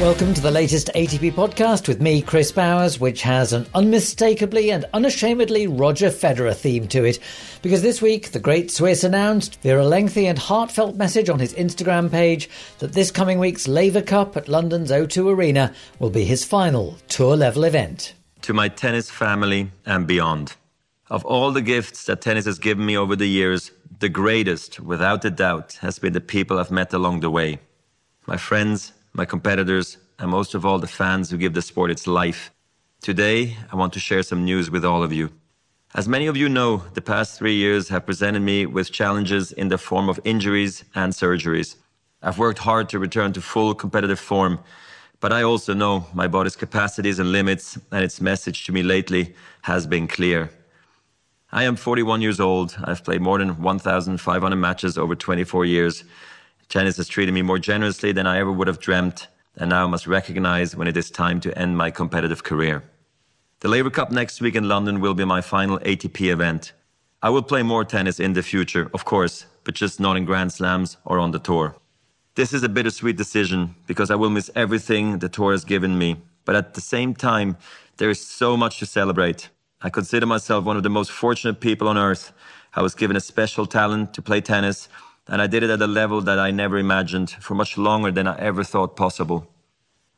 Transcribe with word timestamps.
Welcome 0.00 0.32
to 0.34 0.40
the 0.40 0.52
latest 0.52 0.90
ATP 0.94 1.32
podcast 1.32 1.88
with 1.88 2.00
me, 2.00 2.22
Chris 2.22 2.52
Bowers, 2.52 3.00
which 3.00 3.20
has 3.22 3.52
an 3.52 3.66
unmistakably 3.74 4.70
and 4.70 4.84
unashamedly 4.94 5.66
Roger 5.66 6.10
Federer 6.10 6.54
theme 6.54 6.86
to 6.86 7.02
it. 7.02 7.18
Because 7.62 7.82
this 7.82 8.00
week, 8.00 8.30
the 8.30 8.38
great 8.38 8.70
Swiss 8.70 9.02
announced 9.02 9.60
via 9.60 9.80
a 9.80 9.82
lengthy 9.82 10.28
and 10.28 10.38
heartfelt 10.38 10.94
message 10.94 11.28
on 11.28 11.40
his 11.40 11.52
Instagram 11.54 12.12
page 12.12 12.48
that 12.78 12.92
this 12.92 13.10
coming 13.10 13.40
week's 13.40 13.66
Laver 13.66 14.00
Cup 14.00 14.36
at 14.36 14.46
London's 14.46 14.92
O2 14.92 15.34
Arena 15.34 15.74
will 15.98 16.10
be 16.10 16.22
his 16.22 16.44
final 16.44 16.96
tour 17.08 17.36
level 17.36 17.64
event. 17.64 18.14
To 18.42 18.52
my 18.54 18.68
tennis 18.68 19.10
family 19.10 19.72
and 19.84 20.06
beyond. 20.06 20.54
Of 21.10 21.24
all 21.24 21.50
the 21.50 21.60
gifts 21.60 22.04
that 22.04 22.20
tennis 22.20 22.44
has 22.44 22.60
given 22.60 22.86
me 22.86 22.96
over 22.96 23.16
the 23.16 23.26
years, 23.26 23.72
the 23.98 24.08
greatest, 24.08 24.78
without 24.78 25.24
a 25.24 25.30
doubt, 25.30 25.72
has 25.80 25.98
been 25.98 26.12
the 26.12 26.20
people 26.20 26.60
I've 26.60 26.70
met 26.70 26.92
along 26.92 27.18
the 27.18 27.30
way. 27.30 27.58
My 28.28 28.36
friends, 28.36 28.92
my 29.12 29.24
competitors, 29.24 29.98
and 30.18 30.30
most 30.30 30.54
of 30.54 30.64
all 30.64 30.78
the 30.78 30.86
fans 30.86 31.30
who 31.30 31.36
give 31.36 31.54
the 31.54 31.62
sport 31.62 31.90
its 31.90 32.06
life. 32.06 32.50
Today, 33.00 33.56
I 33.72 33.76
want 33.76 33.92
to 33.92 34.00
share 34.00 34.22
some 34.22 34.44
news 34.44 34.70
with 34.70 34.84
all 34.84 35.02
of 35.02 35.12
you. 35.12 35.30
As 35.94 36.08
many 36.08 36.26
of 36.26 36.36
you 36.36 36.48
know, 36.48 36.82
the 36.94 37.00
past 37.00 37.38
three 37.38 37.54
years 37.54 37.88
have 37.88 38.04
presented 38.04 38.40
me 38.40 38.66
with 38.66 38.92
challenges 38.92 39.52
in 39.52 39.68
the 39.68 39.78
form 39.78 40.08
of 40.08 40.20
injuries 40.24 40.84
and 40.94 41.12
surgeries. 41.12 41.76
I've 42.22 42.38
worked 42.38 42.58
hard 42.58 42.88
to 42.90 42.98
return 42.98 43.32
to 43.32 43.40
full 43.40 43.74
competitive 43.74 44.20
form, 44.20 44.58
but 45.20 45.32
I 45.32 45.42
also 45.42 45.72
know 45.72 46.06
my 46.12 46.28
body's 46.28 46.56
capacities 46.56 47.18
and 47.18 47.32
limits, 47.32 47.78
and 47.90 48.04
its 48.04 48.20
message 48.20 48.66
to 48.66 48.72
me 48.72 48.82
lately 48.82 49.34
has 49.62 49.86
been 49.86 50.06
clear. 50.08 50.50
I 51.50 51.64
am 51.64 51.76
41 51.76 52.20
years 52.20 52.40
old. 52.40 52.76
I've 52.84 53.02
played 53.02 53.22
more 53.22 53.38
than 53.38 53.62
1,500 53.62 54.56
matches 54.56 54.98
over 54.98 55.14
24 55.14 55.64
years. 55.64 56.04
Tennis 56.68 56.98
has 56.98 57.08
treated 57.08 57.32
me 57.32 57.40
more 57.40 57.58
generously 57.58 58.12
than 58.12 58.26
I 58.26 58.38
ever 58.38 58.52
would 58.52 58.68
have 58.68 58.78
dreamt, 58.78 59.28
and 59.56 59.70
now 59.70 59.84
I 59.84 59.88
must 59.88 60.06
recognize 60.06 60.76
when 60.76 60.86
it 60.86 60.98
is 60.98 61.10
time 61.10 61.40
to 61.40 61.58
end 61.58 61.78
my 61.78 61.90
competitive 61.90 62.44
career. 62.44 62.84
The 63.60 63.68
Laver 63.68 63.90
Cup 63.90 64.10
next 64.12 64.42
week 64.42 64.54
in 64.54 64.68
London 64.68 65.00
will 65.00 65.14
be 65.14 65.24
my 65.24 65.40
final 65.40 65.78
ATP 65.78 66.30
event. 66.30 66.72
I 67.22 67.30
will 67.30 67.42
play 67.42 67.62
more 67.62 67.84
tennis 67.84 68.20
in 68.20 68.34
the 68.34 68.42
future, 68.42 68.90
of 68.92 69.06
course, 69.06 69.46
but 69.64 69.74
just 69.74 69.98
not 69.98 70.18
in 70.18 70.26
Grand 70.26 70.52
Slams 70.52 70.98
or 71.06 71.18
on 71.18 71.30
the 71.30 71.38
tour. 71.38 71.74
This 72.34 72.52
is 72.52 72.62
a 72.62 72.68
bittersweet 72.68 73.16
decision 73.16 73.74
because 73.86 74.10
I 74.10 74.16
will 74.16 74.30
miss 74.30 74.50
everything 74.54 75.18
the 75.18 75.28
tour 75.30 75.52
has 75.52 75.64
given 75.64 75.98
me, 75.98 76.18
but 76.44 76.54
at 76.54 76.74
the 76.74 76.82
same 76.82 77.14
time, 77.14 77.56
there 77.96 78.10
is 78.10 78.24
so 78.24 78.58
much 78.58 78.78
to 78.78 78.86
celebrate. 78.86 79.48
I 79.80 79.88
consider 79.88 80.26
myself 80.26 80.64
one 80.64 80.76
of 80.76 80.82
the 80.82 80.90
most 80.90 81.10
fortunate 81.10 81.60
people 81.60 81.88
on 81.88 81.96
earth. 81.96 82.32
I 82.74 82.82
was 82.82 82.94
given 82.94 83.16
a 83.16 83.20
special 83.20 83.64
talent 83.66 84.12
to 84.14 84.22
play 84.22 84.42
tennis 84.42 84.88
and 85.28 85.42
I 85.42 85.46
did 85.46 85.62
it 85.62 85.70
at 85.70 85.82
a 85.82 85.86
level 85.86 86.20
that 86.22 86.38
I 86.38 86.50
never 86.50 86.78
imagined 86.78 87.30
for 87.30 87.54
much 87.54 87.76
longer 87.76 88.10
than 88.10 88.26
I 88.26 88.36
ever 88.38 88.64
thought 88.64 88.96
possible. 88.96 89.48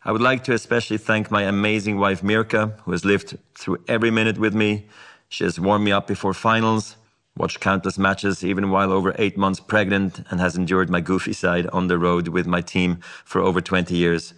I 0.05 0.13
would 0.13 0.23
like 0.23 0.45
to 0.45 0.55
especially 0.55 0.99
thank 0.99 1.31
my 1.31 1.43
amazing 1.43 1.99
wife 1.99 2.23
Mirka, 2.23 2.79
who 2.81 2.93
has 2.93 3.05
lived 3.05 3.37
through 3.59 3.85
every 3.87 4.11
minute 4.11 4.39
with 4.39 4.55
me. 4.55 4.87
She 5.29 5.45
has 5.45 5.61
warmed 5.61 5.85
me 5.85 5.93
up 5.93 6.07
before 6.07 6.33
finals, 6.33 6.97
watched 7.37 7.61
countless 7.61 7.99
matches 7.99 8.43
even 8.43 8.71
while 8.71 8.93
over 8.93 9.15
eight 9.19 9.37
months 9.37 9.61
pregnant, 9.61 10.23
and 10.31 10.41
has 10.41 10.57
endured 10.57 10.89
my 10.89 11.01
goofy 11.01 11.35
side 11.35 11.67
on 11.67 11.89
the 11.89 11.99
road 11.99 12.29
with 12.29 12.47
my 12.47 12.63
team 12.63 13.01
for 13.25 13.41
over 13.43 13.61
20 13.61 13.95
years. 13.95 14.33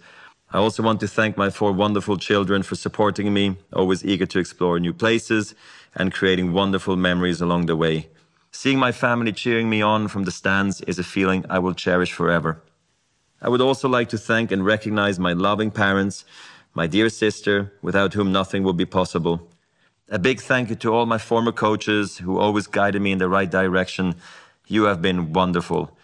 I 0.51 0.57
also 0.57 0.83
want 0.83 0.99
to 0.99 1.07
thank 1.07 1.37
my 1.37 1.49
four 1.49 1.71
wonderful 1.71 2.17
children 2.17 2.61
for 2.61 2.75
supporting 2.75 3.33
me, 3.33 3.57
always 3.71 4.05
eager 4.05 4.25
to 4.27 4.39
explore 4.39 4.79
new 4.79 4.93
places 4.93 5.55
and 5.95 6.13
creating 6.13 6.53
wonderful 6.53 6.95
memories 6.95 7.41
along 7.41 7.67
the 7.67 7.75
way. 7.75 8.09
Seeing 8.55 8.77
my 8.77 8.91
family 8.91 9.31
cheering 9.31 9.67
me 9.67 9.81
on 9.81 10.07
from 10.07 10.25
the 10.25 10.31
stands 10.31 10.79
is 10.81 10.99
a 10.99 11.03
feeling 11.03 11.43
I 11.49 11.57
will 11.57 11.73
cherish 11.73 12.13
forever. 12.13 12.61
I 13.41 13.49
would 13.49 13.61
also 13.61 13.89
like 13.89 14.09
to 14.09 14.17
thank 14.17 14.51
and 14.51 14.63
recognize 14.63 15.17
my 15.19 15.33
loving 15.33 15.71
parents, 15.71 16.23
my 16.75 16.85
dear 16.85 17.09
sister, 17.09 17.73
without 17.81 18.13
whom 18.13 18.31
nothing 18.31 18.63
would 18.63 18.77
be 18.77 18.85
possible. 18.85 19.49
A 20.07 20.19
big 20.19 20.39
thank 20.39 20.69
you 20.69 20.75
to 20.77 20.93
all 20.93 21.07
my 21.07 21.17
former 21.17 21.51
coaches 21.51 22.19
who 22.19 22.37
always 22.37 22.67
guided 22.67 23.01
me 23.01 23.11
in 23.11 23.17
the 23.17 23.27
right 23.27 23.49
direction. 23.49 24.15
You 24.67 24.83
have 24.83 25.01
been 25.01 25.33
wonderful. 25.33 25.97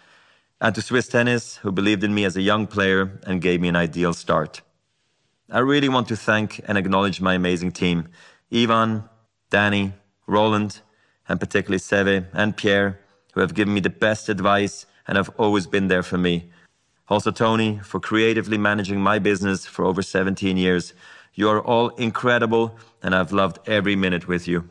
And 0.60 0.74
to 0.74 0.82
Swiss 0.82 1.06
Tennis, 1.06 1.58
who 1.58 1.70
believed 1.70 2.02
in 2.02 2.14
me 2.14 2.24
as 2.24 2.36
a 2.36 2.42
young 2.42 2.66
player 2.66 3.20
and 3.28 3.40
gave 3.40 3.60
me 3.60 3.68
an 3.68 3.76
ideal 3.76 4.12
start. 4.12 4.60
I 5.48 5.60
really 5.60 5.88
want 5.88 6.08
to 6.08 6.16
thank 6.16 6.60
and 6.66 6.76
acknowledge 6.76 7.20
my 7.20 7.34
amazing 7.34 7.70
team 7.72 8.08
Ivan, 8.52 9.04
Danny, 9.50 9.92
Roland, 10.26 10.80
and 11.30 11.38
particularly 11.38 11.78
Seve 11.78 12.26
and 12.32 12.56
Pierre, 12.56 12.98
who 13.32 13.40
have 13.40 13.54
given 13.54 13.72
me 13.72 13.78
the 13.78 13.88
best 13.88 14.28
advice 14.28 14.84
and 15.06 15.16
have 15.16 15.30
always 15.38 15.64
been 15.64 15.86
there 15.86 16.02
for 16.02 16.18
me. 16.18 16.50
Also, 17.08 17.30
Tony, 17.30 17.78
for 17.84 18.00
creatively 18.00 18.58
managing 18.58 19.00
my 19.00 19.20
business 19.20 19.64
for 19.64 19.84
over 19.84 20.02
17 20.02 20.56
years. 20.56 20.92
You 21.34 21.48
are 21.48 21.60
all 21.60 21.90
incredible, 21.90 22.76
and 23.00 23.14
I've 23.14 23.30
loved 23.30 23.60
every 23.68 23.94
minute 23.94 24.26
with 24.26 24.48
you. 24.48 24.68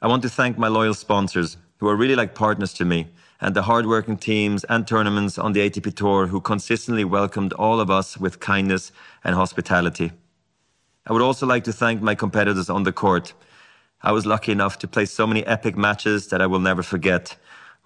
I 0.00 0.06
want 0.06 0.22
to 0.22 0.28
thank 0.28 0.56
my 0.56 0.68
loyal 0.68 0.94
sponsors, 0.94 1.56
who 1.78 1.88
are 1.88 1.96
really 1.96 2.14
like 2.14 2.32
partners 2.32 2.72
to 2.74 2.84
me, 2.84 3.08
and 3.40 3.56
the 3.56 3.62
hardworking 3.62 4.18
teams 4.18 4.62
and 4.64 4.86
tournaments 4.86 5.36
on 5.36 5.52
the 5.52 5.68
ATP 5.68 5.96
Tour 5.96 6.28
who 6.28 6.40
consistently 6.40 7.04
welcomed 7.04 7.52
all 7.54 7.80
of 7.80 7.90
us 7.90 8.16
with 8.16 8.38
kindness 8.38 8.92
and 9.24 9.34
hospitality. 9.34 10.12
I 11.06 11.12
would 11.12 11.22
also 11.22 11.44
like 11.44 11.64
to 11.64 11.72
thank 11.72 12.02
my 12.02 12.14
competitors 12.14 12.70
on 12.70 12.84
the 12.84 12.92
court 12.92 13.32
I 14.02 14.12
was 14.12 14.26
lucky 14.26 14.52
enough 14.52 14.78
to 14.78 14.88
play 14.88 15.06
so 15.06 15.26
many 15.26 15.44
epic 15.46 15.76
matches 15.76 16.28
that 16.28 16.40
I 16.40 16.46
will 16.46 16.60
never 16.60 16.82
forget. 16.82 17.36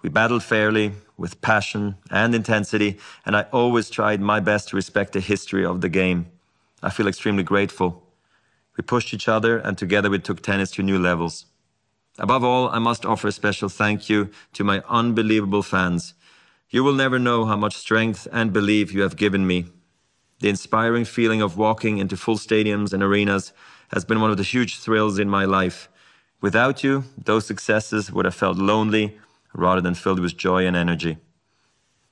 We 0.01 0.09
battled 0.09 0.43
fairly, 0.43 0.93
with 1.17 1.41
passion 1.41 1.95
and 2.11 2.35
intensity, 2.35 2.99
and 3.25 3.35
I 3.35 3.43
always 3.51 3.89
tried 3.89 4.21
my 4.21 4.39
best 4.39 4.69
to 4.69 4.75
respect 4.75 5.13
the 5.13 5.19
history 5.19 5.65
of 5.65 5.81
the 5.81 5.89
game. 5.89 6.27
I 6.81 6.89
feel 6.89 7.07
extremely 7.07 7.43
grateful. 7.43 8.03
We 8.77 8.83
pushed 8.83 9.13
each 9.13 9.27
other, 9.27 9.57
and 9.57 9.77
together 9.77 10.09
we 10.09 10.19
took 10.19 10.41
tennis 10.41 10.71
to 10.71 10.83
new 10.83 10.99
levels. 10.99 11.45
Above 12.19 12.43
all, 12.43 12.69
I 12.69 12.79
must 12.79 13.05
offer 13.05 13.29
a 13.29 13.31
special 13.31 13.69
thank 13.69 14.09
you 14.09 14.29
to 14.53 14.63
my 14.63 14.83
unbelievable 14.87 15.63
fans. 15.63 16.13
You 16.69 16.83
will 16.83 16.93
never 16.93 17.17
know 17.17 17.45
how 17.45 17.55
much 17.55 17.75
strength 17.75 18.27
and 18.31 18.53
belief 18.53 18.93
you 18.93 19.01
have 19.01 19.15
given 19.15 19.47
me. 19.47 19.65
The 20.39 20.49
inspiring 20.49 21.05
feeling 21.05 21.41
of 21.41 21.57
walking 21.57 21.97
into 21.97 22.17
full 22.17 22.37
stadiums 22.37 22.93
and 22.93 23.01
arenas 23.01 23.53
has 23.91 24.05
been 24.05 24.21
one 24.21 24.31
of 24.31 24.37
the 24.37 24.43
huge 24.43 24.79
thrills 24.79 25.17
in 25.17 25.29
my 25.29 25.45
life. 25.45 25.89
Without 26.43 26.83
you, 26.83 27.05
those 27.17 27.45
successes 27.45 28.11
would 28.11 28.25
have 28.25 28.35
felt 28.35 28.57
lonely 28.57 29.17
rather 29.53 29.79
than 29.79 29.93
filled 29.93 30.19
with 30.19 30.35
joy 30.35 30.67
and 30.67 30.75
energy. 30.75 31.17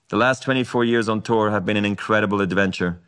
The 0.07 0.15
last 0.15 0.41
24 0.43 0.85
years 0.85 1.09
on 1.09 1.21
tour 1.21 1.51
have 1.51 1.65
been 1.65 1.75
an 1.75 1.83
incredible 1.83 2.39
adventure. 2.39 3.01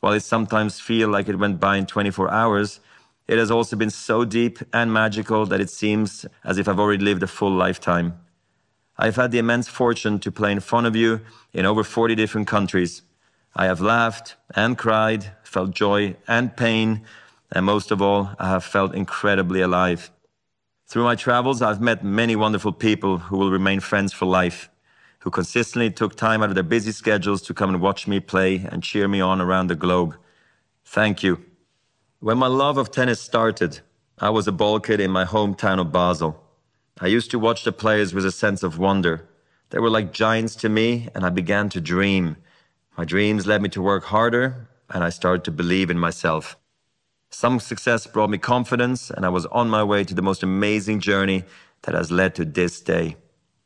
While 0.00 0.12
it 0.12 0.20
sometimes 0.20 0.78
feels 0.78 1.10
like 1.10 1.30
it 1.30 1.38
went 1.38 1.60
by 1.60 1.78
in 1.78 1.86
24 1.86 2.30
hours, 2.30 2.80
it 3.26 3.38
has 3.38 3.50
also 3.50 3.74
been 3.74 3.88
so 3.88 4.26
deep 4.26 4.58
and 4.70 4.92
magical 4.92 5.46
that 5.46 5.62
it 5.62 5.70
seems 5.70 6.26
as 6.44 6.58
if 6.58 6.68
I've 6.68 6.78
already 6.78 7.02
lived 7.02 7.22
a 7.22 7.26
full 7.26 7.52
lifetime. 7.52 8.20
I've 8.98 9.16
had 9.16 9.30
the 9.30 9.38
immense 9.38 9.68
fortune 9.68 10.18
to 10.18 10.30
play 10.30 10.52
in 10.52 10.60
front 10.60 10.86
of 10.86 10.94
you 10.94 11.22
in 11.54 11.64
over 11.64 11.84
40 11.84 12.14
different 12.14 12.48
countries. 12.48 13.00
I 13.54 13.64
have 13.64 13.80
laughed 13.80 14.36
and 14.54 14.76
cried, 14.76 15.32
felt 15.42 15.70
joy 15.70 16.16
and 16.28 16.54
pain, 16.54 17.06
and 17.50 17.64
most 17.64 17.90
of 17.90 18.02
all, 18.02 18.32
I 18.38 18.50
have 18.50 18.64
felt 18.64 18.94
incredibly 18.94 19.62
alive. 19.62 20.10
Through 20.88 21.02
my 21.02 21.16
travels, 21.16 21.62
I've 21.62 21.80
met 21.80 22.04
many 22.04 22.36
wonderful 22.36 22.70
people 22.70 23.18
who 23.18 23.36
will 23.38 23.50
remain 23.50 23.80
friends 23.80 24.12
for 24.12 24.24
life, 24.24 24.70
who 25.18 25.30
consistently 25.30 25.90
took 25.90 26.14
time 26.14 26.44
out 26.44 26.48
of 26.48 26.54
their 26.54 26.62
busy 26.62 26.92
schedules 26.92 27.42
to 27.42 27.54
come 27.54 27.70
and 27.70 27.82
watch 27.82 28.06
me 28.06 28.20
play 28.20 28.64
and 28.70 28.84
cheer 28.84 29.08
me 29.08 29.20
on 29.20 29.40
around 29.40 29.66
the 29.66 29.74
globe. 29.74 30.16
Thank 30.84 31.24
you. 31.24 31.44
When 32.20 32.38
my 32.38 32.46
love 32.46 32.78
of 32.78 32.92
tennis 32.92 33.20
started, 33.20 33.80
I 34.20 34.30
was 34.30 34.46
a 34.46 34.52
ball 34.52 34.78
kid 34.78 35.00
in 35.00 35.10
my 35.10 35.24
hometown 35.24 35.80
of 35.80 35.90
Basel. 35.90 36.40
I 37.00 37.08
used 37.08 37.32
to 37.32 37.38
watch 37.40 37.64
the 37.64 37.72
players 37.72 38.14
with 38.14 38.24
a 38.24 38.30
sense 38.30 38.62
of 38.62 38.78
wonder. 38.78 39.28
They 39.70 39.80
were 39.80 39.90
like 39.90 40.12
giants 40.12 40.54
to 40.56 40.68
me, 40.68 41.08
and 41.16 41.26
I 41.26 41.30
began 41.30 41.68
to 41.70 41.80
dream. 41.80 42.36
My 42.96 43.04
dreams 43.04 43.44
led 43.44 43.60
me 43.60 43.68
to 43.70 43.82
work 43.82 44.04
harder, 44.04 44.68
and 44.88 45.02
I 45.02 45.10
started 45.10 45.42
to 45.44 45.50
believe 45.50 45.90
in 45.90 45.98
myself. 45.98 46.56
Some 47.30 47.60
success 47.60 48.06
brought 48.06 48.30
me 48.30 48.38
confidence, 48.38 49.10
and 49.10 49.26
I 49.26 49.28
was 49.28 49.46
on 49.46 49.68
my 49.68 49.82
way 49.82 50.04
to 50.04 50.14
the 50.14 50.22
most 50.22 50.42
amazing 50.42 51.00
journey 51.00 51.44
that 51.82 51.94
has 51.94 52.10
led 52.10 52.34
to 52.36 52.44
this 52.44 52.80
day. 52.80 53.16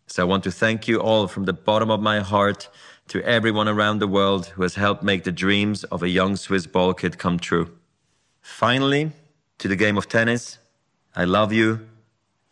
So 0.06 0.22
I 0.22 0.26
want 0.26 0.44
to 0.44 0.50
thank 0.50 0.88
you 0.88 1.00
all 1.00 1.28
from 1.28 1.44
the 1.44 1.52
bottom 1.52 1.90
of 1.90 2.00
my 2.00 2.20
heart 2.20 2.68
to 3.08 3.22
everyone 3.22 3.68
around 3.68 3.98
the 3.98 4.08
world 4.08 4.46
who 4.46 4.62
has 4.62 4.74
helped 4.74 5.02
make 5.02 5.24
the 5.24 5.32
dreams 5.32 5.84
of 5.84 6.02
a 6.02 6.08
young 6.08 6.36
Swiss 6.36 6.66
ball 6.66 6.94
kid 6.94 7.18
come 7.18 7.38
true. 7.38 7.70
Finally, 8.40 9.12
to 9.58 9.68
the 9.68 9.76
game 9.76 9.96
of 9.96 10.08
tennis, 10.08 10.58
I 11.14 11.24
love 11.24 11.52
you 11.52 11.86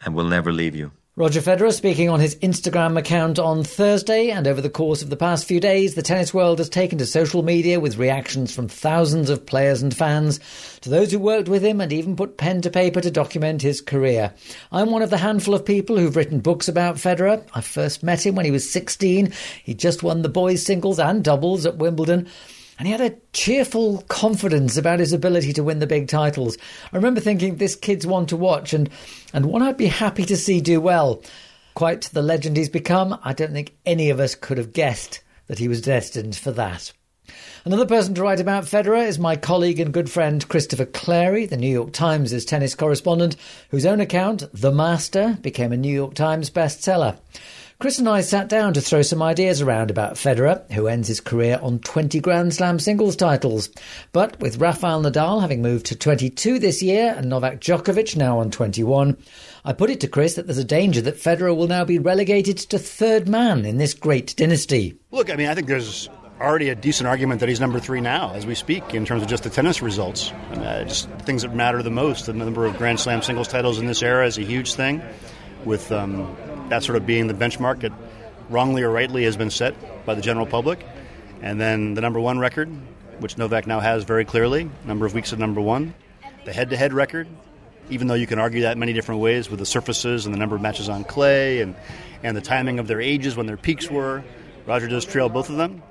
and 0.05 0.15
will 0.15 0.25
never 0.25 0.53
leave 0.53 0.77
you. 0.77 0.93
Roger 1.19 1.41
Federer 1.41 1.73
speaking 1.73 2.09
on 2.09 2.21
his 2.21 2.37
Instagram 2.37 2.97
account 2.97 3.41
on 3.41 3.65
Thursday, 3.65 4.31
and 4.31 4.47
over 4.47 4.61
the 4.61 4.71
course 4.71 5.03
of 5.03 5.11
the 5.11 5.17
past 5.17 5.49
few 5.49 5.59
days, 5.59 5.97
the 5.97 6.03
tennis 6.03 6.33
world 6.33 6.61
has 6.61 6.69
taken 6.69 6.97
to 6.99 7.07
social 7.07 7.43
media 7.43 7.81
with 7.81 7.99
reactions 7.99 8.55
from 8.55 8.69
thousands 8.69 9.29
of 9.29 9.45
players 9.45 9.83
and 9.83 9.93
fans, 9.93 10.39
to 10.81 10.89
those 10.89 11.11
who 11.11 11.19
worked 11.19 11.49
with 11.49 11.65
him 11.65 11.81
and 11.81 11.93
even 11.93 12.15
put 12.15 12.37
pen 12.37 12.63
to 12.63 12.71
paper 12.71 13.01
to 13.01 13.11
document 13.11 13.63
his 13.63 13.81
career. 13.81 14.33
I'm 14.71 14.93
one 14.93 15.03
of 15.03 15.11
the 15.11 15.19
handful 15.19 15.55
of 15.55 15.65
people 15.67 15.99
who've 15.99 16.15
written 16.15 16.39
books 16.39 16.69
about 16.69 16.99
Federer. 16.99 17.45
I 17.53 17.63
first 17.63 18.05
met 18.05 18.25
him 18.25 18.37
when 18.37 18.45
he 18.45 18.53
was 18.53 18.71
16. 18.71 19.33
He 19.65 19.75
just 19.75 20.05
won 20.05 20.23
the 20.23 20.29
boys' 20.29 20.65
singles 20.65 21.01
and 21.01 21.25
doubles 21.25 21.67
at 21.67 21.79
Wimbledon. 21.79 22.29
And 22.79 22.87
he 22.87 22.93
had 22.93 23.01
a 23.01 23.17
cheerful 23.33 24.03
confidence 24.09 24.77
about 24.77 25.01
his 25.01 25.13
ability 25.13 25.53
to 25.55 25.65
win 25.65 25.81
the 25.81 25.87
big 25.87 26.07
titles. 26.07 26.57
I 26.93 26.97
remember 26.97 27.21
thinking 27.21 27.57
this 27.57 27.75
kid's 27.75 28.07
one 28.07 28.27
to 28.27 28.37
watch 28.37 28.73
and, 28.73 28.89
and 29.33 29.47
one 29.47 29.63
I'd 29.63 29.77
be 29.77 29.87
happy 29.87 30.25
to 30.27 30.37
see 30.37 30.61
do 30.61 30.81
well. 30.81 31.21
Quite 31.75 32.03
the 32.13 32.23
legend 32.23 32.57
he's 32.57 32.69
become, 32.69 33.19
I 33.25 33.33
don't 33.33 33.53
think 33.53 33.77
any 33.85 34.11
of 34.11 34.21
us 34.21 34.35
could 34.35 34.59
have 34.59 34.73
guessed 34.73 35.23
that 35.49 35.59
he 35.59 35.67
was 35.67 35.83
destined 35.83 36.37
for 36.37 36.53
that. 36.53 36.93
Another 37.65 37.87
person 37.87 38.15
to 38.15 38.23
write 38.23 38.41
about 38.41 38.65
Federer 38.65 39.07
is 39.07 39.19
my 39.19 39.37
colleague 39.37 39.81
and 39.81 39.93
good 39.93 40.11
friend 40.11 40.47
Christopher 40.49 40.87
Clarey, 40.87 41.49
the 41.49 41.57
New 41.57 41.71
York 41.71 41.93
Times' 41.93 42.45
tennis 42.45 42.75
correspondent, 42.75 43.37
whose 43.71 43.85
own 43.85 44.01
account, 44.01 44.45
The 44.55 44.73
Master, 44.73 45.37
became 45.43 45.73
a 45.73 45.77
New 45.77 45.93
York 45.93 46.15
Times 46.15 46.49
bestseller. 46.49 47.19
Chris 47.81 48.01
and 48.01 48.09
I 48.09 48.23
sat 48.23 48.49
down 48.49 48.75
to 48.75 48.81
throw 48.81 49.03
some 49.03 49.23
ideas 49.23 49.63
around 49.63 49.89
about 49.89 50.15
Federer, 50.15 50.69
who 50.73 50.89
ends 50.89 51.07
his 51.07 51.21
career 51.21 51.61
on 51.63 51.79
20 51.79 52.19
Grand 52.19 52.53
Slam 52.53 52.81
singles 52.81 53.15
titles. 53.15 53.71
But 54.11 54.41
with 54.41 54.59
Rafael 54.59 55.01
Nadal 55.01 55.41
having 55.41 55.63
moved 55.63 55.87
to 55.87 55.95
22 55.95 56.59
this 56.59 56.83
year 56.83 57.15
and 57.17 57.29
Novak 57.29 57.61
Djokovic 57.61 58.17
now 58.17 58.41
on 58.41 58.51
21, 58.51 59.17
I 59.65 59.73
put 59.75 59.91
it 59.91 60.01
to 60.01 60.09
Chris 60.09 60.35
that 60.35 60.49
there's 60.49 60.59
a 60.59 60.65
danger 60.65 61.01
that 61.03 61.19
Federer 61.19 61.57
will 61.57 61.69
now 61.69 61.85
be 61.85 62.01
relegated 62.01 62.59
to 62.59 62.81
third 62.81 63.29
man 63.29 63.65
in 63.65 63.79
this 63.79 63.95
great 63.95 64.35
dynasty. 64.35 64.99
Look, 65.13 65.31
I 65.31 65.37
mean, 65.37 65.47
I 65.47 65.55
think 65.55 65.69
there's 65.69 66.09
already 66.41 66.71
a 66.71 66.75
decent 66.75 67.07
argument 67.07 67.39
that 67.39 67.49
he's 67.49 67.61
number 67.61 67.79
three 67.79 68.01
now 68.01 68.33
as 68.35 68.45
we 68.45 68.57
speak 68.57 68.93
in 68.93 69.05
terms 69.07 69.23
of 69.23 69.29
just 69.29 69.45
the 69.45 69.51
tennis 69.51 69.83
results. 69.83 70.33
Uh, 70.55 70.83
just 70.83 71.09
things 71.21 71.43
that 71.43 71.55
matter 71.55 71.81
the 71.81 71.91
most. 71.93 72.27
The 72.27 72.33
number 72.33 72.67
of 72.67 72.77
Grand 72.77 72.99
Slam 72.99 73.23
singles 73.23 73.47
titles 73.47 73.79
in 73.79 73.87
this 73.87 74.03
era 74.03 74.27
is 74.27 74.37
a 74.37 74.43
huge 74.43 74.75
thing, 74.75 75.01
with 75.65 75.93
um, 75.93 76.37
that 76.69 76.83
sort 76.83 76.97
of 76.97 77.07
being 77.07 77.27
the 77.27 77.35
benchmark 77.35 77.81
that 77.81 77.93
wrongly 78.49 78.83
or 78.83 78.91
rightly 78.91 79.25
has 79.25 79.37
been 79.37 79.51
set 79.51 79.75
by 80.05 80.15
the 80.15 80.23
general 80.23 80.47
public. 80.47 80.85
And 81.43 81.61
then 81.61 81.95
the 81.95 82.01
number 82.01 82.21
one 82.21 82.39
record, 82.39 82.69
which 83.21 83.39
Novak 83.39 83.67
now 83.67 83.81
has 83.81 84.05
very 84.05 84.25
clearly, 84.25 84.71
number 84.85 85.07
of 85.07 85.15
weeks 85.15 85.33
at 85.33 85.39
number 85.39 85.61
one. 85.61 85.95
The 86.45 86.53
head 86.53 86.71
to 86.71 86.77
head 86.77 86.93
record, 86.93 87.29
even 87.91 88.07
though 88.07 88.15
you 88.15 88.27
can 88.27 88.39
argue 88.39 88.63
that 88.63 88.79
many 88.79 88.93
different 88.93 89.21
ways 89.21 89.51
with 89.51 89.59
the 89.59 89.67
surfaces 89.67 90.27
and 90.27 90.35
the 90.35 90.39
number 90.39 90.57
of 90.57 90.63
matches 90.63 90.89
on 90.89 91.05
clay 91.05 91.61
and, 91.61 91.75
and 92.23 92.37
the 92.37 92.41
timing 92.41 92.79
of 92.79 92.87
their 92.87 93.01
ages 93.01 93.37
when 93.37 93.47
their 93.47 93.57
peaks 93.57 93.91
were. 93.91 94.25
Roger 94.67 94.89
does 94.89 95.05
trail 95.05 95.29
both 95.29 95.51
of 95.51 95.57
them. 95.57 95.83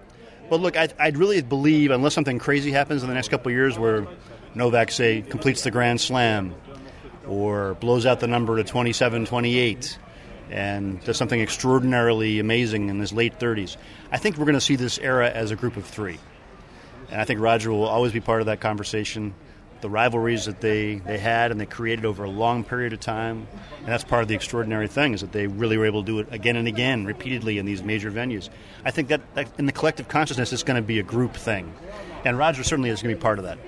But 0.50 0.62
look, 0.62 0.78
I'd, 0.78 0.94
I'd 1.00 1.18
really 1.18 1.42
believe, 1.42 1.92
unless 1.92 2.14
something 2.14 2.40
crazy 2.40 2.72
happens 2.72 3.04
in 3.04 3.10
the 3.10 3.16
next 3.16 3.30
couple 3.30 3.52
years 3.52 3.78
where 3.78 4.08
Novak, 4.56 4.92
say, 4.92 5.22
completes 5.22 5.64
the 5.64 5.72
Grand 5.72 6.00
Slam 6.00 6.56
or 7.28 7.74
blows 7.76 8.06
out 8.06 8.20
the 8.20 8.28
number 8.28 8.56
to 8.56 8.64
27, 8.64 9.26
28, 9.26 9.98
and 10.52 11.04
does 11.04 11.18
something 11.18 11.40
extraordinarily 11.40 12.40
amazing 12.40 12.90
in 12.90 13.00
his 13.00 13.14
late 13.14 13.40
30s. 13.40 13.78
I 14.12 14.18
think 14.18 14.38
we're 14.38 14.46
going 14.46 14.56
to 14.56 14.62
see 14.62 14.76
this 14.76 14.98
era 14.98 15.30
as 15.30 15.52
a 15.52 15.56
group 15.56 15.78
of 15.78 15.86
three. 15.86 16.18
And 17.10 17.22
I 17.22 17.26
think 17.26 17.40
Roger 17.40 17.72
will 17.72 17.86
always 17.86 18.12
be 18.12 18.20
part 18.20 18.42
of 18.42 18.48
that 18.48 18.60
conversation. 18.60 19.34
The 19.80 19.90
rivalries 19.90 20.46
that 20.46 20.60
they, 20.60 20.96
they 20.96 21.20
had 21.20 21.52
and 21.52 21.62
they 21.62 21.66
created 21.66 22.04
over 22.04 22.24
a 22.24 22.30
long 22.30 22.64
period 22.64 22.94
of 22.94 23.00
time. 23.00 23.48
And 23.80 23.88
that's 23.88 24.04
part 24.04 24.24
of 24.24 24.28
the 24.28 24.36
extraordinary 24.36 24.88
thing 24.88 25.14
is 25.14 25.22
that 25.22 25.32
they 25.32 25.48
really 25.48 25.78
were 25.78 25.86
able 25.86 26.02
to 26.04 26.06
do 26.06 26.20
it 26.20 26.28
again 26.32 26.56
and 26.56 26.68
again, 26.68 27.06
repeatedly 27.06 27.60
in 27.60 27.66
these 27.66 27.84
major 27.84 28.12
venues. 28.12 28.50
I 28.84 28.92
think 28.92 29.10
that, 29.10 29.22
that 29.36 29.48
in 29.60 29.68
the 29.68 29.72
collective 29.72 30.08
consciousness, 30.08 30.52
it's 30.52 30.64
going 30.64 30.82
to 30.82 30.86
be 30.86 31.00
a 31.00 31.04
group 31.04 31.36
thing. 31.36 31.74
And 32.26 32.38
Roger 32.38 32.64
certainly 32.64 32.90
is 32.90 33.02
going 33.02 33.14
to 33.14 33.20
be 33.20 33.22
part 33.22 33.38
of 33.38 33.46
that. 33.46 33.60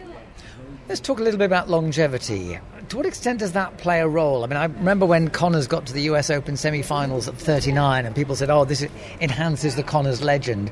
Let's 0.90 1.02
talk 1.02 1.20
a 1.20 1.24
little 1.24 1.38
bit 1.38 1.46
about 1.46 1.70
longevity. 1.70 2.58
To 2.90 2.98
what 2.98 3.06
extent 3.06 3.42
does 3.42 3.52
that 3.52 3.78
play 3.78 4.00
a 4.00 4.08
role? 4.08 4.44
I 4.44 4.48
mean, 4.48 4.58
I 4.58 4.66
remember 4.66 5.06
when 5.06 5.30
Connors 5.30 5.68
got 5.68 5.86
to 5.86 5.94
the 5.94 6.02
US 6.14 6.32
Open 6.32 6.58
semi 6.58 6.82
finals 6.82 7.28
at 7.28 7.36
39, 7.36 8.08
and 8.08 8.16
people 8.16 8.36
said, 8.36 8.50
oh, 8.50 8.66
this 8.66 8.84
enhances 9.22 9.76
the 9.76 9.84
Connors 9.84 10.24
legend. 10.24 10.72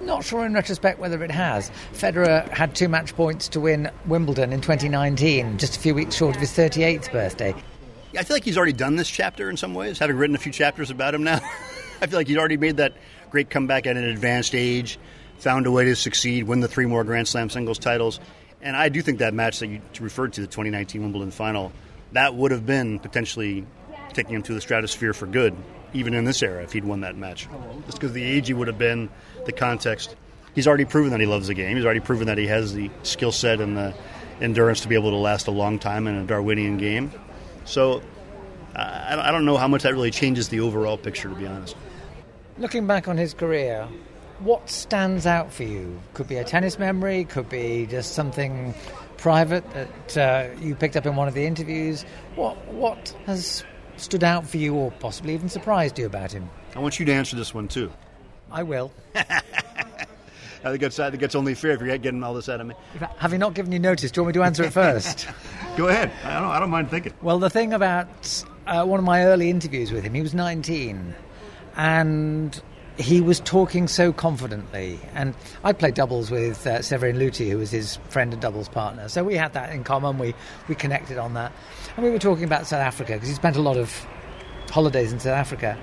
Not 0.00 0.22
sure 0.22 0.46
in 0.46 0.54
retrospect 0.54 1.00
whether 1.00 1.24
it 1.24 1.32
has. 1.32 1.72
Federer 1.92 2.48
had 2.50 2.76
two 2.76 2.88
match 2.88 3.16
points 3.16 3.48
to 3.48 3.58
win 3.58 3.90
Wimbledon 4.06 4.52
in 4.52 4.60
2019, 4.60 5.58
just 5.58 5.76
a 5.76 5.80
few 5.80 5.92
weeks 5.92 6.14
short 6.14 6.36
of 6.36 6.40
his 6.40 6.52
38th 6.52 7.10
birthday. 7.10 7.52
I 8.16 8.22
feel 8.22 8.36
like 8.36 8.44
he's 8.44 8.56
already 8.56 8.72
done 8.72 8.94
this 8.94 9.10
chapter 9.10 9.50
in 9.50 9.56
some 9.56 9.74
ways, 9.74 9.98
having 9.98 10.14
written 10.14 10.36
a 10.36 10.38
few 10.38 10.52
chapters 10.52 10.92
about 10.92 11.16
him 11.16 11.24
now. 11.24 11.40
I 12.00 12.06
feel 12.06 12.20
like 12.20 12.28
he's 12.28 12.38
already 12.38 12.58
made 12.58 12.76
that 12.76 12.92
great 13.28 13.50
comeback 13.50 13.88
at 13.88 13.96
an 13.96 14.04
advanced 14.04 14.54
age, 14.54 15.00
found 15.38 15.66
a 15.66 15.72
way 15.72 15.84
to 15.86 15.96
succeed, 15.96 16.44
win 16.44 16.60
the 16.60 16.68
three 16.68 16.86
more 16.86 17.02
Grand 17.02 17.26
Slam 17.26 17.50
singles 17.50 17.80
titles. 17.80 18.20
And 18.60 18.76
I 18.76 18.88
do 18.88 19.02
think 19.02 19.18
that 19.18 19.34
match 19.34 19.60
that 19.60 19.68
you 19.68 19.80
referred 20.00 20.32
to, 20.34 20.40
the 20.40 20.46
2019 20.46 21.02
Wimbledon 21.02 21.30
final, 21.30 21.72
that 22.12 22.34
would 22.34 22.50
have 22.50 22.66
been 22.66 22.98
potentially 22.98 23.66
taking 24.12 24.34
him 24.34 24.42
to 24.42 24.54
the 24.54 24.60
stratosphere 24.60 25.12
for 25.12 25.26
good, 25.26 25.54
even 25.92 26.14
in 26.14 26.24
this 26.24 26.42
era, 26.42 26.62
if 26.62 26.72
he'd 26.72 26.84
won 26.84 27.02
that 27.02 27.16
match. 27.16 27.48
Just 27.86 27.98
because 27.98 28.12
the 28.12 28.24
age 28.24 28.48
he 28.48 28.54
would 28.54 28.66
have 28.66 28.78
been, 28.78 29.10
the 29.46 29.52
context. 29.52 30.16
He's 30.54 30.66
already 30.66 30.86
proven 30.86 31.10
that 31.12 31.20
he 31.20 31.26
loves 31.26 31.46
the 31.46 31.54
game. 31.54 31.76
He's 31.76 31.84
already 31.84 32.00
proven 32.00 32.26
that 32.26 32.38
he 32.38 32.46
has 32.48 32.74
the 32.74 32.90
skill 33.04 33.30
set 33.30 33.60
and 33.60 33.76
the 33.76 33.94
endurance 34.40 34.80
to 34.80 34.88
be 34.88 34.94
able 34.94 35.10
to 35.10 35.16
last 35.16 35.46
a 35.46 35.52
long 35.52 35.78
time 35.78 36.06
in 36.06 36.16
a 36.16 36.24
Darwinian 36.24 36.78
game. 36.78 37.12
So 37.64 38.02
I 38.74 39.30
don't 39.30 39.44
know 39.44 39.56
how 39.56 39.68
much 39.68 39.82
that 39.82 39.92
really 39.92 40.10
changes 40.10 40.48
the 40.48 40.60
overall 40.60 40.96
picture, 40.96 41.28
to 41.28 41.34
be 41.34 41.46
honest. 41.46 41.76
Looking 42.56 42.86
back 42.86 43.06
on 43.06 43.16
his 43.16 43.34
career, 43.34 43.86
what 44.40 44.70
stands 44.70 45.26
out 45.26 45.52
for 45.52 45.64
you? 45.64 46.00
Could 46.14 46.28
be 46.28 46.36
a 46.36 46.44
tennis 46.44 46.78
memory, 46.78 47.24
could 47.24 47.48
be 47.48 47.86
just 47.86 48.14
something 48.14 48.74
private 49.16 49.64
that 49.72 50.16
uh, 50.16 50.60
you 50.60 50.74
picked 50.74 50.96
up 50.96 51.06
in 51.06 51.16
one 51.16 51.28
of 51.28 51.34
the 51.34 51.44
interviews. 51.44 52.04
What 52.36 52.56
what 52.72 53.14
has 53.26 53.64
stood 53.96 54.24
out 54.24 54.46
for 54.46 54.58
you, 54.58 54.74
or 54.74 54.90
possibly 54.92 55.34
even 55.34 55.48
surprised 55.48 55.98
you 55.98 56.06
about 56.06 56.32
him? 56.32 56.48
I 56.74 56.78
want 56.78 56.98
you 56.98 57.06
to 57.06 57.12
answer 57.12 57.36
this 57.36 57.52
one 57.52 57.68
too. 57.68 57.90
I 58.50 58.62
will. 58.62 58.92
I 59.14 60.72
think 60.72 60.82
it's 60.82 60.98
I 60.98 61.10
think 61.10 61.22
it's 61.22 61.34
only 61.34 61.54
fair 61.54 61.72
if 61.72 61.80
you're 61.80 61.96
getting 61.98 62.22
all 62.22 62.34
this 62.34 62.48
out 62.48 62.60
of 62.60 62.66
me. 62.66 62.74
Have 63.18 63.32
you 63.32 63.38
not 63.38 63.54
given 63.54 63.72
you 63.72 63.78
notice, 63.78 64.10
do 64.10 64.20
you 64.20 64.24
want 64.24 64.34
me 64.34 64.40
to 64.40 64.44
answer 64.44 64.64
it 64.64 64.72
first? 64.72 65.28
Go 65.76 65.88
ahead. 65.88 66.10
I 66.24 66.40
don't 66.40 66.50
I 66.50 66.60
don't 66.60 66.70
mind 66.70 66.90
thinking. 66.90 67.12
Well, 67.22 67.38
the 67.38 67.50
thing 67.50 67.72
about 67.72 68.44
uh, 68.66 68.84
one 68.84 68.98
of 68.98 69.04
my 69.04 69.24
early 69.24 69.50
interviews 69.50 69.92
with 69.92 70.04
him, 70.04 70.14
he 70.14 70.22
was 70.22 70.34
19, 70.34 71.14
and 71.76 72.60
he 72.98 73.20
was 73.20 73.40
talking 73.40 73.86
so 73.86 74.12
confidently. 74.12 74.98
And 75.14 75.34
I 75.62 75.72
played 75.72 75.94
doubles 75.94 76.30
with 76.30 76.66
uh, 76.66 76.82
Severin 76.82 77.16
Lüthi, 77.16 77.50
who 77.50 77.58
was 77.58 77.70
his 77.70 77.96
friend 78.08 78.32
and 78.32 78.42
doubles 78.42 78.68
partner. 78.68 79.08
So 79.08 79.22
we 79.22 79.36
had 79.36 79.52
that 79.52 79.72
in 79.72 79.84
common. 79.84 80.18
We, 80.18 80.34
we 80.68 80.74
connected 80.74 81.16
on 81.16 81.34
that. 81.34 81.52
And 81.96 82.04
we 82.04 82.10
were 82.10 82.18
talking 82.18 82.44
about 82.44 82.66
South 82.66 82.80
Africa 82.80 83.14
because 83.14 83.28
he 83.28 83.34
spent 83.34 83.56
a 83.56 83.62
lot 83.62 83.76
of 83.76 84.06
holidays 84.70 85.12
in 85.12 85.20
South 85.20 85.34
Africa. 85.34 85.78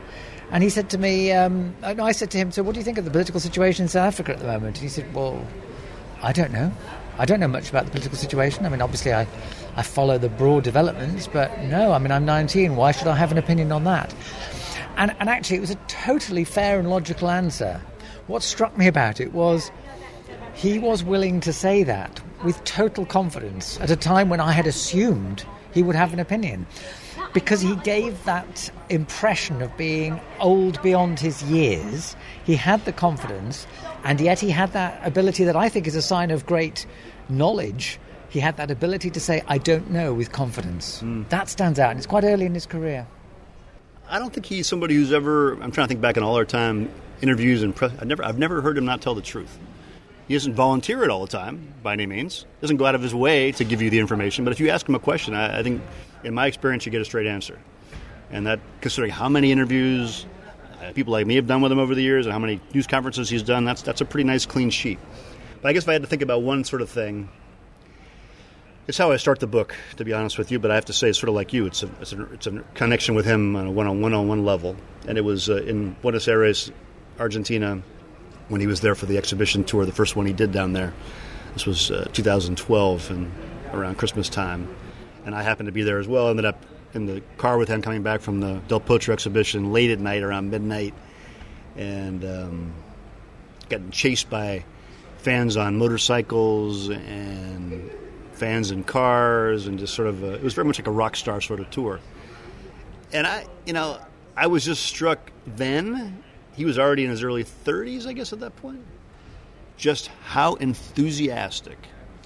And 0.51 0.61
he 0.61 0.69
said 0.69 0.89
to 0.91 0.97
me, 0.97 1.31
um, 1.31 1.73
I 1.83 2.11
said 2.11 2.31
to 2.31 2.37
him, 2.37 2.51
So 2.51 2.63
what 2.63 2.73
do 2.73 2.79
you 2.79 2.83
think 2.83 2.97
of 2.97 3.05
the 3.05 3.11
political 3.11 3.39
situation 3.39 3.83
in 3.83 3.89
South 3.89 4.07
Africa 4.07 4.33
at 4.33 4.39
the 4.39 4.47
moment? 4.47 4.77
And 4.77 4.83
he 4.83 4.89
said, 4.89 5.11
Well, 5.13 5.45
I 6.21 6.33
don't 6.33 6.51
know. 6.51 6.71
I 7.17 7.25
don't 7.25 7.39
know 7.39 7.47
much 7.47 7.69
about 7.69 7.85
the 7.85 7.91
political 7.91 8.17
situation. 8.17 8.65
I 8.65 8.69
mean, 8.69 8.81
obviously, 8.81 9.13
I, 9.13 9.25
I 9.77 9.83
follow 9.83 10.17
the 10.17 10.27
broad 10.27 10.65
developments, 10.65 11.27
but 11.27 11.63
no, 11.63 11.93
I 11.93 11.97
mean, 11.97 12.11
I'm 12.11 12.25
19. 12.25 12.75
Why 12.75 12.91
should 12.91 13.07
I 13.07 13.15
have 13.15 13.31
an 13.31 13.37
opinion 13.37 13.71
on 13.71 13.85
that? 13.85 14.13
And, 14.97 15.15
and 15.19 15.29
actually, 15.29 15.57
it 15.57 15.61
was 15.61 15.71
a 15.71 15.79
totally 15.87 16.43
fair 16.43 16.79
and 16.79 16.89
logical 16.89 17.29
answer. 17.29 17.81
What 18.27 18.43
struck 18.43 18.77
me 18.77 18.87
about 18.87 19.19
it 19.19 19.33
was 19.33 19.71
he 20.53 20.79
was 20.79 21.03
willing 21.03 21.41
to 21.41 21.53
say 21.53 21.83
that 21.83 22.21
with 22.43 22.63
total 22.63 23.05
confidence 23.05 23.79
at 23.81 23.91
a 23.91 23.95
time 23.95 24.29
when 24.29 24.39
I 24.39 24.51
had 24.51 24.67
assumed 24.67 25.45
he 25.73 25.83
would 25.83 25.95
have 25.95 26.13
an 26.13 26.19
opinion. 26.19 26.65
Because 27.33 27.59
he 27.59 27.75
gave 27.77 28.23
that 28.23 28.71
impression 28.89 29.61
of 29.61 29.75
being 29.75 30.21
old 30.39 30.81
beyond 30.81 31.19
his 31.19 31.43
years, 31.43 32.15
he 32.45 32.55
had 32.55 32.85
the 32.85 32.93
confidence, 32.93 33.67
and 34.05 34.21
yet 34.21 34.39
he 34.39 34.49
had 34.49 34.71
that 34.71 35.05
ability 35.05 35.43
that 35.43 35.55
I 35.55 35.67
think 35.67 35.85
is 35.85 35.95
a 35.95 36.01
sign 36.01 36.31
of 36.31 36.45
great 36.45 36.85
knowledge. 37.27 37.99
He 38.29 38.39
had 38.39 38.55
that 38.55 38.71
ability 38.71 39.09
to 39.09 39.19
say, 39.19 39.43
I 39.47 39.57
don't 39.57 39.91
know, 39.91 40.13
with 40.13 40.31
confidence. 40.31 41.01
Mm. 41.01 41.27
That 41.27 41.49
stands 41.49 41.77
out, 41.77 41.91
and 41.91 41.97
it's 41.97 42.07
quite 42.07 42.23
early 42.23 42.45
in 42.45 42.53
his 42.53 42.65
career. 42.65 43.05
I 44.07 44.19
don't 44.19 44.31
think 44.31 44.45
he's 44.45 44.67
somebody 44.67 44.95
who's 44.95 45.11
ever. 45.11 45.53
I'm 45.53 45.71
trying 45.71 45.85
to 45.85 45.87
think 45.87 46.01
back 46.01 46.17
in 46.17 46.23
all 46.23 46.35
our 46.35 46.45
time 46.45 46.89
interviews 47.21 47.63
and 47.63 47.75
press. 47.75 47.91
I've 47.99 48.07
never, 48.07 48.23
I've 48.23 48.37
never 48.37 48.61
heard 48.61 48.77
him 48.77 48.85
not 48.85 49.01
tell 49.01 49.15
the 49.15 49.21
truth. 49.21 49.57
He 50.27 50.33
doesn't 50.33 50.53
volunteer 50.53 51.03
it 51.03 51.09
all 51.09 51.21
the 51.25 51.31
time 51.31 51.73
by 51.83 51.93
any 51.93 52.05
means. 52.05 52.45
Doesn't 52.61 52.77
go 52.77 52.85
out 52.85 52.95
of 52.95 53.01
his 53.01 53.13
way 53.13 53.51
to 53.53 53.63
give 53.63 53.81
you 53.81 53.89
the 53.89 53.99
information. 53.99 54.43
But 54.43 54.51
if 54.51 54.59
you 54.59 54.69
ask 54.69 54.87
him 54.87 54.95
a 54.95 54.99
question, 54.99 55.33
I, 55.33 55.59
I 55.59 55.63
think, 55.63 55.81
in 56.23 56.33
my 56.33 56.47
experience, 56.47 56.85
you 56.85 56.91
get 56.91 57.01
a 57.01 57.05
straight 57.05 57.27
answer. 57.27 57.59
And 58.31 58.47
that, 58.47 58.59
considering 58.81 59.11
how 59.11 59.29
many 59.29 59.51
interviews 59.51 60.25
uh, 60.81 60.91
people 60.93 61.13
like 61.13 61.25
me 61.25 61.35
have 61.35 61.47
done 61.47 61.61
with 61.61 61.71
him 61.71 61.79
over 61.79 61.95
the 61.95 62.01
years, 62.01 62.25
and 62.25 62.33
how 62.33 62.39
many 62.39 62.59
news 62.73 62.87
conferences 62.87 63.29
he's 63.29 63.43
done, 63.43 63.65
that's 63.65 63.81
that's 63.81 64.01
a 64.01 64.05
pretty 64.05 64.25
nice, 64.25 64.45
clean 64.45 64.69
sheet. 64.69 64.99
But 65.61 65.69
I 65.69 65.73
guess 65.73 65.83
if 65.83 65.89
I 65.89 65.93
had 65.93 66.01
to 66.01 66.07
think 66.07 66.21
about 66.21 66.41
one 66.41 66.63
sort 66.63 66.81
of 66.81 66.89
thing 66.89 67.29
it's 68.87 68.97
how 68.97 69.11
I 69.11 69.17
start 69.17 69.39
the 69.39 69.47
book, 69.47 69.75
to 69.97 70.05
be 70.05 70.13
honest 70.13 70.37
with 70.37 70.51
you. 70.51 70.59
But 70.59 70.71
I 70.71 70.75
have 70.75 70.85
to 70.85 70.93
say, 70.93 71.09
it's 71.09 71.19
sort 71.19 71.29
of 71.29 71.35
like 71.35 71.53
you. 71.53 71.65
It's 71.65 71.83
a, 71.83 71.89
it's 72.01 72.13
a, 72.13 72.33
it's 72.33 72.47
a 72.47 72.63
connection 72.75 73.15
with 73.15 73.25
him 73.25 73.55
on 73.55 73.67
a 73.67 73.71
one-on-one 73.71 74.13
on 74.13 74.27
one 74.27 74.45
level. 74.45 74.75
And 75.07 75.17
it 75.17 75.21
was 75.21 75.49
uh, 75.49 75.57
in 75.63 75.93
Buenos 76.01 76.27
Aires, 76.27 76.71
Argentina, 77.19 77.81
when 78.47 78.61
he 78.61 78.67
was 78.67 78.81
there 78.81 78.95
for 78.95 79.07
the 79.07 79.17
exhibition 79.17 79.63
tour, 79.63 79.85
the 79.85 79.91
first 79.91 80.15
one 80.15 80.25
he 80.25 80.33
did 80.33 80.51
down 80.51 80.73
there. 80.73 80.93
This 81.53 81.65
was 81.65 81.89
uh, 81.89 82.07
2012 82.13 83.11
and 83.11 83.31
around 83.73 83.97
Christmas 83.97 84.29
time, 84.29 84.73
and 85.25 85.33
I 85.33 85.41
happened 85.41 85.67
to 85.67 85.71
be 85.71 85.83
there 85.83 85.99
as 85.99 86.07
well. 86.07 86.29
Ended 86.29 86.45
up 86.45 86.63
in 86.93 87.05
the 87.05 87.21
car 87.37 87.57
with 87.57 87.69
him 87.69 87.81
coming 87.81 88.03
back 88.03 88.21
from 88.21 88.39
the 88.39 88.61
Del 88.67 88.79
Potro 88.79 89.13
exhibition 89.13 89.71
late 89.73 89.89
at 89.89 89.99
night, 89.99 90.21
around 90.21 90.51
midnight, 90.51 90.93
and 91.75 92.23
um, 92.23 92.73
getting 93.69 93.89
chased 93.91 94.29
by 94.29 94.63
fans 95.17 95.57
on 95.57 95.77
motorcycles 95.77 96.89
and 96.89 97.89
fans 98.35 98.71
and 98.71 98.85
cars, 98.85 99.67
and 99.67 99.79
just 99.79 99.93
sort 99.93 100.07
of 100.07 100.23
a, 100.23 100.33
it 100.33 100.43
was 100.43 100.53
very 100.53 100.65
much 100.65 100.79
like 100.79 100.87
a 100.87 100.91
rock 100.91 101.15
star 101.15 101.41
sort 101.41 101.59
of 101.59 101.69
tour. 101.69 101.99
And 103.13 103.25
I, 103.25 103.45
you 103.65 103.73
know, 103.73 103.99
I 104.35 104.47
was 104.47 104.65
just 104.65 104.83
struck 104.83 105.31
then. 105.45 106.23
He 106.55 106.65
was 106.65 106.77
already 106.77 107.03
in 107.03 107.09
his 107.09 107.23
early 107.23 107.43
30s, 107.43 108.05
I 108.05 108.13
guess, 108.13 108.33
at 108.33 108.39
that 108.41 108.55
point. 108.57 108.81
Just 109.77 110.07
how 110.23 110.55
enthusiastic, 110.55 111.77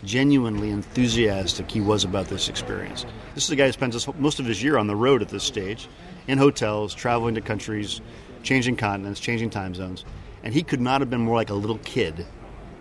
genuinely 0.04 0.70
enthusiastic 0.70 1.70
he 1.70 1.82
was 1.82 2.04
about 2.04 2.28
this 2.28 2.48
experience. 2.50 3.06
This 3.36 3.44
is 3.46 3.52
a 3.52 3.56
guy 3.56 3.66
who 3.66 3.72
spends 3.72 4.08
most 4.20 4.40
of 4.40 4.46
his 4.46 4.62
year 4.62 4.78
on 4.78 4.88
the 4.88 4.96
road 4.96 5.22
at 5.22 5.30
this 5.30 5.44
stage, 5.44 5.88
in 6.28 6.38
hotels, 6.38 6.94
traveling 6.94 7.36
to 7.36 7.42
countries, 7.42 8.02
changing 8.44 8.76
continents, 8.76 9.20
changing 9.20 9.50
time 9.50 9.74
zones. 9.74 10.06
And 10.44 10.54
he 10.54 10.64
could 10.64 10.80
not 10.80 11.02
have 11.02 11.10
been 11.10 11.22
more 11.22 11.36
like 11.36 11.50
a 11.50 11.56
little 11.56 11.80
kid 11.80 12.26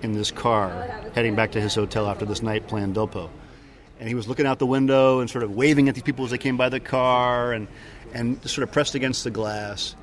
in 0.03 0.13
this 0.13 0.31
car 0.31 0.71
heading 1.15 1.35
back 1.35 1.53
to 1.53 1.61
his 1.61 1.75
hotel 1.75 2.07
after 2.07 2.25
this 2.25 2.43
night 2.43 2.67
playing 2.67 2.95
Delpo. 2.95 3.31
And 3.99 4.09
he 4.09 4.15
was 4.15 4.29
looking 4.29 4.47
out 4.47 4.59
the 4.59 4.67
window 4.67 5.21
and 5.21 5.29
sort 5.29 5.43
of 5.43 5.51
waving 5.55 5.89
at 5.89 5.95
these 5.95 6.05
people 6.05 6.25
as 6.25 6.31
they 6.31 6.39
came 6.39 6.57
by 6.57 6.69
the 6.69 6.81
car 6.81 7.53
and, 7.53 7.67
and 8.15 8.43
sort 8.49 8.63
of 8.63 8.73
pressed 8.73 8.95
against 8.95 9.25
the 9.25 9.31
glass 9.31 9.97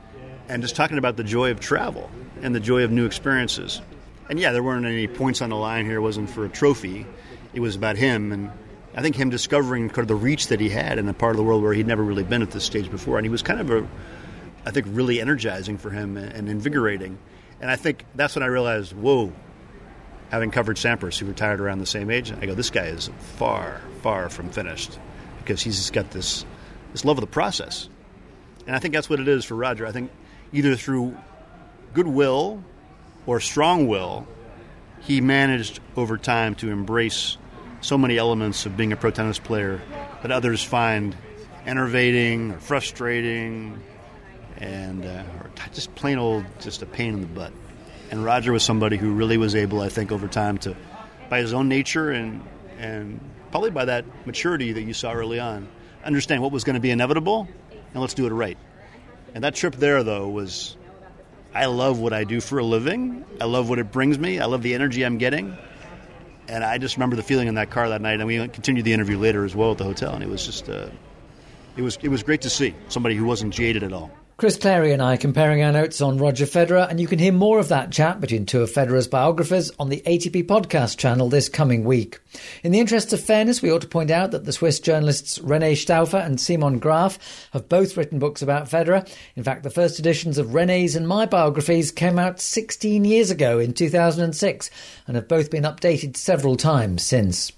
and 0.49 0.61
just 0.61 0.75
talking 0.75 0.97
about 0.97 1.15
the 1.15 1.23
joy 1.23 1.51
of 1.51 1.59
travel 1.59 2.09
and 2.41 2.53
the 2.53 2.59
joy 2.59 2.83
of 2.83 2.91
new 2.91 3.05
experiences. 3.05 3.81
And 4.29 4.39
yeah, 4.39 4.51
there 4.51 4.63
weren't 4.63 4.85
any 4.85 5.07
points 5.07 5.41
on 5.41 5.49
the 5.49 5.55
line 5.55 5.85
here. 5.85 5.97
It 5.97 6.01
wasn't 6.01 6.29
for 6.29 6.45
a 6.45 6.49
trophy. 6.49 7.05
It 7.53 7.61
was 7.61 7.75
about 7.75 7.95
him 7.95 8.31
and 8.31 8.51
I 8.95 9.01
think 9.01 9.17
him 9.17 9.29
discovering 9.29 9.89
kind 9.89 9.99
of 9.99 10.07
the 10.07 10.15
reach 10.15 10.47
that 10.47 10.61
he 10.61 10.69
had 10.69 10.97
in 10.97 11.09
a 11.09 11.13
part 11.13 11.31
of 11.31 11.37
the 11.37 11.43
world 11.43 11.61
where 11.61 11.73
he'd 11.73 11.87
never 11.87 12.01
really 12.01 12.23
been 12.23 12.41
at 12.41 12.51
this 12.51 12.63
stage 12.63 12.89
before. 12.89 13.17
And 13.17 13.25
he 13.25 13.29
was 13.29 13.41
kind 13.41 13.59
of 13.59 13.69
a, 13.69 13.87
I 14.65 14.71
think, 14.71 14.87
really 14.89 15.19
energizing 15.19 15.77
for 15.77 15.89
him 15.89 16.15
and 16.15 16.47
invigorating. 16.47 17.17
And 17.59 17.69
I 17.69 17.75
think 17.75 18.05
that's 18.15 18.35
when 18.35 18.43
I 18.43 18.47
realized, 18.47 18.93
whoa, 18.93 19.33
having 20.35 20.51
covered 20.51 20.75
Sampras, 20.75 21.17
who 21.17 21.25
retired 21.25 21.61
around 21.61 21.79
the 21.79 21.85
same 21.85 22.09
age, 22.09 22.29
I 22.29 22.45
go, 22.45 22.53
this 22.53 22.69
guy 22.69 22.87
is 22.87 23.09
far, 23.37 23.79
far 24.01 24.27
from 24.27 24.49
finished 24.49 24.99
because 25.37 25.61
he's 25.61 25.89
got 25.91 26.11
this, 26.11 26.43
this 26.91 27.05
love 27.05 27.17
of 27.17 27.21
the 27.21 27.27
process. 27.27 27.87
And 28.67 28.75
I 28.75 28.79
think 28.79 28.93
that's 28.93 29.09
what 29.09 29.21
it 29.21 29.29
is 29.29 29.45
for 29.45 29.55
Roger. 29.55 29.87
I 29.87 29.93
think 29.93 30.11
either 30.51 30.75
through 30.75 31.17
goodwill 31.93 32.61
or 33.25 33.39
strong 33.39 33.87
will, 33.87 34.27
he 34.99 35.21
managed 35.21 35.79
over 35.95 36.17
time 36.17 36.53
to 36.55 36.69
embrace 36.69 37.37
so 37.79 37.97
many 37.97 38.17
elements 38.17 38.65
of 38.65 38.75
being 38.75 38.91
a 38.91 38.97
pro 38.97 39.11
tennis 39.11 39.39
player 39.39 39.81
that 40.21 40.31
others 40.31 40.61
find 40.61 41.15
enervating 41.65 42.51
or 42.51 42.59
frustrating 42.59 43.81
and 44.57 45.05
uh, 45.05 45.23
or 45.39 45.49
just 45.71 45.95
plain 45.95 46.17
old 46.17 46.43
just 46.59 46.81
a 46.81 46.85
pain 46.85 47.13
in 47.13 47.21
the 47.21 47.27
butt. 47.27 47.53
And 48.11 48.23
Roger 48.23 48.51
was 48.51 48.63
somebody 48.63 48.97
who 48.97 49.13
really 49.13 49.37
was 49.37 49.55
able, 49.55 49.81
I 49.81 49.89
think, 49.89 50.11
over 50.11 50.27
time 50.27 50.57
to, 50.59 50.75
by 51.29 51.39
his 51.39 51.53
own 51.53 51.69
nature 51.69 52.11
and 52.11 52.43
and 52.77 53.19
probably 53.51 53.71
by 53.71 53.85
that 53.85 54.05
maturity 54.25 54.73
that 54.73 54.81
you 54.81 54.93
saw 54.93 55.13
early 55.13 55.39
on, 55.39 55.67
understand 56.03 56.41
what 56.41 56.51
was 56.51 56.65
going 56.65 56.73
to 56.73 56.81
be 56.81 56.91
inevitable, 56.91 57.47
and 57.93 58.01
let's 58.01 58.13
do 58.13 58.27
it 58.27 58.31
right. 58.31 58.57
And 59.33 59.43
that 59.43 59.55
trip 59.55 59.75
there, 59.75 60.03
though, 60.03 60.27
was 60.27 60.75
I 61.53 61.65
love 61.67 61.99
what 61.99 62.11
I 62.11 62.25
do 62.25 62.41
for 62.41 62.59
a 62.59 62.63
living. 62.63 63.23
I 63.39 63.45
love 63.45 63.69
what 63.69 63.79
it 63.79 63.91
brings 63.91 64.19
me. 64.19 64.39
I 64.39 64.45
love 64.45 64.61
the 64.61 64.73
energy 64.73 65.05
I'm 65.05 65.17
getting. 65.17 65.57
And 66.47 66.63
I 66.63 66.77
just 66.77 66.97
remember 66.97 67.15
the 67.15 67.23
feeling 67.23 67.47
in 67.47 67.55
that 67.55 67.69
car 67.69 67.89
that 67.89 68.01
night. 68.01 68.19
And 68.19 68.27
we 68.27 68.47
continued 68.49 68.85
the 68.85 68.93
interview 68.93 69.17
later 69.17 69.45
as 69.45 69.55
well 69.55 69.71
at 69.71 69.77
the 69.77 69.83
hotel. 69.83 70.13
And 70.13 70.21
it 70.21 70.29
was 70.29 70.45
just, 70.45 70.69
uh, 70.69 70.89
it 71.75 71.81
was 71.81 71.97
it 72.01 72.09
was 72.09 72.23
great 72.23 72.41
to 72.41 72.49
see 72.49 72.75
somebody 72.87 73.15
who 73.15 73.25
wasn't 73.25 73.53
jaded 73.53 73.83
at 73.83 73.93
all. 73.93 74.11
Chris 74.37 74.57
Clarey 74.57 74.91
and 74.91 75.01
I 75.01 75.15
comparing 75.15 75.63
our 75.63 75.71
notes 75.71 76.01
on 76.01 76.17
Roger 76.17 76.45
Federer, 76.45 76.89
and 76.89 76.99
you 76.99 77.07
can 77.07 77.19
hear 77.19 77.31
more 77.31 77.57
of 77.57 77.69
that 77.69 77.89
chat 77.89 78.19
between 78.19 78.45
two 78.45 78.61
of 78.61 78.69
Federer's 78.69 79.07
biographers 79.07 79.71
on 79.79 79.87
the 79.87 80.03
ATP 80.05 80.45
podcast 80.45 80.97
channel 80.97 81.29
this 81.29 81.47
coming 81.47 81.85
week. 81.85 82.19
In 82.61 82.73
the 82.73 82.81
interests 82.81 83.13
of 83.13 83.23
fairness, 83.23 83.61
we 83.61 83.71
ought 83.71 83.79
to 83.83 83.87
point 83.87 84.11
out 84.11 84.31
that 84.31 84.43
the 84.43 84.51
Swiss 84.51 84.81
journalists 84.81 85.39
René 85.39 85.77
Stauffer 85.77 86.17
and 86.17 86.37
Simon 86.37 86.79
Graf 86.79 87.47
have 87.53 87.69
both 87.69 87.95
written 87.95 88.19
books 88.19 88.41
about 88.41 88.69
Federer. 88.69 89.09
In 89.37 89.43
fact, 89.45 89.63
the 89.63 89.69
first 89.69 89.99
editions 89.99 90.37
of 90.37 90.47
René's 90.47 90.97
and 90.97 91.07
my 91.07 91.25
biographies 91.25 91.93
came 91.93 92.19
out 92.19 92.41
16 92.41 93.05
years 93.05 93.31
ago 93.31 93.57
in 93.57 93.71
2006 93.71 94.69
and 95.07 95.15
have 95.15 95.29
both 95.29 95.49
been 95.49 95.63
updated 95.63 96.17
several 96.17 96.57
times 96.57 97.03
since. 97.03 97.53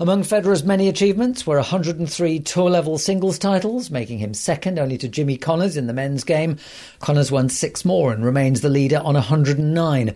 Among 0.00 0.22
Federer's 0.22 0.64
many 0.64 0.88
achievements 0.88 1.46
were 1.46 1.56
103 1.56 2.40
tour 2.40 2.68
level 2.68 2.98
singles 2.98 3.38
titles, 3.38 3.92
making 3.92 4.18
him 4.18 4.34
second 4.34 4.76
only 4.76 4.98
to 4.98 5.08
Jimmy 5.08 5.36
Connors 5.36 5.76
in 5.76 5.86
the 5.86 5.92
men's 5.92 6.24
game. 6.24 6.56
Connors 6.98 7.30
won 7.30 7.48
six 7.48 7.84
more 7.84 8.12
and 8.12 8.24
remains 8.24 8.60
the 8.60 8.68
leader 8.68 8.98
on 8.98 9.14
109 9.14 10.14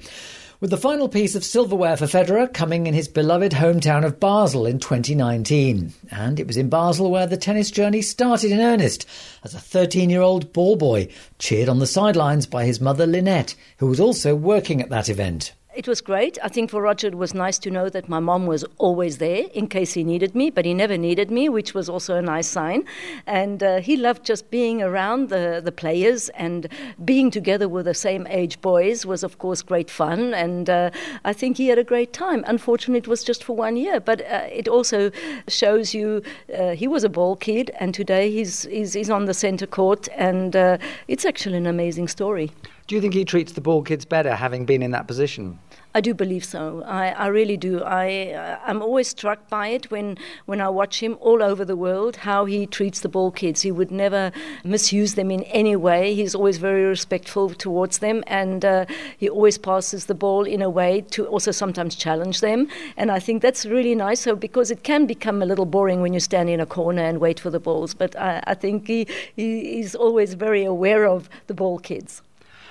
with 0.61 0.71
the 0.71 0.77
final 0.77 1.09
piece 1.09 1.37
of 1.37 1.45
silverware 1.45 1.97
for 1.97 2.07
Federer 2.07 2.53
coming 2.53 2.89
in 2.89 2.95
his 2.95 3.07
beloved 3.07 3.53
hometown 3.53 4.05
of 4.05 4.19
Basel 4.19 4.67
in 4.67 4.81
2019. 4.81 5.93
And 6.11 6.41
it 6.41 6.49
was 6.49 6.57
in 6.57 6.69
Basel 6.69 7.13
where 7.13 7.29
the 7.29 7.37
tennis 7.37 7.71
journey 7.71 8.03
started 8.03 8.51
in 8.51 8.59
earnest, 8.59 9.07
as 9.45 9.55
a 9.55 9.61
13 9.61 10.11
year 10.11 10.23
old 10.23 10.53
ball 10.53 10.75
boy, 10.75 11.09
cheered 11.39 11.69
on 11.69 11.79
the 11.79 11.87
sidelines 11.87 12.47
by 12.47 12.65
his 12.65 12.81
mother 12.81 13.07
Lynette, 13.07 13.55
who 13.77 13.87
was 13.87 14.01
also 14.01 14.35
working 14.35 14.83
at 14.83 14.91
that 14.91 15.09
event. 15.09 15.53
It 15.79 15.87
was 15.87 16.01
great. 16.01 16.39
I 16.43 16.49
think 16.49 16.71
for 16.71 16.83
Roger 16.83 17.07
it 17.07 17.15
was 17.15 17.35
nice 17.35 17.57
to 17.61 17.71
know 17.71 17.89
that 17.89 18.09
my 18.09 18.19
mom 18.19 18.47
was 18.47 18.65
always 18.79 19.19
there 19.19 19.45
in 19.55 19.69
case 19.69 19.93
he 19.93 20.03
needed 20.03 20.35
me, 20.35 20.51
but 20.51 20.65
he 20.65 20.75
never 20.75 20.99
needed 20.99 21.31
me, 21.31 21.49
which 21.49 21.73
was 21.73 21.89
also 21.89 22.17
a 22.17 22.21
nice 22.21 22.49
sign. 22.49 22.85
And 23.29 23.63
uh, 23.63 23.79
he 23.79 23.97
loved 23.97 24.27
just 24.27 24.51
being 24.51 24.83
around 24.83 25.29
the, 25.29 25.61
the 25.65 25.71
players 25.71 26.31
and 26.31 26.67
being 27.05 27.31
together 27.31 27.69
with 27.69 27.85
the 27.85 27.95
same 27.95 28.27
age 28.27 28.61
boys 28.61 29.07
was, 29.07 29.23
of 29.23 29.39
course, 29.39 29.63
great 29.63 29.89
fun. 29.89 30.35
And 30.35 30.69
uh, 30.69 30.91
I 31.25 31.33
think 31.33 31.59
he 31.59 31.69
had 31.69 31.79
a 31.79 31.85
great 31.85 32.13
time. 32.13 32.43
Unfortunately, 32.49 32.99
it 32.99 33.07
was 33.07 33.23
just 33.23 33.45
for 33.45 33.55
one 33.55 33.77
year, 33.77 34.01
but 34.01 34.21
uh, 34.23 34.49
it 34.51 34.67
also 34.67 35.13
shows 35.47 35.95
you 35.95 36.25
uh, 36.59 36.71
he 36.71 36.89
was 36.89 37.05
a 37.05 37.09
ball 37.09 37.37
kid, 37.37 37.71
and 37.79 37.95
today 37.95 38.33
he's, 38.33 38.65
he's, 38.65 38.95
he's 38.95 39.11
on 39.11 39.27
the 39.27 39.35
center 39.35 39.67
court, 39.69 40.09
and 40.17 40.57
uh, 40.57 40.77
it's 41.07 41.25
actually 41.25 41.59
an 41.59 41.69
amazing 41.69 42.09
story. 42.09 42.51
Do 42.88 42.95
you 42.95 43.02
think 43.02 43.12
he 43.12 43.26
treats 43.26 43.52
the 43.52 43.61
ball 43.61 43.83
kids 43.83 44.07
better 44.07 44.35
having 44.35 44.64
been 44.64 44.83
in 44.83 44.92
that 44.92 45.07
position? 45.07 45.59
I 45.95 46.00
do 46.00 46.14
believe 46.14 46.42
so. 46.42 46.83
I, 46.87 47.09
I 47.09 47.26
really 47.26 47.59
do. 47.59 47.83
I, 47.83 48.33
uh, 48.33 48.59
I'm 48.64 48.80
always 48.80 49.09
struck 49.09 49.47
by 49.50 49.68
it 49.68 49.90
when, 49.90 50.16
when 50.47 50.62
I 50.62 50.71
watch 50.71 51.02
him 51.02 51.18
all 51.21 51.42
over 51.42 51.66
the 51.66 51.76
world, 51.76 52.16
how 52.16 52.47
he 52.47 52.66
treats 52.66 53.00
the 53.00 53.09
ball 53.11 53.30
kids. 53.30 53.61
He 53.61 53.71
would 53.71 53.90
never 53.90 54.33
misuse 54.64 55.16
them 55.16 55.30
in 55.30 55.42
any 55.42 55.76
way. 55.76 56.14
He's 56.14 56.35
always 56.35 56.57
very 56.57 56.85
respectful 56.85 57.50
towards 57.50 57.99
them, 57.99 58.25
and 58.26 58.64
uh, 58.64 58.87
he 59.18 59.28
always 59.28 59.59
passes 59.59 60.07
the 60.07 60.14
ball 60.14 60.45
in 60.45 60.62
a 60.62 60.71
way 60.71 61.02
to 61.11 61.26
also 61.26 61.50
sometimes 61.50 61.95
challenge 61.95 62.40
them. 62.40 62.68
And 62.97 63.11
I 63.11 63.18
think 63.18 63.42
that's 63.42 63.66
really 63.66 63.95
nice, 63.95 64.21
so 64.21 64.35
because 64.35 64.71
it 64.71 64.83
can 64.83 65.04
become 65.04 65.42
a 65.42 65.47
little 65.47 65.66
boring 65.66 66.00
when 66.00 66.14
you 66.14 66.21
stand 66.21 66.49
in 66.49 66.59
a 66.59 66.66
corner 66.66 67.02
and 67.02 67.21
wait 67.21 67.38
for 67.38 67.50
the 67.50 67.61
balls. 67.61 67.92
But 67.92 68.16
I, 68.16 68.42
I 68.47 68.54
think 68.54 68.87
he, 68.87 69.07
he, 69.37 69.75
he's 69.75 69.95
always 69.95 70.33
very 70.33 70.64
aware 70.64 71.07
of 71.07 71.28
the 71.49 71.54
ball 71.54 71.78
kids. 71.78 72.23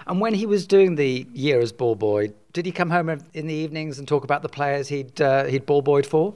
And 0.08 0.22
when 0.22 0.34
he 0.34 0.46
was 0.46 0.66
doing 0.66 0.96
the 0.96 1.28
year 1.34 1.60
as 1.60 1.72
ball 1.72 1.96
boy, 1.96 2.32
did 2.54 2.66
he 2.66 2.72
come 2.72 2.90
home 2.90 3.10
in 3.10 3.48
the 3.48 3.54
evenings 3.54 4.00
and 4.00 4.08
talk 4.08 4.24
about 4.24 4.42
the 4.42 4.50
players 4.50 4.88
he'd 4.88 5.22
uh, 5.22 5.46
he'd 5.46 5.66
ball 5.66 5.82
boyed 5.82 6.06
for? 6.06 6.34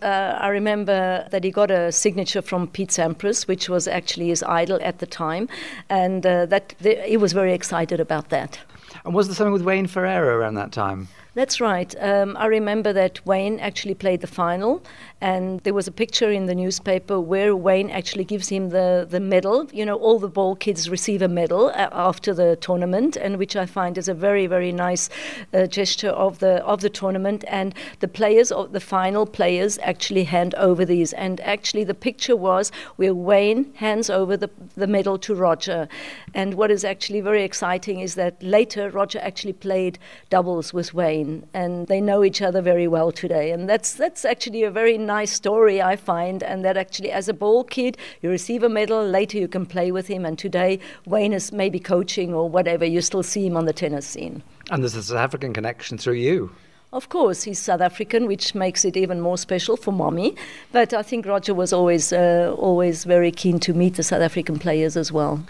Uh, 0.00 0.38
I 0.38 0.48
remember 0.48 1.26
that 1.30 1.42
he 1.42 1.50
got 1.50 1.72
a 1.72 1.90
signature 1.90 2.40
from 2.40 2.68
Pete 2.68 2.90
Sampras, 2.90 3.48
which 3.48 3.68
was 3.68 3.88
actually 3.88 4.28
his 4.28 4.44
idol 4.44 4.78
at 4.80 5.00
the 5.00 5.06
time, 5.06 5.48
and 5.88 6.24
uh, 6.24 6.46
that 6.46 6.74
the, 6.80 6.94
he 7.02 7.16
was 7.16 7.32
very 7.32 7.52
excited 7.52 7.98
about 7.98 8.28
that. 8.28 8.60
And 9.04 9.12
was 9.12 9.26
there 9.26 9.34
something 9.34 9.52
with 9.52 9.62
Wayne 9.62 9.88
Ferreira 9.88 10.36
around 10.36 10.54
that 10.54 10.70
time? 10.70 11.08
That's 11.38 11.60
right. 11.60 11.94
Um, 12.00 12.36
I 12.36 12.46
remember 12.46 12.92
that 12.94 13.24
Wayne 13.24 13.60
actually 13.60 13.94
played 13.94 14.22
the 14.22 14.26
final, 14.26 14.82
and 15.20 15.60
there 15.60 15.72
was 15.72 15.86
a 15.86 15.92
picture 15.92 16.32
in 16.32 16.46
the 16.46 16.54
newspaper 16.56 17.20
where 17.20 17.54
Wayne 17.54 17.90
actually 17.90 18.24
gives 18.24 18.48
him 18.48 18.70
the, 18.70 19.06
the 19.08 19.20
medal. 19.20 19.68
You 19.72 19.86
know, 19.86 19.94
all 19.94 20.18
the 20.18 20.26
ball 20.26 20.56
kids 20.56 20.90
receive 20.90 21.22
a 21.22 21.28
medal 21.28 21.66
uh, 21.66 21.90
after 21.92 22.34
the 22.34 22.56
tournament, 22.56 23.16
and 23.16 23.36
which 23.36 23.54
I 23.54 23.66
find 23.66 23.96
is 23.96 24.08
a 24.08 24.14
very, 24.14 24.48
very 24.48 24.72
nice 24.72 25.10
uh, 25.54 25.68
gesture 25.68 26.10
of 26.10 26.40
the 26.40 26.54
of 26.64 26.80
the 26.80 26.90
tournament. 26.90 27.44
And 27.46 27.72
the 28.00 28.08
players 28.08 28.50
of 28.50 28.72
the 28.72 28.80
final 28.80 29.24
players 29.24 29.78
actually 29.82 30.24
hand 30.24 30.56
over 30.56 30.84
these. 30.84 31.12
And 31.12 31.40
actually, 31.42 31.84
the 31.84 31.94
picture 31.94 32.34
was 32.34 32.72
where 32.96 33.14
Wayne 33.14 33.72
hands 33.74 34.10
over 34.10 34.36
the, 34.36 34.50
the 34.76 34.88
medal 34.88 35.18
to 35.18 35.36
Roger. 35.36 35.86
And 36.34 36.54
what 36.54 36.72
is 36.72 36.84
actually 36.84 37.20
very 37.20 37.44
exciting 37.44 38.00
is 38.00 38.16
that 38.16 38.42
later 38.42 38.90
Roger 38.90 39.20
actually 39.22 39.52
played 39.52 40.00
doubles 40.30 40.74
with 40.74 40.92
Wayne 40.92 41.27
and 41.52 41.86
they 41.86 42.00
know 42.00 42.24
each 42.24 42.40
other 42.42 42.62
very 42.62 42.88
well 42.88 43.10
today. 43.12 43.50
And 43.52 43.68
that's 43.68 43.94
that's 43.94 44.24
actually 44.24 44.62
a 44.64 44.70
very 44.70 44.98
nice 44.98 45.32
story 45.32 45.80
I 45.92 45.96
find, 45.96 46.42
and 46.42 46.64
that 46.64 46.76
actually 46.76 47.10
as 47.10 47.28
a 47.28 47.34
ball 47.34 47.64
kid 47.64 47.96
you 48.22 48.30
receive 48.30 48.62
a 48.62 48.68
medal, 48.68 49.00
later 49.04 49.38
you 49.38 49.48
can 49.48 49.66
play 49.66 49.90
with 49.92 50.06
him, 50.08 50.24
and 50.24 50.38
today 50.38 50.78
Wayne 51.06 51.32
is 51.32 51.52
maybe 51.52 51.80
coaching 51.80 52.34
or 52.34 52.48
whatever, 52.48 52.84
you 52.84 53.00
still 53.00 53.22
see 53.22 53.46
him 53.46 53.56
on 53.56 53.64
the 53.66 53.72
tennis 53.72 54.06
scene. 54.06 54.42
And 54.70 54.82
there's 54.82 54.94
a 54.94 55.02
South 55.02 55.18
African 55.18 55.52
connection 55.52 55.98
through 55.98 56.20
you. 56.28 56.50
Of 56.90 57.10
course, 57.10 57.42
he's 57.42 57.58
South 57.58 57.82
African, 57.82 58.26
which 58.26 58.54
makes 58.54 58.82
it 58.84 58.96
even 58.96 59.20
more 59.20 59.36
special 59.36 59.76
for 59.76 59.92
mommy. 59.92 60.34
But 60.72 60.94
I 60.94 61.02
think 61.02 61.26
Roger 61.26 61.52
was 61.52 61.70
always, 61.70 62.14
uh, 62.14 62.54
always 62.56 63.04
very 63.04 63.30
keen 63.30 63.58
to 63.60 63.74
meet 63.74 63.96
the 63.96 64.02
South 64.02 64.22
African 64.22 64.58
players 64.58 64.96
as 64.96 65.12
well. 65.12 65.44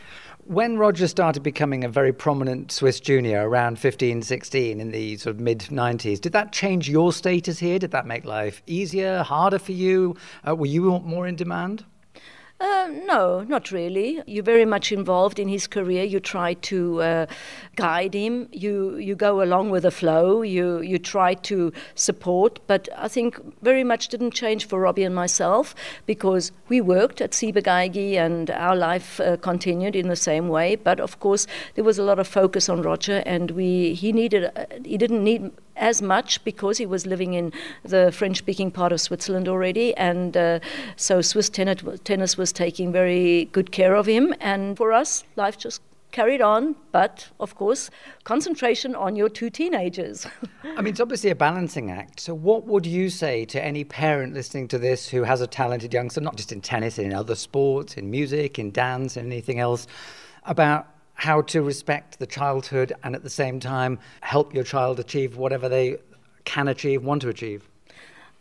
When 0.48 0.78
Roger 0.78 1.06
started 1.08 1.42
becoming 1.42 1.84
a 1.84 1.90
very 1.90 2.10
prominent 2.10 2.72
Swiss 2.72 3.00
junior 3.00 3.46
around 3.46 3.78
15, 3.78 4.22
16 4.22 4.80
in 4.80 4.90
the 4.92 5.18
sort 5.18 5.36
of 5.36 5.40
mid 5.42 5.58
90s, 5.58 6.22
did 6.22 6.32
that 6.32 6.52
change 6.52 6.88
your 6.88 7.12
status 7.12 7.58
here? 7.58 7.78
Did 7.78 7.90
that 7.90 8.06
make 8.06 8.24
life 8.24 8.62
easier, 8.66 9.22
harder 9.22 9.58
for 9.58 9.72
you? 9.72 10.16
Uh, 10.48 10.56
were 10.56 10.64
you 10.64 11.00
more 11.00 11.26
in 11.26 11.36
demand? 11.36 11.84
Uh, 12.60 12.88
no, 13.04 13.42
not 13.42 13.70
really. 13.70 14.20
You're 14.26 14.42
very 14.42 14.64
much 14.64 14.90
involved 14.90 15.38
in 15.38 15.46
his 15.46 15.68
career. 15.68 16.02
You 16.02 16.18
try 16.18 16.54
to 16.54 17.00
uh, 17.02 17.26
guide 17.76 18.14
him. 18.14 18.48
You 18.50 18.96
you 18.96 19.14
go 19.14 19.42
along 19.42 19.70
with 19.70 19.84
the 19.84 19.92
flow. 19.92 20.42
You 20.42 20.80
you 20.80 20.98
try 20.98 21.34
to 21.34 21.72
support. 21.94 22.58
But 22.66 22.88
I 22.96 23.06
think 23.06 23.38
very 23.62 23.84
much 23.84 24.08
didn't 24.08 24.32
change 24.32 24.66
for 24.66 24.80
Robbie 24.80 25.04
and 25.04 25.14
myself 25.14 25.72
because 26.04 26.50
we 26.68 26.80
worked 26.80 27.20
at 27.20 27.32
Ciba 27.32 27.62
and 27.68 28.50
our 28.50 28.74
life 28.74 29.20
uh, 29.20 29.36
continued 29.36 29.94
in 29.94 30.08
the 30.08 30.16
same 30.16 30.48
way. 30.48 30.74
But 30.74 30.98
of 30.98 31.20
course, 31.20 31.46
there 31.76 31.84
was 31.84 31.96
a 31.96 32.02
lot 32.02 32.18
of 32.18 32.26
focus 32.26 32.68
on 32.68 32.82
Roger, 32.82 33.22
and 33.24 33.52
we 33.52 33.94
he 33.94 34.12
needed 34.12 34.50
uh, 34.56 34.66
he 34.84 34.98
didn't 34.98 35.22
need 35.22 35.52
as 35.78 36.02
much 36.02 36.44
because 36.44 36.78
he 36.78 36.86
was 36.86 37.06
living 37.06 37.34
in 37.34 37.52
the 37.82 38.12
French 38.12 38.38
speaking 38.38 38.70
part 38.70 38.92
of 38.92 39.00
Switzerland 39.00 39.48
already. 39.48 39.96
And 39.96 40.36
uh, 40.36 40.60
so 40.96 41.22
Swiss 41.22 41.48
tennis, 41.48 41.82
tennis 42.04 42.36
was 42.36 42.52
taking 42.52 42.92
very 42.92 43.46
good 43.46 43.72
care 43.72 43.94
of 43.94 44.06
him. 44.06 44.34
And 44.40 44.76
for 44.76 44.92
us, 44.92 45.24
life 45.36 45.58
just 45.58 45.80
carried 46.10 46.40
on, 46.40 46.74
but 46.90 47.28
of 47.38 47.54
course, 47.54 47.90
concentration 48.24 48.94
on 48.94 49.14
your 49.16 49.28
two 49.28 49.50
teenagers. 49.50 50.26
I 50.64 50.80
mean, 50.80 50.92
it's 50.92 51.00
obviously 51.00 51.30
a 51.30 51.34
balancing 51.34 51.90
act. 51.90 52.20
So, 52.20 52.34
what 52.34 52.66
would 52.66 52.86
you 52.86 53.10
say 53.10 53.44
to 53.46 53.62
any 53.62 53.84
parent 53.84 54.34
listening 54.34 54.68
to 54.68 54.78
this 54.78 55.08
who 55.08 55.22
has 55.24 55.40
a 55.40 55.46
talented 55.46 55.92
youngster, 55.92 56.20
not 56.20 56.36
just 56.36 56.52
in 56.52 56.60
tennis, 56.60 56.98
in 56.98 57.12
other 57.12 57.34
sports, 57.34 57.96
in 57.96 58.10
music, 58.10 58.58
in 58.58 58.70
dance, 58.70 59.16
in 59.16 59.26
anything 59.26 59.60
else, 59.60 59.86
about 60.44 60.86
how 61.18 61.42
to 61.42 61.62
respect 61.62 62.20
the 62.20 62.26
childhood 62.26 62.92
and 63.02 63.14
at 63.14 63.24
the 63.24 63.30
same 63.30 63.58
time 63.58 63.98
help 64.20 64.54
your 64.54 64.64
child 64.64 65.00
achieve 65.00 65.36
whatever 65.36 65.68
they 65.68 65.96
can 66.44 66.68
achieve, 66.68 67.04
want 67.04 67.20
to 67.22 67.28
achieve? 67.28 67.68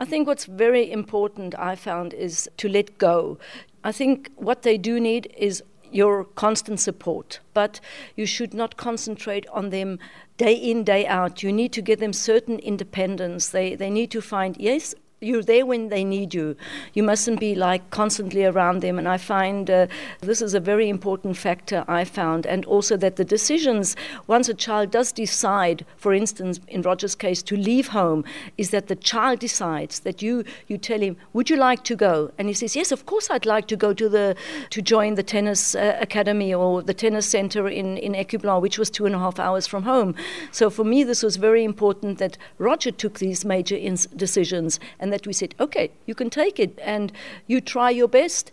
I 0.00 0.04
think 0.04 0.28
what's 0.28 0.44
very 0.44 0.90
important, 0.90 1.58
I 1.58 1.74
found, 1.74 2.14
is 2.14 2.48
to 2.56 2.68
let 2.68 2.96
go. 2.98 3.36
I 3.82 3.90
think 3.90 4.30
what 4.36 4.62
they 4.62 4.78
do 4.78 5.00
need 5.00 5.32
is 5.36 5.62
your 5.90 6.22
constant 6.22 6.78
support, 6.78 7.40
but 7.52 7.80
you 8.14 8.26
should 8.26 8.54
not 8.54 8.76
concentrate 8.76 9.46
on 9.48 9.70
them 9.70 9.98
day 10.36 10.54
in, 10.54 10.84
day 10.84 11.04
out. 11.06 11.42
You 11.42 11.52
need 11.52 11.72
to 11.72 11.82
give 11.82 11.98
them 11.98 12.12
certain 12.12 12.60
independence. 12.60 13.48
They, 13.48 13.74
they 13.74 13.90
need 13.90 14.12
to 14.12 14.22
find, 14.22 14.56
yes, 14.56 14.94
you're 15.20 15.42
there 15.42 15.66
when 15.66 15.88
they 15.88 16.04
need 16.04 16.32
you. 16.32 16.56
You 16.94 17.02
mustn't 17.02 17.40
be 17.40 17.54
like 17.54 17.90
constantly 17.90 18.44
around 18.44 18.80
them. 18.80 18.98
And 18.98 19.08
I 19.08 19.18
find 19.18 19.68
uh, 19.68 19.86
this 20.20 20.40
is 20.40 20.54
a 20.54 20.60
very 20.60 20.88
important 20.88 21.36
factor 21.36 21.84
I 21.88 22.04
found. 22.04 22.46
And 22.46 22.64
also 22.66 22.96
that 22.98 23.16
the 23.16 23.24
decisions, 23.24 23.96
once 24.26 24.48
a 24.48 24.54
child 24.54 24.90
does 24.92 25.10
decide, 25.10 25.84
for 25.96 26.14
instance, 26.14 26.60
in 26.68 26.82
Roger's 26.82 27.14
case, 27.14 27.42
to 27.44 27.56
leave 27.56 27.88
home, 27.88 28.24
is 28.56 28.70
that 28.70 28.86
the 28.86 28.96
child 28.96 29.40
decides 29.40 30.00
that 30.00 30.22
you, 30.22 30.44
you 30.68 30.78
tell 30.78 31.00
him, 31.00 31.16
would 31.32 31.50
you 31.50 31.56
like 31.56 31.82
to 31.84 31.96
go? 31.96 32.30
And 32.38 32.46
he 32.48 32.54
says, 32.54 32.76
yes, 32.76 32.92
of 32.92 33.06
course 33.06 33.28
I'd 33.30 33.46
like 33.46 33.66
to 33.68 33.76
go 33.76 33.92
to 33.92 34.08
the, 34.08 34.36
to 34.70 34.80
join 34.80 35.14
the 35.14 35.22
tennis 35.24 35.74
uh, 35.74 35.96
academy 36.00 36.54
or 36.54 36.82
the 36.82 36.94
tennis 36.94 37.28
center 37.28 37.68
in, 37.68 37.96
in 37.98 38.12
Ecublens, 38.12 38.62
which 38.62 38.78
was 38.78 38.88
two 38.88 39.06
and 39.06 39.14
a 39.14 39.18
half 39.18 39.40
hours 39.40 39.66
from 39.66 39.82
home. 39.82 40.14
So 40.52 40.70
for 40.70 40.84
me, 40.84 41.02
this 41.02 41.22
was 41.22 41.36
very 41.36 41.64
important 41.64 42.18
that 42.18 42.38
Roger 42.58 42.92
took 42.92 43.18
these 43.18 43.44
major 43.44 43.76
decisions. 44.16 44.78
And 45.00 45.07
and 45.08 45.12
that 45.14 45.26
we 45.26 45.32
said, 45.32 45.54
okay, 45.58 45.90
you 46.04 46.14
can 46.14 46.28
take 46.28 46.60
it 46.60 46.78
and 46.82 47.12
you 47.46 47.62
try 47.62 47.88
your 47.88 48.08
best, 48.08 48.52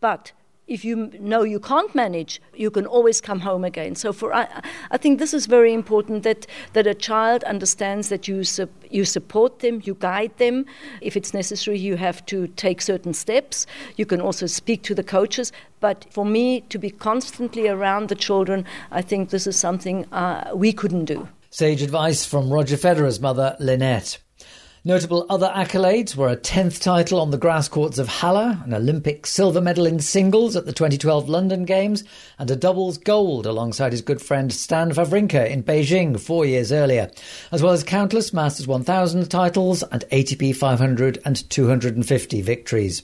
but 0.00 0.32
if 0.68 0.84
you 0.84 1.10
know 1.20 1.42
you 1.42 1.60
can't 1.60 1.94
manage, 1.94 2.40
you 2.54 2.70
can 2.70 2.86
always 2.86 3.20
come 3.20 3.40
home 3.40 3.64
again. 3.64 3.94
So 3.94 4.12
for 4.12 4.32
I, 4.32 4.46
I 4.90 4.98
think 4.98 5.18
this 5.18 5.34
is 5.34 5.46
very 5.46 5.72
important 5.72 6.22
that, 6.22 6.46
that 6.74 6.86
a 6.86 6.94
child 6.94 7.44
understands 7.44 8.08
that 8.08 8.28
you 8.28 8.44
su- 8.44 8.68
you 8.90 9.04
support 9.04 9.60
them, 9.60 9.80
you 9.84 9.96
guide 9.98 10.36
them. 10.38 10.64
If 11.00 11.16
it's 11.16 11.32
necessary, 11.34 11.78
you 11.78 11.96
have 11.96 12.24
to 12.26 12.48
take 12.48 12.80
certain 12.80 13.14
steps. 13.14 13.66
You 13.96 14.06
can 14.06 14.20
also 14.20 14.46
speak 14.46 14.82
to 14.84 14.94
the 14.94 15.04
coaches. 15.04 15.52
But 15.80 16.06
for 16.10 16.24
me, 16.24 16.62
to 16.68 16.78
be 16.78 16.90
constantly 16.90 17.68
around 17.68 18.08
the 18.08 18.16
children, 18.16 18.64
I 18.90 19.02
think 19.02 19.30
this 19.30 19.46
is 19.46 19.56
something 19.56 20.04
uh, 20.12 20.50
we 20.54 20.72
couldn't 20.72 21.04
do. 21.04 21.28
Sage 21.50 21.82
advice 21.82 22.26
from 22.26 22.52
Roger 22.52 22.76
Federer's 22.76 23.20
mother, 23.20 23.56
Lynette. 23.60 24.18
Notable 24.86 25.26
other 25.28 25.50
accolades 25.52 26.14
were 26.14 26.28
a 26.28 26.36
10th 26.36 26.80
title 26.80 27.20
on 27.20 27.32
the 27.32 27.36
grass 27.36 27.66
courts 27.66 27.98
of 27.98 28.06
Halle, 28.06 28.56
an 28.62 28.72
Olympic 28.72 29.26
silver 29.26 29.60
medal 29.60 29.84
in 29.84 29.98
singles 29.98 30.54
at 30.54 30.64
the 30.64 30.72
2012 30.72 31.28
London 31.28 31.64
Games, 31.64 32.04
and 32.38 32.48
a 32.52 32.54
doubles 32.54 32.96
gold 32.96 33.46
alongside 33.46 33.90
his 33.90 34.00
good 34.00 34.22
friend 34.22 34.52
Stan 34.52 34.92
Wawrinka 34.92 35.50
in 35.50 35.64
Beijing 35.64 36.20
four 36.20 36.46
years 36.46 36.70
earlier, 36.70 37.10
as 37.50 37.64
well 37.64 37.72
as 37.72 37.82
countless 37.82 38.32
Masters 38.32 38.68
1000 38.68 39.28
titles 39.28 39.82
and 39.82 40.04
ATP 40.12 40.54
500 40.54 41.18
and 41.24 41.50
250 41.50 42.40
victories. 42.42 43.02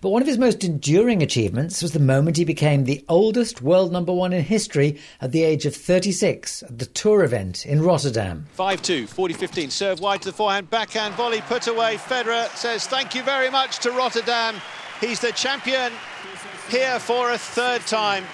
But 0.00 0.10
one 0.10 0.22
of 0.22 0.28
his 0.28 0.38
most 0.38 0.64
enduring 0.64 1.22
achievements 1.22 1.82
was 1.82 1.92
the 1.92 2.00
moment 2.00 2.36
he 2.36 2.44
became 2.44 2.84
the 2.84 3.04
oldest 3.08 3.62
world 3.62 3.92
number 3.92 4.12
one 4.12 4.32
in 4.32 4.42
history 4.42 4.98
at 5.20 5.30
the 5.30 5.44
age 5.44 5.66
of 5.66 5.76
36 5.76 6.64
at 6.64 6.78
the 6.78 6.86
Tour 6.86 7.22
event 7.22 7.64
in 7.64 7.82
Rotterdam. 7.82 8.46
5 8.54 8.82
2, 8.82 9.06
40 9.06 9.34
15. 9.34 9.70
Serve 9.70 10.00
wide 10.00 10.22
to 10.22 10.30
the 10.30 10.36
forehand, 10.36 10.68
backhand 10.70 11.11
volley 11.12 11.40
put 11.42 11.66
away. 11.66 11.96
Federer 11.96 12.48
says 12.56 12.86
thank 12.86 13.14
you 13.14 13.22
very 13.22 13.50
much 13.50 13.78
to 13.80 13.90
Rotterdam. 13.90 14.56
He's 15.00 15.20
the 15.20 15.32
champion 15.32 15.92
here 16.68 16.98
for 16.98 17.30
a 17.30 17.38
third 17.38 17.82
time. 17.82 18.24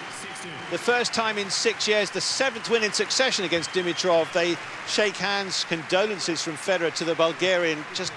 The 0.71 0.79
first 0.79 1.15
time 1.15 1.39
in 1.39 1.51
six 1.51 1.89
years, 1.89 2.11
the 2.11 2.21
seventh 2.21 2.71
win 2.71 2.85
in 2.85 2.93
succession 2.93 3.45
against 3.45 3.71
Dimitrov. 3.71 4.33
They 4.33 4.57
shake 4.87 5.17
hands, 5.17 5.65
condolences 5.65 6.43
from 6.43 6.55
Federer 6.55 6.95
to 6.95 7.05
the 7.05 7.15
Bulgarian. 7.15 7.85
Just 7.95 8.13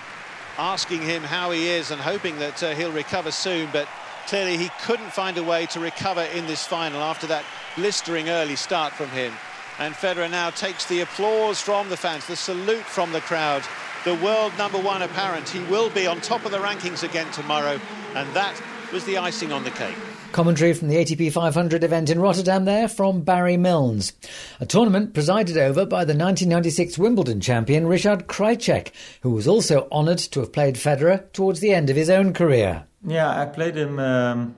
asking 0.57 1.01
him 1.01 1.23
how 1.23 1.51
he 1.51 1.69
is 1.69 1.91
and 1.91 2.01
hoping 2.01 2.37
that 2.39 2.61
uh, 2.61 2.75
he'll 2.75 2.91
recover 2.91 3.31
soon. 3.31 3.69
But 3.71 3.87
clearly 4.27 4.57
he 4.57 4.69
couldn't 4.81 5.11
find 5.11 5.37
a 5.37 5.43
way 5.43 5.65
to 5.67 5.79
recover 5.79 6.23
in 6.35 6.45
this 6.45 6.65
final 6.65 7.01
after 7.01 7.25
that 7.27 7.45
blistering 7.75 8.29
early 8.29 8.55
start 8.55 8.93
from 8.93 9.09
him. 9.09 9.33
And 9.79 9.95
Federer 9.95 10.29
now 10.29 10.49
takes 10.49 10.85
the 10.85 11.01
applause 11.01 11.61
from 11.61 11.89
the 11.89 11.97
fans, 11.97 12.27
the 12.27 12.35
salute 12.35 12.83
from 12.83 13.11
the 13.13 13.21
crowd. 13.21 13.63
The 14.03 14.15
world 14.15 14.51
number 14.57 14.79
one 14.79 15.03
apparent. 15.03 15.47
He 15.47 15.59
will 15.65 15.91
be 15.91 16.07
on 16.07 16.21
top 16.21 16.43
of 16.43 16.51
the 16.51 16.57
rankings 16.57 17.03
again 17.03 17.31
tomorrow. 17.31 17.79
And 18.15 18.33
that 18.33 18.59
was 18.91 19.05
the 19.05 19.19
icing 19.19 19.51
on 19.51 19.63
the 19.63 19.69
cake. 19.69 19.95
Commentary 20.31 20.73
from 20.73 20.87
the 20.87 20.95
ATP 20.95 21.31
500 21.31 21.83
event 21.83 22.09
in 22.09 22.19
Rotterdam 22.19 22.65
there 22.65 22.87
from 22.87 23.21
Barry 23.21 23.57
Milnes. 23.57 24.13
A 24.59 24.65
tournament 24.65 25.13
presided 25.13 25.55
over 25.55 25.85
by 25.85 26.03
the 26.03 26.15
1996 26.15 26.97
Wimbledon 26.97 27.41
champion 27.41 27.85
Richard 27.85 28.27
Krajicek, 28.27 28.91
who 29.21 29.29
was 29.29 29.47
also 29.47 29.87
honoured 29.91 30.17
to 30.17 30.39
have 30.39 30.51
played 30.51 30.75
Federer 30.75 31.31
towards 31.31 31.59
the 31.59 31.71
end 31.71 31.91
of 31.91 31.95
his 31.95 32.09
own 32.09 32.33
career. 32.33 32.85
Yeah, 33.05 33.39
I 33.39 33.45
played 33.45 33.75
him 33.75 33.99
um, 33.99 34.55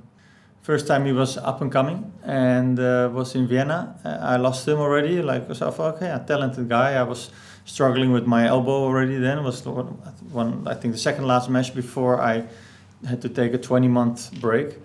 first 0.61 0.87
time 0.87 1.05
he 1.05 1.11
was 1.11 1.37
up 1.37 1.61
and 1.61 1.69
coming 1.69 2.13
and 2.23 2.79
uh, 2.79 3.09
was 3.11 3.35
in 3.35 3.47
Vienna. 3.47 3.99
Uh, 4.05 4.17
I 4.21 4.37
lost 4.37 4.65
him 4.65 4.79
already, 4.79 5.21
like 5.21 5.49
I 5.49 5.53
thought, 5.53 5.95
okay, 5.95 6.09
a 6.09 6.23
talented 6.25 6.69
guy. 6.69 6.93
I 6.93 7.03
was 7.03 7.29
struggling 7.65 8.11
with 8.11 8.25
my 8.25 8.47
elbow 8.47 8.83
already 8.83 9.17
then. 9.17 9.39
It 9.39 9.43
was 9.43 9.65
one, 9.65 10.67
I 10.67 10.73
think 10.73 10.93
the 10.93 10.99
second 10.99 11.25
last 11.25 11.49
match 11.49 11.73
before 11.73 12.21
I 12.21 12.45
had 13.07 13.21
to 13.21 13.29
take 13.29 13.53
a 13.53 13.57
20 13.57 13.87
month 13.87 14.39
break. 14.39 14.77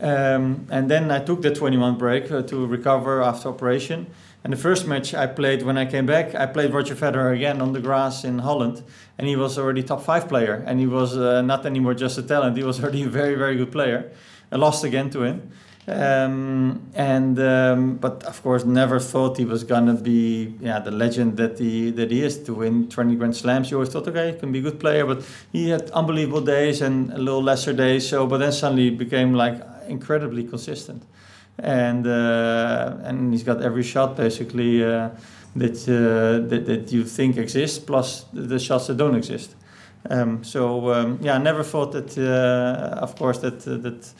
Um, 0.00 0.66
and 0.70 0.90
then 0.90 1.10
I 1.10 1.20
took 1.20 1.42
the 1.42 1.54
20 1.54 1.76
month 1.76 1.98
break 1.98 2.30
uh, 2.30 2.42
to 2.42 2.66
recover 2.66 3.22
after 3.22 3.48
operation. 3.48 4.06
And 4.44 4.52
the 4.52 4.56
first 4.56 4.86
match 4.86 5.12
I 5.12 5.26
played 5.26 5.62
when 5.62 5.76
I 5.76 5.86
came 5.86 6.06
back, 6.06 6.34
I 6.34 6.46
played 6.46 6.72
Roger 6.72 6.94
Federer 6.94 7.34
again 7.34 7.60
on 7.60 7.72
the 7.72 7.80
grass 7.80 8.22
in 8.22 8.38
Holland, 8.38 8.84
and 9.18 9.26
he 9.26 9.34
was 9.34 9.58
already 9.58 9.82
top 9.82 10.04
five 10.04 10.28
player, 10.28 10.62
and 10.66 10.78
he 10.78 10.86
was 10.86 11.16
uh, 11.16 11.42
not 11.42 11.66
anymore 11.66 11.94
just 11.94 12.16
a 12.16 12.22
talent. 12.22 12.56
He 12.56 12.62
was 12.62 12.80
already 12.80 13.02
a 13.02 13.08
very 13.08 13.34
very 13.34 13.56
good 13.56 13.72
player. 13.72 14.12
I 14.52 14.56
lost 14.56 14.84
again 14.84 15.10
to 15.10 15.24
him, 15.24 15.50
um, 15.88 16.82
and 16.94 17.38
um, 17.38 17.96
but 17.96 18.24
of 18.24 18.42
course 18.42 18.64
never 18.64 18.98
thought 18.98 19.36
he 19.36 19.44
was 19.44 19.62
gonna 19.62 19.94
be 19.94 20.54
yeah 20.60 20.80
the 20.80 20.90
legend 20.90 21.36
that 21.36 21.58
he 21.58 21.90
that 21.92 22.10
he 22.10 22.22
is 22.22 22.38
to 22.44 22.54
win 22.54 22.88
20 22.88 23.14
Grand 23.14 23.36
Slams. 23.36 23.70
You 23.70 23.76
always 23.76 23.90
thought 23.90 24.08
okay 24.08 24.32
he 24.32 24.38
can 24.38 24.50
be 24.50 24.58
a 24.58 24.62
good 24.62 24.80
player, 24.80 25.06
but 25.06 25.24
he 25.52 25.68
had 25.70 25.90
unbelievable 25.92 26.40
days 26.40 26.82
and 26.82 27.12
a 27.12 27.18
little 27.18 27.42
lesser 27.42 27.72
days. 27.72 28.08
So 28.08 28.26
but 28.26 28.38
then 28.38 28.52
suddenly 28.52 28.90
became 28.90 29.34
like 29.34 29.62
incredibly 29.86 30.42
consistent, 30.42 31.04
and 31.58 32.04
uh, 32.04 32.96
and 33.04 33.32
he's 33.32 33.44
got 33.44 33.62
every 33.62 33.84
shot 33.84 34.16
basically 34.16 34.82
uh, 34.82 35.10
that, 35.54 35.88
uh, 35.88 36.48
that 36.48 36.66
that 36.66 36.92
you 36.92 37.04
think 37.04 37.36
exists, 37.36 37.78
plus 37.78 38.24
the 38.32 38.58
shots 38.58 38.88
that 38.88 38.96
don't 38.96 39.14
exist. 39.14 39.54
Um, 40.10 40.42
so 40.42 40.92
um, 40.92 41.18
yeah, 41.22 41.36
I 41.36 41.38
never 41.38 41.62
thought 41.62 41.92
that. 41.92 42.18
Uh, 42.18 42.96
of 43.00 43.14
course, 43.14 43.38
that 43.38 43.66
uh, 43.68 43.76
that 43.76 44.12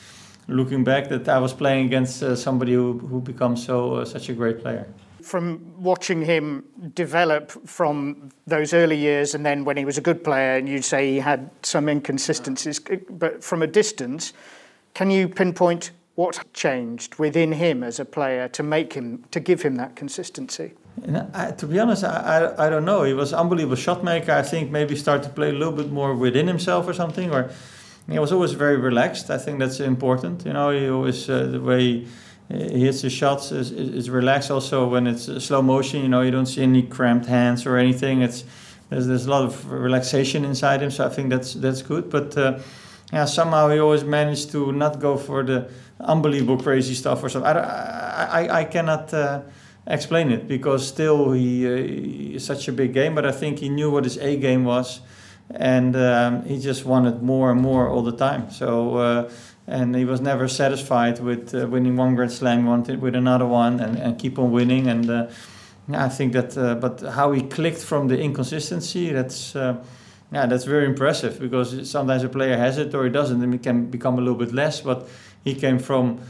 looking 0.49 0.85
back, 0.85 1.09
that 1.09 1.29
I 1.29 1.39
was 1.39 1.53
playing 1.53 1.87
against 1.87 2.23
uh, 2.23 2.37
somebody 2.37 2.75
who 2.75 2.99
who 2.99 3.21
becomes 3.21 3.65
so 3.65 4.05
such 4.05 4.29
a 4.29 4.33
great 4.33 4.61
player 4.61 4.87
from 5.23 5.61
watching 5.83 6.23
him 6.23 6.63
develop 6.95 7.51
from 7.67 8.31
those 8.47 8.73
early 8.73 8.97
years 8.97 9.35
and 9.35 9.45
then 9.45 9.65
when 9.65 9.77
he 9.77 9.85
was 9.85 9.99
a 9.99 10.01
good 10.01 10.23
player 10.23 10.57
and 10.57 10.69
you'd 10.69 10.85
say 10.85 11.11
he 11.11 11.19
had 11.19 11.51
some 11.63 11.89
inconsistencies 11.89 12.81
but 13.11 13.43
from 13.43 13.61
a 13.61 13.67
distance 13.67 14.33
can 14.95 15.11
you 15.11 15.29
pinpoint 15.29 15.91
What 16.17 16.43
changed 16.55 17.17
within 17.17 17.53
him 17.53 17.85
as 17.85 18.01
a 18.01 18.05
player 18.07 18.49
to 18.49 18.63
make 18.63 18.95
him 18.95 19.25
to 19.33 19.39
give 19.39 19.61
him 19.61 19.77
that 19.77 19.97
consistency? 19.97 20.73
I, 21.35 21.51
to 21.51 21.67
be 21.67 21.79
honest, 21.79 22.05
I, 22.05 22.17
I, 22.57 22.67
I, 22.67 22.71
don't 22.71 22.87
know. 22.87 23.03
He 23.03 23.13
was 23.13 23.35
unbelievable 23.35 23.77
shot 23.77 24.03
maker. 24.03 24.33
I 24.33 24.41
think 24.41 24.71
maybe 24.71 24.97
start 24.97 25.23
to 25.25 25.29
play 25.29 25.51
a 25.51 25.53
little 25.53 25.75
bit 25.75 25.93
more 25.93 26.15
within 26.15 26.47
himself 26.47 26.89
or 26.89 26.95
something. 26.95 27.31
Or 27.31 27.51
he 28.11 28.19
was 28.19 28.33
always 28.33 28.53
very 28.53 28.77
relaxed. 28.77 29.31
I 29.31 29.39
think 29.39 29.59
that's 29.59 29.81
important. 29.81 30.45
You 30.47 30.53
know, 30.53 30.71
he 30.71 30.89
always 30.89 31.29
uh, 31.29 31.47
the 31.47 31.61
way 31.61 32.07
he 32.49 32.85
hits 32.85 33.03
his 33.03 33.13
shots 33.13 33.51
is, 33.51 33.73
is, 33.73 33.89
is, 33.91 34.11
relaxed. 34.11 34.51
Also, 34.51 34.87
when 34.89 35.07
it's 35.09 35.25
slow 35.45 35.63
motion, 35.63 36.03
you 36.03 36.09
know, 36.09 36.23
you 36.23 36.31
don't 36.31 36.47
see 36.47 36.63
any 36.63 36.83
cramped 36.83 37.27
hands 37.27 37.67
or 37.67 37.77
anything. 37.77 38.23
It's 38.23 38.45
there's, 38.89 39.09
there's 39.09 39.27
a 39.27 39.31
lot 39.31 39.45
of 39.45 39.71
relaxation 39.71 40.45
inside 40.45 40.83
him. 40.83 40.91
So 40.91 41.05
I 41.05 41.09
think 41.09 41.31
that's 41.31 41.55
that's 41.55 41.83
good. 41.83 42.09
But 42.09 42.37
uh, 42.39 42.61
yeah, 43.13 43.25
somehow 43.25 43.69
he 43.71 43.81
always 43.81 44.05
managed 44.05 44.53
to 44.53 44.71
not 44.73 45.01
go 45.01 45.17
for 45.17 45.43
the 45.43 45.69
unbelievable 45.99 46.63
crazy 46.63 46.95
stuff 46.95 47.25
or 47.25 47.29
something. 47.29 47.51
I, 47.51 48.47
I, 48.47 48.61
I 48.61 48.65
cannot. 48.65 49.13
Uh, 49.13 49.43
explain 49.87 50.31
it 50.33 50.49
because 50.49 50.87
still 50.87 51.33
he, 51.33 51.67
uh, 51.67 51.77
he, 51.77 52.35
is 52.35 52.45
such 52.45 52.69
a 52.69 52.73
big 52.73 52.93
game. 52.93 53.15
But 53.15 53.27
I 53.27 53.33
think 53.33 53.59
he 53.61 53.69
knew 53.69 53.91
what 53.91 54.05
his 54.05 54.19
A 54.19 54.37
game 54.37 54.65
was, 54.65 55.01
and 55.51 55.97
um, 55.97 56.45
he 56.45 56.59
just 56.59 56.85
wanted 56.85 57.23
more 57.23 57.51
and 57.51 57.61
more 57.61 57.89
all 57.89 58.03
the 58.03 58.17
time. 58.17 58.51
So. 58.51 58.97
Uh, 58.97 59.31
and 59.67 59.97
he 59.97 60.05
was 60.05 60.21
never 60.21 60.49
satisfied 60.49 61.19
with 61.19 61.55
uh, 61.55 61.67
winning 61.67 61.97
one 61.97 62.15
Grand 62.15 62.33
Slam. 62.33 62.61
He 62.61 62.69
wanted 62.69 63.01
with 63.01 63.15
another 63.15 63.47
one 63.47 63.81
and, 63.81 63.99
and 63.99 64.19
keep 64.19 64.39
on 64.39 64.53
winning. 64.53 64.87
And 64.87 65.11
uh, 65.11 65.27
I 65.93 66.09
think 66.09 66.33
that, 66.35 66.57
uh, 66.57 66.77
but 66.77 67.01
how 67.01 67.33
he 67.33 67.43
clicked 67.43 67.83
from 67.83 68.09
the 68.09 68.19
inconsistency, 68.19 69.11
that's 69.11 69.57
uh, 69.57 69.83
yeah, 70.33 70.47
that's 70.47 70.65
very 70.65 70.87
impressive 70.87 71.39
because 71.39 71.89
sometimes 71.89 72.25
a 72.25 72.29
player 72.29 72.57
has 72.57 72.79
it 72.79 72.95
or 72.95 73.05
he 73.05 73.11
doesn't, 73.11 73.43
and 73.43 73.55
it 73.55 73.63
can 73.63 73.87
become 73.87 74.15
a 74.15 74.21
little 74.21 74.35
bit 74.39 74.53
less. 74.53 74.81
But 74.81 75.09
he 75.45 75.55
came 75.55 75.79
from 75.79 76.21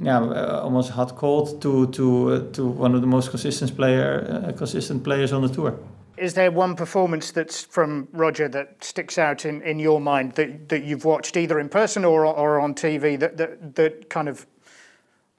yeah, 0.00 0.20
uh, 0.20 0.60
almost 0.62 0.90
hot 0.90 1.16
cold 1.16 1.62
to 1.62 1.86
to 1.88 2.32
uh, 2.32 2.52
to 2.52 2.66
one 2.66 2.94
of 2.94 3.00
the 3.00 3.06
most 3.06 3.30
consistent 3.30 3.76
player 3.76 4.52
consistent 4.56 5.04
players 5.04 5.32
on 5.32 5.42
the 5.42 5.48
tour. 5.48 5.78
Is 6.16 6.34
there 6.34 6.50
one 6.50 6.76
performance 6.76 7.30
that's 7.32 7.64
from 7.64 8.08
Roger 8.12 8.48
that 8.48 8.82
sticks 8.84 9.18
out 9.18 9.44
in, 9.44 9.62
in 9.62 9.78
your 9.78 10.00
mind 10.00 10.32
that, 10.32 10.68
that 10.68 10.84
you've 10.84 11.04
watched 11.04 11.36
either 11.36 11.58
in 11.58 11.68
person 11.68 12.04
or, 12.04 12.24
or 12.24 12.60
on 12.60 12.74
TV 12.74 13.18
that, 13.18 13.36
that, 13.36 13.74
that 13.74 14.10
kind 14.10 14.28
of 14.28 14.46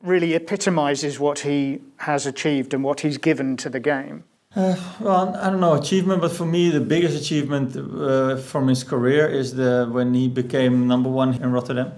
really 0.02 0.36
epitomises 0.36 1.20
what 1.20 1.40
he 1.40 1.82
has 1.98 2.26
achieved 2.26 2.74
and 2.74 2.84
what 2.84 3.00
he's 3.02 3.18
given 3.18 3.58
to 3.58 3.70
the 3.70 3.80
game? 3.80 4.24
Uh, 4.56 4.76
well, 5.02 5.36
I 5.36 5.50
don't 5.50 5.60
know 5.60 5.74
achievement, 5.74 6.22
but 6.22 6.32
for 6.32 6.46
me, 6.46 6.70
the 6.70 6.80
biggest 6.80 7.18
achievement 7.22 7.76
uh, 7.76 8.38
from 8.38 8.68
his 8.68 8.84
career 8.84 9.28
is 9.28 9.54
the 9.54 9.90
when 9.92 10.14
he 10.14 10.30
became 10.30 10.88
number 10.88 11.10
one 11.10 11.34
in 11.36 11.52
Rotterdam 11.52 11.92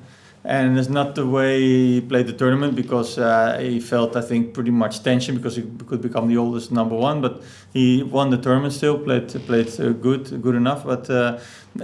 and 0.43 0.80
it's 0.80 0.88
not 0.88 1.15
the 1.15 1.26
way 1.26 1.60
he 1.60 2.02
played 2.02 2.28
the 2.28 2.34
tournament 2.34 2.76
because 2.76 3.17
uh, 3.17 3.58
he 3.60 3.80
felt 3.80 4.15
I 4.15 4.21
think 4.21 4.54
pretty 4.54 4.71
much 4.71 5.04
tension 5.04 5.36
because 5.36 5.58
he 5.58 5.63
could 5.86 6.02
become 6.02 6.28
the 6.30 6.38
oldest 6.38 6.71
number 6.71 6.95
one. 6.95 7.21
But 7.21 7.43
he 7.73 8.04
won 8.04 8.30
the 8.30 8.38
tournament 8.38 8.73
still, 8.73 8.97
played 8.97 9.30
played 9.45 9.67
uh, 9.80 9.89
good, 9.89 10.41
good 10.41 10.56
enough. 10.56 10.86
But 10.86 11.10
uh, 11.10 11.39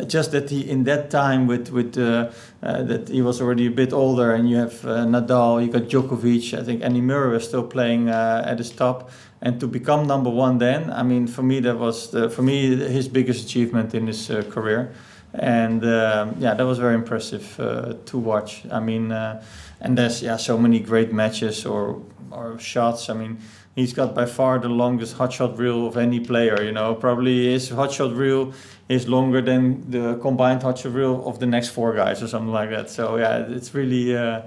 just 0.07 0.31
that 0.31 0.49
he 0.49 0.69
in 0.69 0.85
that 0.85 1.09
time 1.09 1.45
with 1.45 1.69
with 1.71 1.97
uh, 1.97 2.31
uh, 2.61 2.83
that 2.83 3.09
he 3.09 3.21
was 3.21 3.41
already 3.41 3.67
a 3.67 3.71
bit 3.71 3.91
older, 3.91 4.33
and 4.33 4.49
you 4.49 4.57
have 4.57 4.73
Nadal, 4.83 5.65
you 5.65 5.71
got 5.71 5.83
Djokovic. 5.83 6.57
I 6.57 6.63
think 6.63 6.83
Andy 6.83 7.01
Murray 7.01 7.33
was 7.33 7.45
still 7.45 7.67
playing 7.67 8.09
at 8.09 8.57
his 8.57 8.71
top. 8.71 9.11
And 9.41 9.59
to 9.59 9.67
become 9.67 10.07
number 10.07 10.29
one 10.29 10.57
then, 10.59 10.89
I 10.89 11.03
mean, 11.03 11.27
for 11.27 11.43
me 11.43 11.59
that 11.59 11.77
was 11.77 12.11
the, 12.11 12.29
for 12.29 12.43
me 12.43 12.77
his 12.77 13.09
biggest 13.09 13.45
achievement 13.45 13.93
in 13.93 14.07
his 14.07 14.27
career 14.49 14.93
and 15.33 15.83
um, 15.83 16.35
yeah, 16.39 16.53
that 16.53 16.65
was 16.65 16.77
very 16.77 16.95
impressive 16.95 17.59
uh, 17.59 17.93
to 18.05 18.17
watch. 18.17 18.63
I 18.71 18.79
mean, 18.79 19.11
uh, 19.11 19.43
and 19.81 19.97
there's 19.97 20.21
yeah 20.21 20.37
so 20.37 20.57
many 20.57 20.79
great 20.79 21.11
matches 21.11 21.65
or 21.65 22.01
or 22.31 22.59
shots. 22.59 23.09
I 23.09 23.13
mean, 23.13 23.39
he's 23.75 23.93
got 23.93 24.13
by 24.13 24.25
far 24.25 24.59
the 24.59 24.69
longest 24.69 25.17
hot 25.17 25.33
shot 25.33 25.57
reel 25.57 25.87
of 25.87 25.97
any 25.97 26.19
player. 26.19 26.61
You 26.61 26.71
know, 26.71 26.95
probably 26.95 27.51
his 27.51 27.69
hot 27.69 27.91
shot 27.91 28.13
reel 28.13 28.53
is 28.89 29.07
longer 29.07 29.41
than 29.41 29.89
the 29.89 30.19
combined 30.21 30.61
hot 30.63 30.77
shot 30.77 30.93
reel 30.93 31.27
of 31.27 31.39
the 31.39 31.47
next 31.47 31.69
four 31.69 31.93
guys 31.95 32.21
or 32.21 32.27
something 32.27 32.51
like 32.51 32.69
that. 32.69 32.89
So 32.89 33.17
yeah, 33.17 33.45
it's 33.47 33.73
really. 33.73 34.15
Uh, 34.15 34.41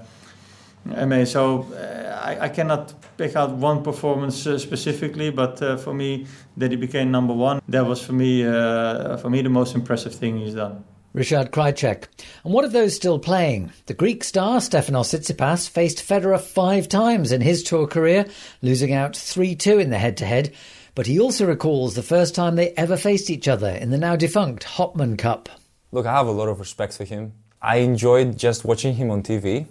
amazing. 0.94 1.32
So 1.32 1.62
uh, 1.72 2.20
I, 2.22 2.46
I 2.46 2.48
cannot 2.48 2.94
pick 3.16 3.36
out 3.36 3.52
one 3.52 3.82
performance 3.82 4.46
uh, 4.46 4.58
specifically, 4.58 5.30
but 5.30 5.60
uh, 5.62 5.76
for 5.76 5.94
me, 5.94 6.26
that 6.56 6.70
he 6.70 6.76
became 6.76 7.10
number 7.10 7.34
one, 7.34 7.60
that 7.68 7.86
was 7.86 8.04
for 8.04 8.12
me 8.12 8.44
uh, 8.44 9.16
for 9.16 9.30
me 9.30 9.42
the 9.42 9.48
most 9.48 9.74
impressive 9.74 10.14
thing 10.14 10.38
he's 10.38 10.54
done. 10.54 10.84
Richard 11.16 11.50
Krajicek. 11.50 12.08
And 12.44 12.52
what 12.52 12.66
of 12.66 12.72
those 12.72 12.94
still 12.94 13.18
playing? 13.18 13.72
The 13.86 13.94
Greek 13.94 14.22
star 14.22 14.58
Stefanos 14.58 15.14
Tsitsipas 15.14 15.66
faced 15.66 16.06
Federer 16.06 16.38
five 16.38 16.90
times 16.90 17.32
in 17.32 17.40
his 17.40 17.62
tour 17.62 17.86
career, 17.86 18.26
losing 18.60 18.92
out 18.92 19.14
3-2 19.14 19.80
in 19.80 19.88
the 19.88 19.96
head-to-head. 19.96 20.52
But 20.94 21.06
he 21.06 21.18
also 21.18 21.46
recalls 21.46 21.94
the 21.94 22.02
first 22.02 22.34
time 22.34 22.56
they 22.56 22.72
ever 22.72 22.98
faced 22.98 23.30
each 23.30 23.48
other 23.48 23.70
in 23.70 23.88
the 23.88 23.96
now 23.96 24.14
defunct 24.14 24.64
Hopman 24.64 25.16
Cup. 25.16 25.48
Look, 25.90 26.04
I 26.04 26.12
have 26.12 26.26
a 26.26 26.32
lot 26.32 26.50
of 26.50 26.60
respect 26.60 26.94
for 26.94 27.04
him. 27.04 27.32
I 27.62 27.76
enjoyed 27.76 28.36
just 28.36 28.66
watching 28.66 28.96
him 28.96 29.10
on 29.10 29.22
TV. 29.22 29.66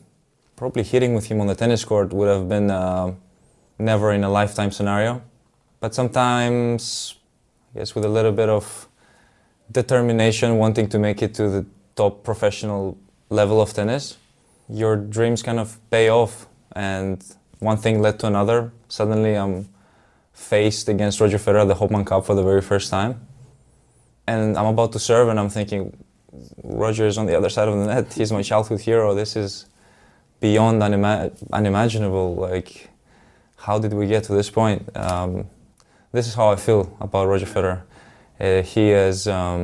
Probably 0.55 0.83
hitting 0.83 1.13
with 1.13 1.25
him 1.25 1.41
on 1.41 1.47
the 1.47 1.55
tennis 1.55 1.83
court 1.83 2.13
would 2.13 2.27
have 2.27 2.47
been 2.47 2.67
never 3.77 4.11
in 4.13 4.23
a 4.23 4.29
lifetime 4.29 4.71
scenario. 4.71 5.21
But 5.79 5.93
sometimes, 5.93 7.15
I 7.73 7.79
guess, 7.79 7.93
with 7.93 8.05
a 8.05 8.09
little 8.09 8.31
bit 8.31 8.49
of 8.49 8.87
determination, 9.71 10.57
wanting 10.57 10.87
to 10.89 10.99
make 10.99 11.21
it 11.21 11.33
to 11.35 11.49
the 11.49 11.65
top 11.95 12.23
professional 12.23 12.97
level 13.29 13.59
of 13.61 13.73
tennis, 13.73 14.17
your 14.69 14.95
dreams 14.95 15.43
kind 15.43 15.59
of 15.59 15.77
pay 15.89 16.09
off. 16.09 16.47
And 16.71 17.23
one 17.59 17.77
thing 17.77 18.01
led 18.01 18.19
to 18.19 18.27
another. 18.27 18.71
Suddenly, 18.87 19.35
I'm 19.35 19.69
faced 20.33 20.89
against 20.89 21.19
Roger 21.19 21.37
Federer 21.37 21.61
at 21.61 21.67
the 21.67 21.75
Hopman 21.75 22.05
Cup 22.05 22.25
for 22.25 22.35
the 22.35 22.43
very 22.43 22.61
first 22.61 22.89
time. 22.89 23.27
And 24.27 24.57
I'm 24.57 24.65
about 24.65 24.91
to 24.93 24.99
serve, 24.99 25.29
and 25.29 25.39
I'm 25.39 25.49
thinking, 25.49 25.95
Roger 26.63 27.05
is 27.05 27.17
on 27.17 27.25
the 27.25 27.37
other 27.37 27.49
side 27.49 27.67
of 27.67 27.77
the 27.77 27.85
net. 27.85 28.13
He's 28.13 28.31
my 28.31 28.41
childhood 28.41 28.81
hero. 28.81 29.13
This 29.13 29.35
is 29.35 29.65
beyond 30.47 30.75
unima- 30.81 31.31
unimaginable. 31.59 32.29
Like, 32.35 32.69
how 33.65 33.75
did 33.83 33.93
we 33.99 34.05
get 34.13 34.21
to 34.27 34.33
this 34.39 34.49
point? 34.59 34.79
Um, 34.95 35.31
this 36.11 36.25
is 36.29 36.33
how 36.39 36.47
I 36.55 36.57
feel 36.67 36.81
about 37.07 37.23
Roger 37.33 37.49
Federer. 37.53 37.79
Uh, 38.39 38.61
he 38.73 38.85
is 38.91 39.27
um, 39.27 39.61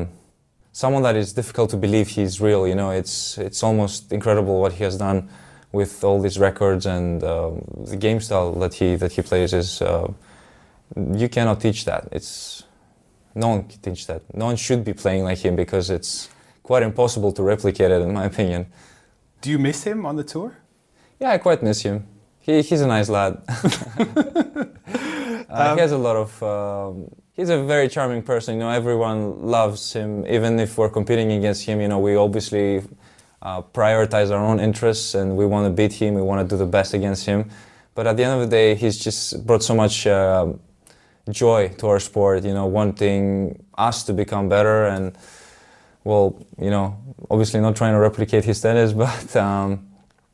someone 0.72 1.04
that 1.08 1.16
is 1.24 1.34
difficult 1.40 1.70
to 1.74 1.78
believe 1.86 2.08
he's 2.18 2.36
real. 2.48 2.64
You 2.72 2.78
know, 2.82 2.92
it's 3.02 3.38
it's 3.48 3.62
almost 3.68 4.12
incredible 4.18 4.56
what 4.64 4.74
he 4.78 4.84
has 4.88 4.96
done 5.08 5.20
with 5.80 6.04
all 6.04 6.20
these 6.26 6.38
records 6.48 6.86
and 6.86 7.24
um, 7.24 7.52
the 7.92 7.98
game 8.06 8.20
style 8.26 8.52
that 8.64 8.74
he 8.80 8.88
that 9.02 9.12
he 9.18 9.22
plays 9.22 9.54
is. 9.54 9.82
Uh, 9.82 10.08
you 11.24 11.30
cannot 11.30 11.58
teach 11.66 11.80
that. 11.90 12.04
It's 12.12 12.64
no 13.44 13.48
one 13.54 13.62
can 13.70 13.80
teach 13.88 14.08
that. 14.08 14.22
No 14.34 14.46
one 14.52 14.58
should 14.66 14.84
be 14.84 14.94
playing 15.04 15.24
like 15.30 15.40
him 15.46 15.56
because 15.56 15.86
it's 15.98 16.14
quite 16.64 16.84
impossible 16.84 17.32
to 17.38 17.42
replicate 17.54 17.92
it, 17.96 18.02
in 18.02 18.12
my 18.20 18.26
opinion. 18.26 18.62
Do 19.42 19.50
you 19.54 19.60
miss 19.60 19.84
him 19.84 20.06
on 20.06 20.16
the 20.18 20.24
tour? 20.34 20.52
Yeah, 21.22 21.34
I 21.34 21.38
quite 21.38 21.62
miss 21.62 21.84
him. 21.84 22.08
He, 22.40 22.64
he's 22.64 22.82
a 22.82 22.88
nice 22.88 23.08
lad. 23.08 23.44
uh, 23.48 24.66
um, 25.52 25.76
he 25.76 25.82
has 25.82 25.92
a 25.92 25.98
lot 25.98 26.16
of. 26.16 26.42
Um, 26.42 27.12
he's 27.34 27.50
a 27.50 27.64
very 27.64 27.88
charming 27.90 28.24
person. 28.24 28.56
You 28.56 28.62
know, 28.62 28.72
everyone 28.72 29.40
loves 29.40 29.94
him. 29.94 30.26
Even 30.26 30.60
if 30.60 30.80
we're 30.80 30.90
competing 30.90 31.32
against 31.34 31.64
him, 31.64 31.80
you 31.80 31.88
know, 31.88 32.00
we 32.00 32.16
obviously 32.16 32.82
uh, 33.44 33.62
prioritize 33.62 34.32
our 34.32 34.44
own 34.44 34.60
interests 34.60 35.14
and 35.14 35.38
we 35.38 35.46
want 35.46 35.68
to 35.68 35.70
beat 35.70 35.94
him. 35.94 36.16
We 36.16 36.24
want 36.24 36.42
to 36.42 36.56
do 36.56 36.58
the 36.58 36.66
best 36.66 36.96
against 36.96 37.28
him. 37.28 37.52
But 37.94 38.08
at 38.08 38.18
the 38.18 38.24
end 38.24 38.42
of 38.42 38.50
the 38.50 38.56
day, 38.56 38.74
he's 38.74 38.98
just 38.98 39.46
brought 39.46 39.62
so 39.62 39.76
much 39.76 40.08
uh, 40.08 40.54
joy 41.30 41.68
to 41.78 41.88
our 41.88 42.00
sport. 42.00 42.46
You 42.46 42.56
know, 42.56 42.66
wanting 42.66 43.64
us 43.78 44.02
to 44.06 44.14
become 44.14 44.50
better 44.50 44.88
and 44.88 45.16
well, 46.04 46.44
you 46.60 46.72
know, 46.72 46.98
obviously 47.30 47.60
not 47.60 47.76
trying 47.76 47.94
to 47.94 48.00
replicate 48.00 48.44
his 48.44 48.60
tennis, 48.60 48.92
but. 49.06 49.36
Um, 49.36 49.91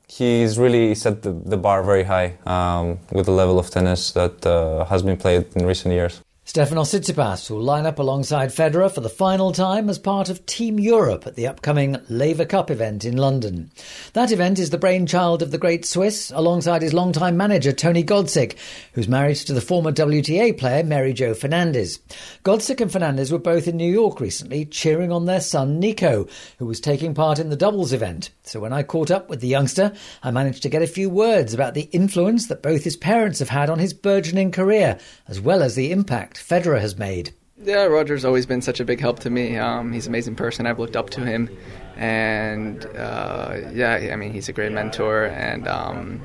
he's 0.07 0.57
really 0.57 0.95
set 0.95 1.21
the, 1.21 1.31
the 1.31 1.57
bar 1.57 1.83
very 1.83 2.03
high 2.03 2.37
um, 2.45 2.99
with 3.11 3.25
the 3.25 3.31
level 3.31 3.59
of 3.59 3.69
tennis 3.69 4.11
that 4.11 4.45
uh, 4.45 4.85
has 4.85 5.03
been 5.03 5.17
played 5.17 5.45
in 5.55 5.65
recent 5.65 5.93
years. 5.93 6.21
Stefanos 6.47 6.97
Tsitsipas 6.97 7.51
will 7.51 7.61
line 7.61 7.85
up 7.85 7.99
alongside 7.99 8.51
Federer 8.51 8.89
for 8.89 9.01
the 9.01 9.09
final 9.09 9.51
time 9.51 9.89
as 9.89 9.99
part 9.99 10.29
of 10.29 10.45
Team 10.45 10.79
Europe 10.79 11.27
at 11.27 11.35
the 11.35 11.45
upcoming 11.45 11.97
Laver 12.07 12.45
Cup 12.45 12.71
event 12.71 13.03
in 13.03 13.17
London. 13.17 13.69
That 14.13 14.31
event 14.31 14.57
is 14.57 14.69
the 14.69 14.77
brainchild 14.77 15.41
of 15.41 15.51
the 15.51 15.57
great 15.57 15.83
Swiss 15.83 16.31
alongside 16.33 16.83
his 16.83 16.93
longtime 16.93 17.35
manager 17.35 17.73
Tony 17.73 18.01
Godsick, 18.01 18.55
who's 18.93 19.09
married 19.09 19.35
to 19.35 19.51
the 19.51 19.59
former 19.59 19.91
WTA 19.91 20.57
player 20.57 20.85
Mary 20.85 21.11
Jo 21.11 21.33
Fernandez. 21.33 21.99
Godsick 22.45 22.79
and 22.79 22.93
Fernandez 22.93 23.29
were 23.29 23.39
both 23.39 23.67
in 23.67 23.75
New 23.75 23.91
York 23.91 24.21
recently 24.21 24.63
cheering 24.63 25.11
on 25.11 25.25
their 25.25 25.41
son 25.41 25.81
Nico, 25.81 26.27
who 26.59 26.65
was 26.65 26.79
taking 26.79 27.13
part 27.13 27.39
in 27.39 27.49
the 27.49 27.57
doubles 27.57 27.91
event. 27.91 28.29
So 28.43 28.61
when 28.61 28.71
I 28.71 28.83
caught 28.83 29.11
up 29.11 29.29
with 29.29 29.41
the 29.41 29.49
youngster, 29.49 29.91
I 30.23 30.31
managed 30.31 30.63
to 30.63 30.69
get 30.69 30.81
a 30.81 30.87
few 30.87 31.09
words 31.09 31.53
about 31.53 31.73
the 31.73 31.89
influence 31.91 32.47
that 32.47 32.63
both 32.63 32.85
his 32.85 32.95
parents 32.95 33.39
have 33.39 33.49
had 33.49 33.69
on 33.69 33.79
his 33.79 33.93
burgeoning 33.93 34.53
career, 34.53 34.97
as 35.27 35.41
well 35.41 35.61
as 35.61 35.75
the 35.75 35.91
impact 35.91 36.36
Federer 36.39 36.79
has 36.79 36.97
made. 36.97 37.33
Yeah, 37.63 37.85
Roger's 37.85 38.23
always 38.23 38.45
been 38.45 38.61
such 38.61 38.79
a 38.79 38.85
big 38.85 38.99
help 38.99 39.19
to 39.19 39.29
me. 39.29 39.57
Um, 39.57 39.91
he's 39.91 40.05
an 40.05 40.11
amazing 40.11 40.35
person. 40.35 40.67
I've 40.67 40.77
looked 40.79 40.95
up 40.95 41.09
to 41.11 41.21
him, 41.25 41.49
and 41.95 42.85
uh, 42.85 43.57
yeah, 43.73 44.09
I 44.13 44.15
mean, 44.15 44.31
he's 44.31 44.47
a 44.47 44.53
great 44.53 44.71
mentor. 44.71 45.25
And 45.25 45.67
um, 45.67 46.21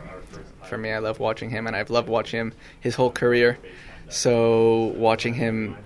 for 0.65 0.77
me, 0.77 0.93
I 0.93 0.99
love 0.99 1.21
watching 1.21 1.49
him, 1.49 1.67
and 1.67 1.75
I've 1.75 1.89
loved 1.89 2.09
watching 2.09 2.39
him 2.41 2.53
his 2.81 2.95
whole 2.95 3.11
career. 3.11 3.59
So 4.11 4.93
watching 4.97 5.33
him 5.33 5.77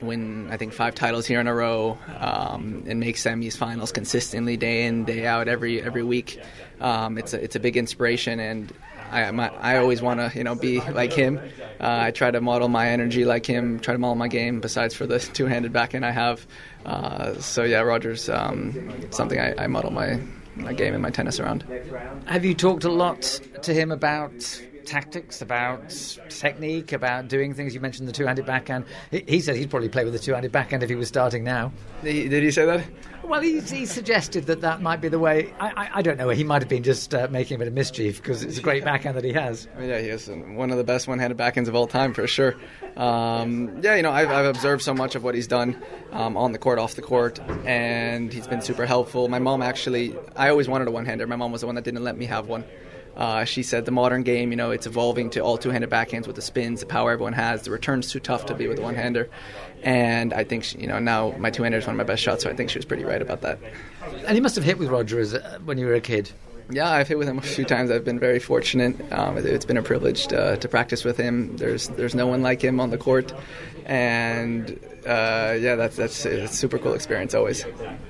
win, 0.00 0.48
I 0.50 0.56
think, 0.56 0.72
five 0.72 0.94
titles 0.96 1.24
here 1.24 1.40
in 1.40 1.46
a 1.46 1.54
row, 1.54 1.96
um, 2.18 2.84
and 2.88 2.98
make 2.98 3.16
semis, 3.16 3.56
finals 3.56 3.92
consistently, 3.92 4.56
day 4.56 4.86
in, 4.86 5.04
day 5.04 5.24
out, 5.24 5.46
every 5.46 5.80
every 5.80 6.02
week. 6.02 6.40
Um, 6.80 7.16
it's 7.16 7.32
a, 7.32 7.42
it's 7.42 7.54
a 7.54 7.60
big 7.60 7.76
inspiration, 7.76 8.40
and 8.40 8.72
I, 9.10 9.30
my, 9.30 9.48
I 9.48 9.76
always 9.78 10.00
want 10.00 10.20
to 10.20 10.36
you 10.36 10.44
know 10.44 10.54
be 10.54 10.80
like 10.80 11.12
him. 11.12 11.38
Uh, 11.80 11.98
I 12.02 12.10
try 12.10 12.30
to 12.30 12.40
model 12.40 12.68
my 12.68 12.88
energy 12.88 13.24
like 13.24 13.46
him. 13.46 13.80
Try 13.80 13.94
to 13.94 13.98
model 13.98 14.16
my 14.16 14.28
game. 14.28 14.60
Besides 14.60 14.94
for 14.94 15.06
the 15.06 15.18
two-handed 15.34 15.72
backhand 15.72 16.04
I 16.04 16.10
have, 16.10 16.46
uh, 16.86 17.34
so 17.40 17.64
yeah, 17.64 17.80
Rogers 17.80 18.28
um, 18.28 19.02
something 19.10 19.38
I, 19.38 19.64
I 19.64 19.66
model 19.66 19.90
my 19.90 20.20
my 20.56 20.72
game 20.72 20.94
and 20.94 21.02
my 21.02 21.10
tennis 21.10 21.40
around. 21.40 21.64
Have 22.26 22.44
you 22.44 22.54
talked 22.54 22.84
a 22.84 22.90
lot 22.90 23.22
to 23.62 23.74
him 23.74 23.90
about 23.90 24.62
tactics, 24.86 25.42
about 25.42 25.90
technique, 26.28 26.92
about 26.92 27.28
doing 27.28 27.54
things. 27.54 27.74
You 27.74 27.80
mentioned 27.80 28.08
the 28.08 28.12
two-handed 28.12 28.46
backhand. 28.46 28.84
He, 29.10 29.24
he 29.26 29.40
said 29.40 29.56
he'd 29.56 29.70
probably 29.70 29.88
play 29.88 30.04
with 30.04 30.12
the 30.12 30.18
two-handed 30.18 30.52
backhand 30.52 30.82
if 30.82 30.88
he 30.88 30.96
was 30.96 31.08
starting 31.08 31.44
now. 31.44 31.72
Did 32.02 32.14
he, 32.14 32.28
did 32.28 32.42
he 32.42 32.50
say 32.50 32.64
that? 32.66 32.84
Well, 33.22 33.40
he, 33.40 33.60
he, 33.60 33.86
suggested 33.86 34.46
that 34.46 34.60
that 34.62 34.82
might 34.82 35.00
be 35.00 35.08
the 35.08 35.18
way. 35.18 35.54
I, 35.60 35.68
I, 35.68 35.90
I 35.96 36.02
don't 36.02 36.18
know. 36.18 36.30
He 36.30 36.42
might 36.42 36.62
have 36.62 36.68
been 36.68 36.82
just 36.82 37.14
uh, 37.14 37.28
making 37.30 37.54
a 37.54 37.58
bit 37.58 37.68
of 37.68 37.74
mischief 37.74 38.20
because 38.20 38.42
it's 38.42 38.58
a 38.58 38.62
great 38.62 38.82
backhand 38.82 39.16
that 39.16 39.24
he 39.24 39.32
has. 39.32 39.68
Yeah, 39.78 40.00
he 40.00 40.08
is 40.08 40.28
one 40.28 40.70
of 40.70 40.78
the 40.78 40.84
best 40.84 41.06
one-handed 41.06 41.38
backhands 41.38 41.68
of 41.68 41.76
all 41.76 41.86
time 41.86 42.12
for 42.12 42.26
sure. 42.26 42.56
Um, 42.96 43.80
yeah, 43.82 43.94
you 43.94 44.02
know, 44.02 44.10
I've, 44.10 44.30
I've, 44.30 44.46
observed 44.46 44.82
so 44.82 44.92
much 44.92 45.14
of 45.14 45.22
what 45.22 45.36
he's 45.36 45.46
done 45.46 45.80
um, 46.10 46.36
on 46.36 46.50
the 46.52 46.58
court, 46.58 46.78
off 46.78 46.96
the 46.96 47.02
court, 47.02 47.38
and 47.64 48.32
he's 48.32 48.48
been 48.48 48.62
super 48.62 48.84
helpful. 48.84 49.28
My 49.28 49.38
mom 49.38 49.62
actually, 49.62 50.16
I 50.34 50.48
always 50.48 50.68
wanted 50.68 50.88
a 50.88 50.90
one-hander. 50.90 51.26
My 51.26 51.36
mom 51.36 51.52
was 51.52 51.60
the 51.60 51.68
one 51.68 51.76
that 51.76 51.84
didn't 51.84 52.02
let 52.02 52.16
me 52.16 52.26
have 52.26 52.48
one. 52.48 52.64
Uh, 53.16 53.44
she 53.44 53.62
said 53.62 53.84
the 53.84 53.90
modern 53.90 54.22
game, 54.22 54.50
you 54.50 54.56
know, 54.56 54.70
it's 54.70 54.86
evolving 54.86 55.30
to 55.30 55.40
all 55.40 55.58
two-handed 55.58 55.90
backhands 55.90 56.26
with 56.26 56.36
the 56.36 56.42
spins, 56.42 56.80
the 56.80 56.86
power 56.86 57.10
everyone 57.10 57.32
has. 57.32 57.62
The 57.62 57.70
return's 57.70 58.10
too 58.10 58.20
tough 58.20 58.46
to 58.46 58.54
be 58.54 58.66
with 58.66 58.78
a 58.78 58.82
one-hander, 58.82 59.28
and 59.82 60.32
I 60.32 60.44
think 60.44 60.64
she, 60.64 60.78
you 60.78 60.86
know 60.86 60.98
now 60.98 61.34
my 61.38 61.50
two-hander 61.50 61.78
is 61.78 61.86
one 61.86 61.94
of 61.94 61.98
my 61.98 62.04
best 62.04 62.22
shots. 62.22 62.44
So 62.44 62.50
I 62.50 62.54
think 62.54 62.70
she 62.70 62.78
was 62.78 62.84
pretty 62.84 63.04
right 63.04 63.20
about 63.20 63.42
that. 63.42 63.58
And 64.26 64.36
you 64.36 64.42
must 64.42 64.54
have 64.56 64.64
hit 64.64 64.78
with 64.78 64.88
Roger 64.88 65.20
as, 65.20 65.34
uh, 65.34 65.58
when 65.64 65.78
you 65.78 65.86
were 65.86 65.94
a 65.94 66.00
kid. 66.00 66.30
Yeah, 66.72 66.88
I've 66.88 67.08
hit 67.08 67.18
with 67.18 67.28
him 67.28 67.38
a 67.38 67.42
few 67.42 67.64
times. 67.64 67.90
I've 67.90 68.04
been 68.04 68.20
very 68.20 68.38
fortunate. 68.38 68.94
Um, 69.12 69.36
it's 69.38 69.64
been 69.64 69.76
a 69.76 69.82
privilege 69.82 70.28
to, 70.28 70.56
to, 70.56 70.68
practice 70.68 71.04
with 71.04 71.16
him. 71.16 71.56
There's 71.56 71.88
there's 71.88 72.14
no 72.14 72.28
one 72.28 72.42
like 72.42 72.62
him 72.62 72.78
on 72.78 72.90
the 72.90 72.98
court, 72.98 73.32
and 73.86 74.78
uh, 75.06 75.56
yeah, 75.58 75.76
that's 75.76 75.96
that's 75.96 76.24
a 76.24 76.48
super 76.48 76.78
cool 76.78 76.94
experience 76.94 77.34
always. 77.34 77.64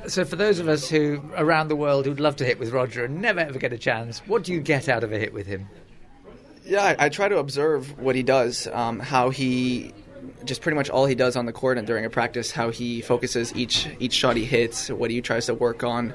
So 0.06 0.24
for 0.24 0.36
those 0.36 0.58
of 0.58 0.68
us 0.68 0.88
who 0.88 1.22
around 1.36 1.68
the 1.68 1.76
world 1.76 2.06
who'd 2.06 2.20
love 2.20 2.36
to 2.36 2.44
hit 2.44 2.58
with 2.58 2.70
Roger 2.70 3.04
and 3.04 3.20
never 3.20 3.40
ever 3.40 3.58
get 3.58 3.72
a 3.72 3.78
chance, 3.78 4.20
what 4.26 4.44
do 4.44 4.52
you 4.52 4.60
get 4.60 4.88
out 4.88 5.04
of 5.04 5.12
a 5.12 5.18
hit 5.18 5.32
with 5.32 5.46
him? 5.46 5.68
Yeah, 6.64 6.94
I, 6.98 7.06
I 7.06 7.08
try 7.08 7.28
to 7.28 7.38
observe 7.38 7.98
what 7.98 8.14
he 8.14 8.22
does, 8.22 8.66
um, 8.68 9.00
how 9.00 9.30
he 9.30 9.92
just 10.44 10.62
pretty 10.62 10.76
much 10.76 10.90
all 10.90 11.06
he 11.06 11.14
does 11.14 11.36
on 11.36 11.46
the 11.46 11.52
court 11.52 11.78
and 11.78 11.86
during 11.86 12.04
a 12.04 12.10
practice, 12.10 12.50
how 12.50 12.70
he 12.70 13.00
focuses 13.00 13.54
each 13.54 13.88
each 13.98 14.12
shot 14.12 14.36
he 14.36 14.44
hits, 14.44 14.90
what 14.90 15.10
he 15.10 15.20
tries 15.20 15.46
to 15.46 15.54
work 15.54 15.82
on, 15.84 16.12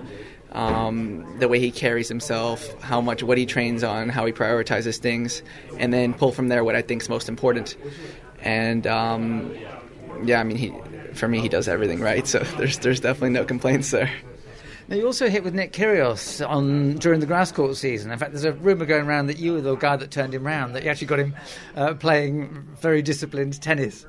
um, 0.51 1.39
the 1.39 1.47
way 1.47 1.59
he 1.59 1.71
carries 1.71 2.07
himself, 2.07 2.81
how 2.81 3.01
much 3.01 3.23
what 3.23 3.37
he 3.37 3.45
trains 3.45 3.83
on, 3.83 4.09
how 4.09 4.25
he 4.25 4.31
prioritizes 4.31 4.97
things, 4.97 5.43
and 5.77 5.93
then 5.93 6.13
pull 6.13 6.31
from 6.31 6.47
there 6.47 6.63
what 6.63 6.75
I 6.75 6.81
think 6.81 7.01
is 7.01 7.09
most 7.09 7.29
important. 7.29 7.75
And 8.45 8.87
um, 8.87 9.53
yeah, 10.23 10.39
I 10.39 10.43
mean, 10.43 10.57
he 10.57 10.73
for 11.13 11.27
me 11.27 11.41
he 11.41 11.49
does 11.49 11.67
everything 11.67 11.99
right, 11.99 12.25
so 12.25 12.39
there's 12.57 12.79
there's 12.79 12.99
definitely 12.99 13.31
no 13.31 13.43
complaints 13.43 13.91
there. 13.91 14.11
Now 14.87 14.97
you 14.97 15.05
also 15.07 15.29
hit 15.29 15.43
with 15.43 15.55
Nick 15.55 15.73
Kyrgios 15.73 16.47
on 16.47 16.97
during 16.97 17.19
the 17.19 17.25
grass 17.25 17.51
court 17.51 17.75
season. 17.75 18.11
In 18.11 18.19
fact, 18.19 18.33
there's 18.33 18.45
a 18.45 18.53
rumor 18.53 18.85
going 18.85 19.07
around 19.07 19.27
that 19.27 19.39
you 19.39 19.53
were 19.53 19.61
the 19.61 19.75
guy 19.75 19.95
that 19.95 20.11
turned 20.11 20.33
him 20.33 20.45
round. 20.45 20.75
That 20.75 20.83
you 20.83 20.91
actually 20.91 21.07
got 21.07 21.19
him 21.19 21.35
uh, 21.75 21.95
playing 21.95 22.67
very 22.79 23.01
disciplined 23.01 23.59
tennis. 23.61 24.05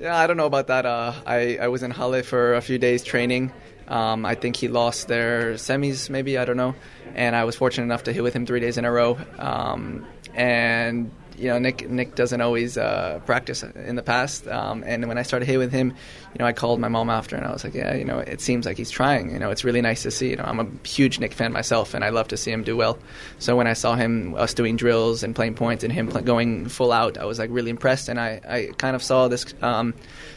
Yeah, 0.00 0.16
I 0.16 0.26
don't 0.26 0.36
know 0.36 0.46
about 0.46 0.66
that. 0.66 0.84
Uh, 0.84 1.14
I 1.24 1.58
I 1.58 1.68
was 1.68 1.82
in 1.82 1.92
Halle 1.92 2.22
for 2.22 2.54
a 2.54 2.60
few 2.60 2.78
days 2.78 3.04
training. 3.04 3.52
Um, 3.88 4.26
I 4.26 4.34
think 4.34 4.56
he 4.56 4.66
lost 4.68 5.06
their 5.06 5.54
semis, 5.54 6.10
maybe 6.10 6.38
I 6.38 6.44
don't 6.44 6.56
know. 6.56 6.74
And 7.14 7.36
I 7.36 7.44
was 7.44 7.54
fortunate 7.54 7.84
enough 7.84 8.02
to 8.04 8.12
hit 8.12 8.22
with 8.22 8.34
him 8.34 8.44
three 8.44 8.60
days 8.60 8.78
in 8.78 8.84
a 8.84 8.90
row. 8.90 9.16
Um, 9.38 10.04
and 10.34 11.10
you 11.38 11.48
know, 11.48 11.58
Nick 11.58 11.88
Nick 11.88 12.14
doesn't 12.14 12.40
always 12.40 12.76
uh, 12.78 13.20
practice 13.26 13.62
in 13.62 13.96
the 13.96 14.02
past. 14.02 14.46
Um, 14.48 14.82
and 14.86 15.06
when 15.08 15.18
I 15.18 15.22
started 15.22 15.46
hitting 15.46 15.60
with 15.60 15.72
him, 15.72 15.88
you 15.88 16.38
know, 16.38 16.46
I 16.46 16.52
called 16.52 16.80
my 16.80 16.88
mom 16.88 17.10
after, 17.10 17.36
and 17.36 17.44
I 17.44 17.52
was 17.52 17.64
like, 17.64 17.74
yeah, 17.74 17.94
you 17.94 18.04
know, 18.04 18.18
it 18.18 18.40
seems 18.40 18.66
like 18.66 18.76
he's 18.76 18.90
trying. 18.90 19.30
You 19.30 19.38
know, 19.38 19.50
it's 19.50 19.64
really 19.64 19.80
nice 19.80 20.02
to 20.02 20.10
see. 20.10 20.30
You 20.30 20.36
know, 20.36 20.44
I'm 20.44 20.60
a 20.60 20.86
huge 20.86 21.18
Nick 21.18 21.32
fan 21.32 21.52
myself, 21.52 21.94
and 21.94 22.04
I 22.04 22.10
love 22.10 22.28
to 22.28 22.36
see 22.36 22.50
him 22.50 22.64
do 22.64 22.76
well. 22.76 22.98
So 23.38 23.56
when 23.56 23.66
I 23.66 23.72
saw 23.74 23.94
him, 23.96 24.34
us 24.34 24.54
doing 24.54 24.76
drills 24.76 25.22
and 25.22 25.34
playing 25.34 25.54
points, 25.54 25.84
and 25.84 25.92
him 25.92 26.08
going 26.08 26.68
full 26.68 26.92
out, 26.92 27.18
I 27.18 27.24
was 27.24 27.38
like 27.38 27.50
really 27.52 27.70
impressed, 27.70 28.08
and 28.08 28.18
I, 28.20 28.40
I 28.48 28.70
kind 28.78 28.96
of 28.96 29.02
saw 29.02 29.28
this. 29.28 29.54
Um, 29.62 29.94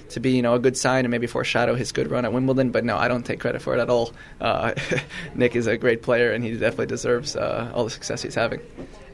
to 0.10 0.20
be, 0.20 0.32
you 0.32 0.42
know, 0.42 0.56
a 0.56 0.60
good 0.60 0.76
sign 0.76 1.06
and 1.06 1.12
maybe 1.12 1.28
foreshadow 1.28 1.76
his 1.76 1.92
good 1.92 2.10
run 2.10 2.26
at 2.26 2.34
Wimbledon, 2.34 2.72
but 2.72 2.84
no, 2.84 2.98
I 2.98 3.08
don't 3.08 3.24
take 3.24 3.40
credit 3.40 3.62
for 3.62 3.76
it 3.76 3.80
at 3.80 3.92
all. 3.92 4.12
Uh, 4.42 4.74
Nick 5.36 5.56
is 5.56 5.68
a 5.68 5.78
great 5.78 6.02
player, 6.02 6.32
and 6.32 6.44
he 6.44 6.54
definitely 6.54 6.88
deserves 6.88 7.36
uh, 7.36 7.72
all 7.76 7.84
the 7.84 7.92
success 7.92 8.24
he's 8.24 8.34
having. 8.34 8.60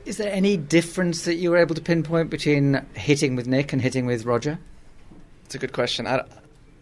Is 0.06 0.18
there 0.18 0.32
any 0.32 0.56
difference 0.56 1.26
that 1.26 1.36
you 1.36 1.50
were 1.50 1.58
able 1.58 1.74
to 1.74 1.82
pinpoint 1.82 2.30
between 2.30 2.86
hitting 2.94 3.36
with 3.36 3.48
Nick 3.48 3.74
and 3.74 3.82
hitting 3.82 4.06
with 4.06 4.24
Roger? 4.24 4.60
It's 5.46 5.56
a 5.56 5.58
good 5.58 5.74
question. 5.74 6.06
I, 6.06 6.24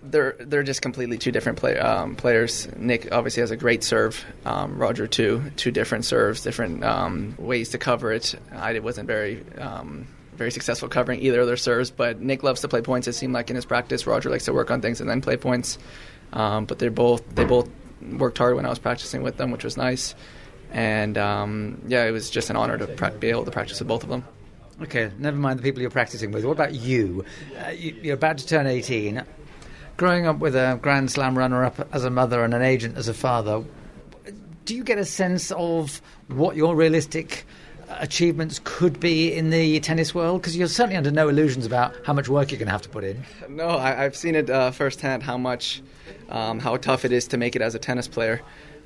they're 0.04 0.36
they're 0.40 0.64
just 0.64 0.82
completely 0.82 1.18
two 1.18 1.32
different 1.32 1.58
play, 1.58 1.78
um, 1.78 2.18
players. 2.18 2.68
Nick 2.76 3.14
obviously 3.14 3.40
has 3.40 3.52
a 3.52 3.56
great 3.56 3.82
serve. 3.82 4.26
Um, 4.46 4.78
Roger 4.78 5.08
too. 5.08 5.42
Two 5.56 5.72
different 5.72 6.04
serves, 6.04 6.44
different 6.44 6.84
um, 6.84 7.36
ways 7.40 7.70
to 7.70 7.78
cover 7.78 8.12
it. 8.12 8.36
I 8.52 8.78
wasn't 8.80 9.08
very 9.08 9.42
um, 9.58 10.06
very 10.36 10.52
successful 10.52 10.90
covering 10.90 11.22
either 11.22 11.40
of 11.40 11.48
their 11.48 11.56
serves, 11.56 11.92
but 11.92 12.20
Nick 12.20 12.44
loves 12.44 12.60
to 12.62 12.68
play 12.68 12.82
points. 12.82 13.08
It 13.08 13.14
seemed 13.14 13.34
like 13.34 13.50
in 13.50 13.56
his 13.56 13.66
practice, 13.66 14.06
Roger 14.06 14.30
likes 14.30 14.46
to 14.46 14.54
work 14.54 14.70
on 14.70 14.82
things 14.82 15.00
and 15.00 15.10
then 15.10 15.22
play 15.22 15.38
points. 15.38 15.78
Um, 16.34 16.66
but 16.66 16.78
they're 16.78 16.92
both 16.92 17.24
they 17.36 17.46
both 17.46 17.70
worked 18.02 18.38
hard 18.38 18.58
when 18.58 18.66
I 18.66 18.70
was 18.70 18.80
practicing 18.80 19.24
with 19.24 19.38
them, 19.38 19.52
which 19.52 19.64
was 19.64 19.78
nice 19.78 20.14
and 20.74 21.18
um, 21.18 21.82
yeah, 21.88 22.06
it 22.06 22.12
was 22.12 22.30
just 22.30 22.50
an 22.50 22.56
honor 22.56 22.78
to 22.78 22.88
pra- 22.88 23.12
be 23.12 23.30
able 23.30 23.46
to 23.46 23.52
practice 23.52 23.80
with 23.80 23.88
both 23.88 24.04
of 24.04 24.10
them. 24.10 24.26
Okay, 24.82 25.12
never 25.20 25.38
mind 25.38 25.60
the 25.60 25.64
people 25.64 25.82
you're 25.82 25.92
practicing 25.92 26.32
with. 26.32 26.44
What 26.44 26.54
about 26.54 26.74
you? 26.74 27.24
Uh, 27.64 27.70
you 27.70 28.12
are 28.12 28.16
about 28.16 28.40
to 28.40 28.48
turn 28.48 28.66
18. 28.66 29.24
Growing 29.96 30.26
up 30.26 30.40
with 30.40 30.56
a 30.56 30.80
Grand 30.82 31.12
Slam 31.12 31.38
runner 31.38 31.64
up 31.64 31.88
as 31.94 32.04
a 32.04 32.10
mother 32.10 32.44
and 32.44 32.56
an 32.56 32.64
agent 32.64 32.98
as 32.98 33.08
a 33.08 33.14
father, 33.14 33.64
do 34.66 34.76
you 34.76 34.84
get 34.84 34.98
a 34.98 35.06
sense 35.06 35.52
of 35.52 36.02
what 36.28 36.56
your 36.56 36.76
realistic 36.76 37.46
achievements 38.00 38.60
could 38.64 39.00
be 39.00 39.32
in 39.32 39.52
the 39.52 39.80
tennis 39.82 40.16
world? 40.16 40.42
Because 40.42 40.58
you're 40.58 40.68
certainly 40.68 40.96
under 40.96 41.12
no 41.12 41.30
illusions 41.30 41.68
about 41.68 41.96
how 42.04 42.14
much 42.14 42.28
work 42.28 42.50
you're 42.50 42.58
going 42.58 42.68
to 42.68 42.72
have 42.72 42.82
to 42.82 42.90
put 42.90 43.04
in. 43.04 43.24
No, 43.48 43.70
I, 43.70 43.92
have 43.92 44.16
seen 44.16 44.34
it 44.34 44.50
uh, 44.50 44.72
firsthand 44.72 45.22
how 45.22 45.38
much, 45.38 45.84
um, 46.30 46.58
how 46.58 46.78
tough 46.78 47.06
it 47.06 47.12
is 47.12 47.28
to 47.28 47.38
make 47.38 47.56
it 47.56 47.62
as 47.62 47.76
a 47.76 47.80
tennis 47.80 48.08
player 48.08 48.42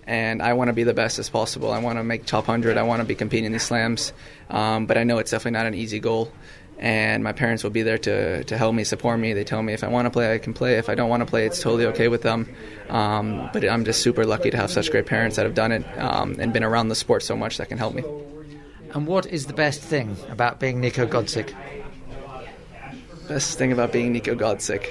and 0.07 0.41
I 0.41 0.53
want 0.53 0.69
to 0.69 0.73
be 0.73 0.83
the 0.83 0.93
best 0.93 1.19
as 1.19 1.29
possible. 1.29 1.71
I 1.71 1.79
want 1.79 1.99
to 1.99 2.03
make 2.03 2.25
top 2.25 2.47
100. 2.47 2.77
I 2.77 2.83
want 2.83 3.01
to 3.01 3.05
be 3.05 3.13
competing 3.13 3.45
in 3.45 3.51
these 3.51 3.63
slams. 3.63 4.13
Um, 4.49 4.85
but 4.85 4.97
I 4.97 5.03
know 5.03 5.17
it's 5.17 5.31
definitely 5.31 5.59
not 5.59 5.65
an 5.65 5.75
easy 5.75 5.99
goal. 5.99 6.31
And 6.79 7.23
my 7.23 7.33
parents 7.33 7.63
will 7.63 7.71
be 7.71 7.81
there 7.81 7.97
to, 7.97 8.43
to 8.45 8.57
help 8.57 8.73
me, 8.73 8.85
support 8.85 9.19
me. 9.19 9.33
They 9.33 9.43
tell 9.43 9.61
me 9.61 9.73
if 9.73 9.83
I 9.83 9.87
want 9.87 10.05
to 10.05 10.09
play, 10.09 10.33
I 10.33 10.37
can 10.37 10.53
play. 10.53 10.75
If 10.75 10.87
I 10.89 10.95
don't 10.95 11.09
want 11.09 11.21
to 11.21 11.25
play, 11.25 11.45
it's 11.45 11.59
totally 11.59 11.87
okay 11.87 12.07
with 12.07 12.21
them. 12.21 12.47
Um, 12.87 13.49
but 13.51 13.67
I'm 13.67 13.83
just 13.83 14.01
super 14.01 14.25
lucky 14.25 14.49
to 14.49 14.57
have 14.57 14.71
such 14.71 14.91
great 14.91 15.07
parents 15.07 15.35
that 15.35 15.45
have 15.45 15.55
done 15.55 15.73
it 15.73 15.83
um, 15.97 16.37
and 16.39 16.53
been 16.53 16.63
around 16.63 16.87
the 16.87 16.95
sport 16.95 17.23
so 17.23 17.35
much 17.35 17.57
that 17.57 17.67
can 17.67 17.77
help 17.77 17.93
me. 17.93 18.03
And 18.93 19.07
what 19.07 19.25
is 19.25 19.47
the 19.47 19.53
best 19.53 19.81
thing 19.81 20.15
about 20.29 20.59
being 20.59 20.79
Nico 20.79 21.05
Godsick? 21.05 21.53
Best 23.27 23.57
thing 23.57 23.73
about 23.73 23.91
being 23.91 24.13
Nico 24.13 24.35
Godsick 24.35 24.89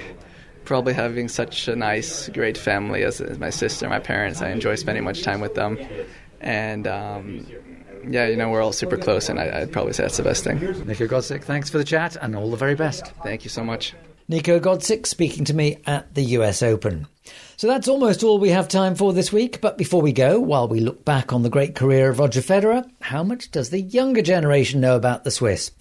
probably 0.67 0.93
having 0.93 1.29
such 1.29 1.67
a 1.67 1.75
nice, 1.75 2.29
great 2.29 2.57
family 2.57 3.03
as, 3.03 3.21
as 3.21 3.39
my 3.39 3.49
sister, 3.49 3.87
my 3.89 3.99
parents. 3.99 4.41
I 4.41 4.49
enjoy 4.49 4.75
spending 4.75 5.05
much 5.05 5.23
time 5.23 5.39
with 5.39 5.55
them, 5.55 5.79
and 6.41 6.85
um, 6.85 7.47
yeah, 8.07 8.27
you 8.27 8.35
know, 8.35 8.49
we're 8.49 8.61
all 8.61 8.73
super 8.73 8.97
close, 8.97 9.29
and 9.29 9.39
I, 9.39 9.61
would 9.61 9.71
probably 9.71 9.93
say 9.93 10.03
that's 10.03 10.17
the 10.17 10.23
best 10.23 10.43
thing. 10.43 10.59
Nico 10.85 11.07
Godsick, 11.07 11.43
thanks 11.43 11.69
for 11.69 11.77
the 11.77 11.85
chat, 11.85 12.17
and 12.21 12.35
all 12.35 12.51
the 12.51 12.57
very 12.57 12.75
best. 12.75 13.07
Thank 13.23 13.45
you 13.45 13.49
so 13.49 13.63
much. 13.63 13.95
Nico 14.29 14.59
Godsick 14.59 15.05
speaking 15.05 15.45
to 15.45 15.53
me 15.53 15.77
at 15.85 16.13
the 16.13 16.23
US 16.23 16.61
Open. 16.61 17.07
So 17.55 17.65
that's 17.65 17.87
almost 17.87 18.23
all 18.23 18.39
we 18.39 18.49
have 18.49 18.67
time 18.67 18.93
for 18.93 19.13
this 19.13 19.31
week. 19.31 19.61
But 19.61 19.77
before 19.77 20.01
we 20.01 20.11
go, 20.11 20.37
while 20.37 20.67
we 20.67 20.81
look 20.81 21.05
back 21.05 21.31
on 21.31 21.43
the 21.43 21.49
great 21.49 21.75
career 21.75 22.09
of 22.09 22.19
Roger 22.19 22.41
Federer, 22.41 22.85
how 22.99 23.23
much 23.23 23.51
does 23.51 23.69
the 23.69 23.79
younger 23.79 24.21
generation 24.21 24.81
know 24.81 24.97
about 24.97 25.23
the 25.23 25.31
Swiss? 25.31 25.71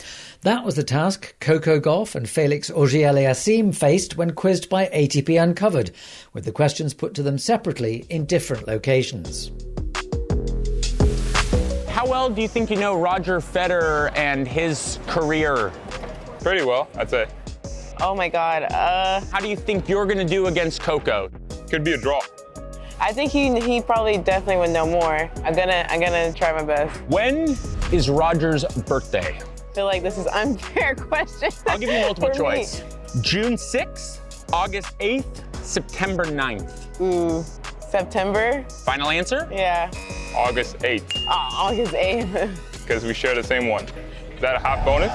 That 0.43 0.65
was 0.65 0.77
the 0.77 0.85
task 0.85 1.35
Coco 1.41 1.81
Gauff 1.81 2.15
and 2.15 2.29
Felix 2.29 2.71
Auger-Aliassime 2.71 3.75
faced 3.75 4.17
when 4.17 4.31
quizzed 4.31 4.69
by 4.69 4.87
ATP 4.87 5.43
Uncovered, 5.43 5.91
with 6.33 6.45
the 6.45 6.53
questions 6.53 6.95
put 6.95 7.15
to 7.15 7.25
them 7.25 7.39
separately 7.39 8.07
in 8.11 8.27
different 8.27 8.69
locations. 8.69 9.51
How 11.89 12.07
well 12.07 12.31
do 12.31 12.43
you 12.43 12.49
think 12.49 12.71
you 12.71 12.77
know 12.77 12.97
Roger 12.97 13.41
Federer 13.41 14.17
and 14.17 14.47
his 14.47 15.01
career? 15.09 15.73
Pretty 16.41 16.65
well, 16.65 16.89
I'd 16.95 17.11
say. 17.11 17.27
Oh 18.01 18.15
my 18.15 18.29
God. 18.29 18.65
Uh, 18.65 19.21
How 19.33 19.41
do 19.41 19.49
you 19.49 19.57
think 19.57 19.89
you're 19.89 20.07
going 20.07 20.19
to 20.19 20.25
do 20.25 20.47
against 20.47 20.81
Coco? 20.83 21.31
Could 21.71 21.85
be 21.85 21.93
a 21.93 21.99
draw. 21.99 22.21
I 22.99 23.13
think 23.13 23.31
he 23.31 23.61
he 23.61 23.83
probably 23.83 24.17
definitely 24.17 24.57
would 24.57 24.71
know 24.71 24.87
more. 24.87 25.31
I'm 25.45 25.55
gonna 25.55 25.85
I'm 25.91 26.01
gonna 26.01 26.33
try 26.33 26.51
my 26.53 26.63
best. 26.63 26.99
When 27.09 27.55
is 27.93 28.09
Roger's 28.09 28.65
birthday? 28.87 29.39
I 29.39 29.75
feel 29.75 29.85
like 29.85 30.03
this 30.03 30.17
is 30.17 30.27
unfair 30.33 30.95
question. 30.95 31.51
I'll 31.67 31.79
give 31.79 31.91
you 31.91 32.01
multiple 32.01 32.31
me. 32.31 32.35
choice. 32.37 32.83
June 33.21 33.55
6th, 33.57 34.21
August 34.51 34.99
8th, 35.01 35.45
September 35.63 36.25
9th. 36.25 36.99
Ooh, 37.03 37.45
September? 37.91 38.65
Final 38.87 39.11
answer? 39.11 39.47
Yeah. 39.53 39.91
August 40.35 40.79
8th, 40.79 41.23
Oh, 41.29 41.49
August 41.53 41.93
8th. 41.93 42.59
because 42.83 43.05
we 43.05 43.13
share 43.13 43.35
the 43.35 43.45
same 43.45 43.69
one. 43.69 43.85
Is 43.85 44.41
that 44.41 44.57
a 44.57 44.59
half 44.59 44.83
bonus? 44.87 45.13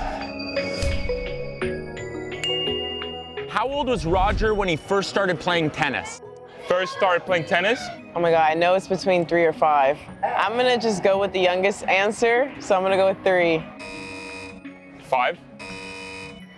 How 3.61 3.69
old 3.69 3.89
was 3.89 4.07
Roger 4.07 4.55
when 4.55 4.67
he 4.67 4.75
first 4.75 5.07
started 5.11 5.39
playing 5.39 5.69
tennis? 5.69 6.19
First 6.67 6.93
started 6.93 7.23
playing 7.27 7.45
tennis? 7.45 7.79
Oh 8.15 8.19
my 8.19 8.31
God, 8.31 8.49
I 8.49 8.55
know 8.55 8.73
it's 8.73 8.87
between 8.87 9.23
three 9.23 9.45
or 9.45 9.53
five. 9.53 9.99
I'm 10.23 10.53
gonna 10.57 10.79
just 10.79 11.03
go 11.03 11.19
with 11.19 11.31
the 11.31 11.41
youngest 11.41 11.83
answer, 11.83 12.51
so 12.59 12.75
I'm 12.75 12.81
gonna 12.81 12.97
go 12.97 13.09
with 13.09 13.23
three. 13.23 13.63
Five? 15.03 15.37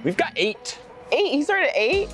We've 0.06 0.16
got 0.16 0.32
eight. 0.38 0.80
Eight? 1.12 1.34
He 1.34 1.44
started 1.44 1.72
at 1.72 1.76
eight? 1.76 2.08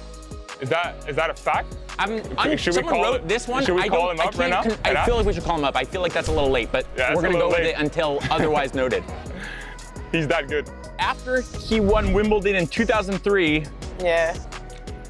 Is 0.60 0.69
that 0.69 1.08
is 1.08 1.15
that 1.17 1.30
a 1.30 1.36
fact? 1.36 1.78
I'm, 1.99 2.23
Should- 2.23 2.34
I'm, 2.39 2.58
should 2.58 2.75
we 2.78 2.82
call 2.82 3.04
wrote 3.04 3.21
it- 3.21 3.28
this 3.28 3.47
one. 3.47 3.63
should 3.63 3.75
we 3.75 3.84
I 3.84 3.89
call 3.89 4.10
him 4.10 4.19
up 4.19 4.36
right 4.39 4.49
now? 4.49 4.63
I 4.84 4.93
Right 4.95 5.06
feel 5.06 5.17
like 5.17 5.28
we 5.28 5.34
should 5.34 5.43
call 5.43 5.60
him 5.60 5.65
up. 5.65 5.75
I 5.75 5.84
feel 5.84 6.02
like 6.02 6.13
that's 6.13 6.30
a 6.30 6.34
little 6.34 6.49
late, 6.49 6.71
but 6.71 6.88
Yeah, 6.97 7.13
we're 7.13 7.21
gonna 7.21 7.34
go 7.34 7.47
little 7.47 7.52
with 7.52 7.60
it 7.60 7.75
until 7.78 8.21
otherwise 8.32 8.73
noted. 8.73 9.04
He's 10.12 10.28
that 10.30 10.47
good. 10.47 10.67
After 10.97 11.41
he 11.41 11.80
won 11.80 12.12
Wimbledon 12.12 12.56
in 12.56 12.65
2003, 12.65 13.65
Yeah. 13.99 14.36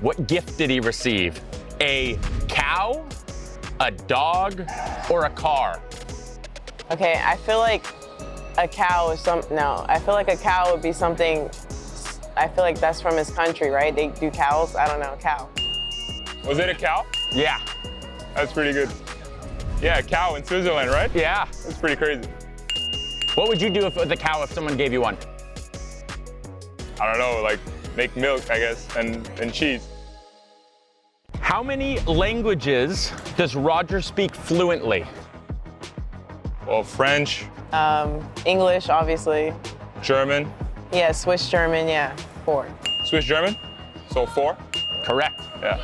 What 0.02 0.28
gift 0.28 0.58
did 0.58 0.70
he 0.70 0.80
receive? 0.80 1.42
A 1.82 2.18
cow, 2.48 3.06
a 3.80 3.92
dog, 3.92 4.64
or 5.10 5.26
a 5.26 5.30
car? 5.30 5.82
Okay, 6.92 7.22
I 7.24 7.38
feel 7.38 7.60
like 7.60 7.86
a 8.58 8.68
cow 8.68 9.12
is 9.12 9.20
some. 9.20 9.42
No, 9.52 9.86
I 9.88 10.00
feel 10.00 10.14
like 10.14 10.30
a 10.30 10.38
cow 10.38 10.72
would 10.72 10.82
be 10.82 10.92
something. 10.92 11.50
I 12.36 12.48
feel 12.48 12.64
like 12.64 12.80
that's 12.80 13.02
from 13.02 13.18
his 13.18 13.30
country, 13.30 13.70
right? 13.70 13.96
They 13.96 14.08
do 14.08 14.32
cows. 14.32 14.76
I 14.76 14.88
don't 14.88 15.00
know, 15.00 15.18
cow. 15.20 15.50
Was 16.46 16.60
it 16.60 16.70
a 16.70 16.74
cow? 16.74 17.06
Yeah. 17.32 17.60
That's 18.34 18.54
pretty 18.54 18.74
good. 18.74 18.90
Yeah, 19.82 20.00
a 20.00 20.04
cow 20.04 20.36
in 20.36 20.44
Switzerland, 20.44 20.90
right? 20.90 21.14
Yeah. 21.14 21.46
That's 21.46 21.78
pretty 21.78 21.96
crazy. 21.96 22.30
What 23.36 23.48
would 23.50 23.62
you 23.62 23.70
do 23.70 23.86
if 23.86 23.96
with 23.96 24.12
a 24.12 24.18
cow 24.18 24.44
if 24.44 24.52
someone 24.52 24.78
gave 24.78 24.92
you 24.92 25.02
one? 25.02 25.18
I 27.00 27.06
don't 27.06 27.20
know, 27.20 27.42
like 27.44 27.60
make 28.00 28.16
milk, 28.16 28.50
I 28.50 28.60
guess, 28.60 28.88
and, 28.96 29.30
and 29.42 29.52
cheese. 29.54 29.86
How 31.42 31.62
many 31.62 32.00
languages 32.06 33.12
does 33.36 33.58
Roger 33.58 34.00
speak 34.02 34.34
fluently? 34.34 35.04
Well, 36.66 36.84
French, 36.84 37.46
Um, 37.74 38.24
English, 38.46 38.90
obviously. 38.90 39.54
German, 40.02 40.48
Yeah, 40.94 41.12
Swiss 41.12 41.50
German. 41.52 41.88
Yeah, 41.88 42.16
four. 42.46 42.66
Swiss 43.06 43.26
German. 43.26 43.56
So 44.12 44.26
four. 44.26 44.58
Correct. 45.06 45.40
Yeah. 45.62 45.78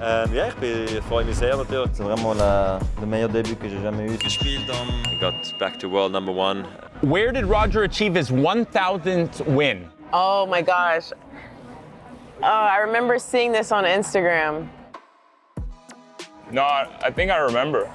Ähm, 0.00 0.32
ja, 0.32 0.46
ich, 0.48 0.54
bin, 0.54 0.84
ich 0.84 1.04
freue 1.04 1.24
mich 1.24 1.36
sehr 1.36 1.56
natürlich. 1.56 1.90
C'est 1.92 2.04
vraiment 2.04 2.34
la, 2.34 2.78
le 3.00 3.06
meilleur 3.06 3.28
début 3.28 3.56
que 3.56 3.68
j'ai 3.68 3.80
jamais 3.82 4.06
eu. 4.06 4.16
Gespielt 4.16 4.70
I 4.70 5.18
got 5.20 5.34
back 5.58 5.78
to 5.80 5.88
world 5.88 6.12
number 6.12 6.32
one. 6.32 6.64
Where 7.02 7.32
did 7.32 7.44
Roger 7.44 7.82
achieve 7.82 8.14
his 8.14 8.30
1000th 8.30 9.44
win? 9.46 9.90
Oh 10.12 10.46
my 10.46 10.62
gosh. 10.62 11.12
Oh, 12.40 12.46
I 12.46 12.78
remember 12.78 13.18
seeing 13.18 13.50
this 13.50 13.72
on 13.72 13.84
Instagram. 13.84 14.68
No, 16.52 16.62
I 16.62 16.88
I 17.02 17.10
think 17.10 17.32
I 17.32 17.38
remember. 17.38 17.90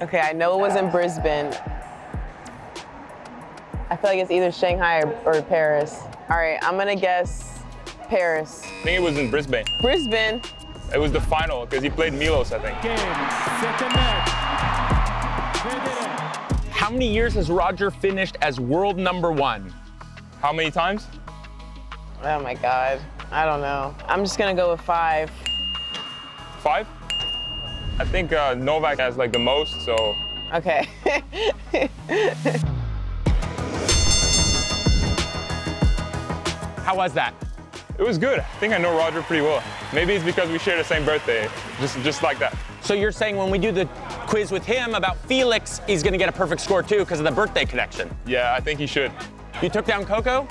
Okay, 0.00 0.20
I 0.20 0.32
know 0.32 0.58
it 0.58 0.60
was 0.60 0.76
in 0.76 0.90
Brisbane. 0.90 1.52
I 3.90 3.96
feel 3.96 4.10
like 4.10 4.18
it's 4.18 4.30
either 4.30 4.50
Shanghai 4.50 5.00
or, 5.00 5.14
or 5.26 5.42
Paris. 5.42 6.00
All 6.30 6.36
right, 6.36 6.58
I'm 6.62 6.78
gonna 6.78 6.96
guess 6.96 7.62
Paris. 8.08 8.62
I 8.64 8.82
think 8.84 8.98
it 8.98 9.02
was 9.02 9.18
in 9.18 9.30
Brisbane. 9.30 9.66
Brisbane. 9.82 10.40
It 10.92 10.98
was 10.98 11.12
the 11.12 11.20
final 11.20 11.66
because 11.66 11.82
he 11.82 11.90
played 11.90 12.14
Milos, 12.14 12.52
I 12.52 12.58
think. 12.60 12.76
How 16.70 16.90
many 16.90 17.12
years 17.12 17.34
has 17.34 17.50
Roger 17.50 17.90
finished 17.90 18.36
as 18.40 18.58
world 18.58 18.96
number 18.96 19.30
one? 19.30 19.72
How 20.40 20.52
many 20.54 20.70
times? 20.70 21.06
Oh 22.22 22.40
my 22.40 22.54
God. 22.54 23.00
I 23.34 23.44
don't 23.44 23.60
know. 23.60 23.92
I'm 24.06 24.22
just 24.22 24.38
gonna 24.38 24.54
go 24.54 24.70
with 24.70 24.80
five. 24.82 25.28
Five? 26.60 26.86
I 27.98 28.04
think 28.04 28.32
uh, 28.32 28.54
Novak 28.54 28.98
has 29.00 29.16
like 29.16 29.32
the 29.32 29.40
most, 29.40 29.80
so 29.84 30.14
Okay. 30.52 30.88
How 36.84 36.94
was 36.96 37.12
that? 37.14 37.34
it 37.98 38.02
was 38.02 38.18
good. 38.18 38.38
I 38.38 38.44
think 38.60 38.72
I 38.72 38.78
know 38.78 38.96
Roger 38.96 39.20
pretty 39.22 39.42
well. 39.42 39.62
Maybe 39.92 40.14
it's 40.14 40.24
because 40.24 40.48
we 40.50 40.58
share 40.60 40.76
the 40.76 40.84
same 40.84 41.04
birthday, 41.04 41.48
just 41.80 41.98
just 42.02 42.22
like 42.22 42.38
that. 42.38 42.56
So 42.82 42.94
you're 42.94 43.10
saying 43.10 43.36
when 43.36 43.50
we 43.50 43.58
do 43.58 43.72
the 43.72 43.86
quiz 44.28 44.52
with 44.52 44.64
him 44.64 44.94
about 44.94 45.16
Felix, 45.26 45.80
he's 45.88 46.04
going 46.04 46.12
to 46.12 46.18
get 46.18 46.28
a 46.28 46.32
perfect 46.32 46.60
score 46.60 46.84
too 46.84 46.98
because 47.00 47.18
of 47.18 47.24
the 47.24 47.32
birthday 47.32 47.64
connection. 47.64 48.14
Yeah, 48.26 48.54
I 48.56 48.60
think 48.60 48.78
he 48.78 48.86
should. 48.86 49.10
You 49.60 49.70
took 49.70 49.86
down 49.86 50.04
Coco? 50.04 50.46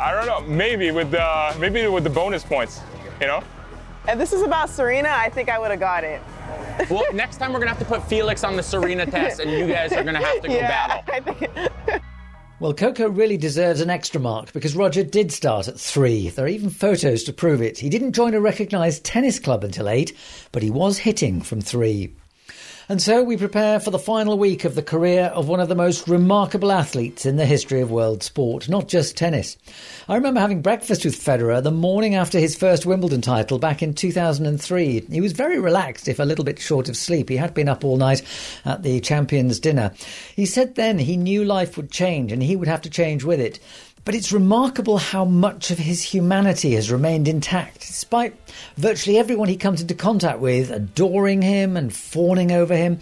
I 0.00 0.12
don't 0.14 0.26
know. 0.26 0.40
Maybe 0.48 0.90
with 0.90 1.10
the 1.10 1.56
maybe 1.58 1.86
with 1.88 2.04
the 2.04 2.10
bonus 2.10 2.44
points, 2.44 2.80
you 3.20 3.26
know. 3.26 3.42
if 4.08 4.18
this 4.18 4.32
is 4.32 4.42
about 4.42 4.70
Serena, 4.70 5.08
I 5.10 5.28
think 5.28 5.48
I 5.48 5.58
would 5.58 5.70
have 5.70 5.80
got 5.80 6.04
it. 6.04 6.22
Well, 6.88 7.04
next 7.12 7.38
time 7.38 7.52
we're 7.52 7.58
going 7.58 7.68
to 7.68 7.74
have 7.74 7.80
to 7.80 7.84
put 7.84 8.08
Felix 8.08 8.44
on 8.44 8.56
the 8.56 8.62
Serena 8.62 9.04
test 9.04 9.40
and 9.40 9.50
you 9.50 9.66
guys 9.66 9.92
are 9.92 10.04
going 10.04 10.14
to 10.14 10.24
have 10.24 10.40
to 10.42 10.48
go 10.48 10.54
yeah, 10.54 11.02
battle. 11.02 11.14
I 11.14 11.20
think. 11.20 12.02
Well, 12.60 12.74
Coco 12.74 13.08
really 13.08 13.36
deserves 13.36 13.80
an 13.80 13.88
extra 13.90 14.20
mark 14.20 14.52
because 14.52 14.74
Roger 14.74 15.04
did 15.04 15.30
start 15.30 15.68
at 15.68 15.78
three. 15.78 16.28
There 16.28 16.44
are 16.44 16.48
even 16.48 16.70
photos 16.70 17.22
to 17.24 17.32
prove 17.32 17.62
it. 17.62 17.78
He 17.78 17.88
didn't 17.88 18.14
join 18.14 18.34
a 18.34 18.40
recognised 18.40 19.04
tennis 19.04 19.38
club 19.38 19.62
until 19.62 19.88
eight, 19.88 20.12
but 20.50 20.64
he 20.64 20.70
was 20.70 20.98
hitting 20.98 21.40
from 21.40 21.60
three. 21.60 22.16
And 22.90 23.02
so 23.02 23.22
we 23.22 23.36
prepare 23.36 23.80
for 23.80 23.90
the 23.90 23.98
final 23.98 24.38
week 24.38 24.64
of 24.64 24.74
the 24.74 24.82
career 24.82 25.24
of 25.34 25.46
one 25.46 25.60
of 25.60 25.68
the 25.68 25.74
most 25.74 26.08
remarkable 26.08 26.72
athletes 26.72 27.26
in 27.26 27.36
the 27.36 27.44
history 27.44 27.82
of 27.82 27.90
world 27.90 28.22
sport, 28.22 28.66
not 28.66 28.88
just 28.88 29.14
tennis. 29.14 29.58
I 30.08 30.14
remember 30.14 30.40
having 30.40 30.62
breakfast 30.62 31.04
with 31.04 31.14
Federer 31.14 31.62
the 31.62 31.70
morning 31.70 32.14
after 32.14 32.38
his 32.38 32.56
first 32.56 32.86
Wimbledon 32.86 33.20
title 33.20 33.58
back 33.58 33.82
in 33.82 33.92
2003. 33.92 35.00
He 35.00 35.20
was 35.20 35.32
very 35.32 35.58
relaxed, 35.58 36.08
if 36.08 36.18
a 36.18 36.24
little 36.24 36.46
bit 36.46 36.58
short 36.58 36.88
of 36.88 36.96
sleep. 36.96 37.28
He 37.28 37.36
had 37.36 37.52
been 37.52 37.68
up 37.68 37.84
all 37.84 37.98
night 37.98 38.22
at 38.64 38.82
the 38.82 39.00
Champions 39.00 39.60
Dinner. 39.60 39.92
He 40.34 40.46
said 40.46 40.74
then 40.74 40.98
he 40.98 41.18
knew 41.18 41.44
life 41.44 41.76
would 41.76 41.90
change 41.90 42.32
and 42.32 42.42
he 42.42 42.56
would 42.56 42.68
have 42.68 42.80
to 42.82 42.90
change 42.90 43.22
with 43.22 43.38
it. 43.38 43.60
But 44.04 44.14
it's 44.14 44.32
remarkable 44.32 44.98
how 44.98 45.24
much 45.24 45.70
of 45.70 45.78
his 45.78 46.02
humanity 46.02 46.74
has 46.74 46.90
remained 46.90 47.28
intact, 47.28 47.80
despite 47.80 48.34
virtually 48.76 49.18
everyone 49.18 49.48
he 49.48 49.56
comes 49.56 49.80
into 49.80 49.94
contact 49.94 50.38
with 50.38 50.70
adoring 50.70 51.42
him 51.42 51.76
and 51.76 51.94
fawning 51.94 52.52
over 52.52 52.74
him. 52.76 52.98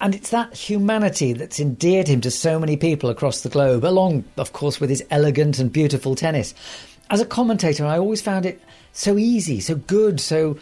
And 0.00 0.14
it's 0.14 0.30
that 0.30 0.56
humanity 0.56 1.32
that's 1.32 1.60
endeared 1.60 2.08
him 2.08 2.20
to 2.22 2.30
so 2.30 2.58
many 2.58 2.76
people 2.76 3.10
across 3.10 3.42
the 3.42 3.48
globe, 3.48 3.84
along, 3.84 4.24
of 4.36 4.52
course, 4.52 4.80
with 4.80 4.90
his 4.90 5.04
elegant 5.10 5.58
and 5.58 5.72
beautiful 5.72 6.14
tennis. 6.14 6.54
As 7.10 7.20
a 7.20 7.26
commentator, 7.26 7.84
I 7.86 7.98
always 7.98 8.22
found 8.22 8.46
it 8.46 8.60
so 8.92 9.16
easy, 9.16 9.60
so 9.60 9.76
good, 9.76 10.18
so 10.18 10.58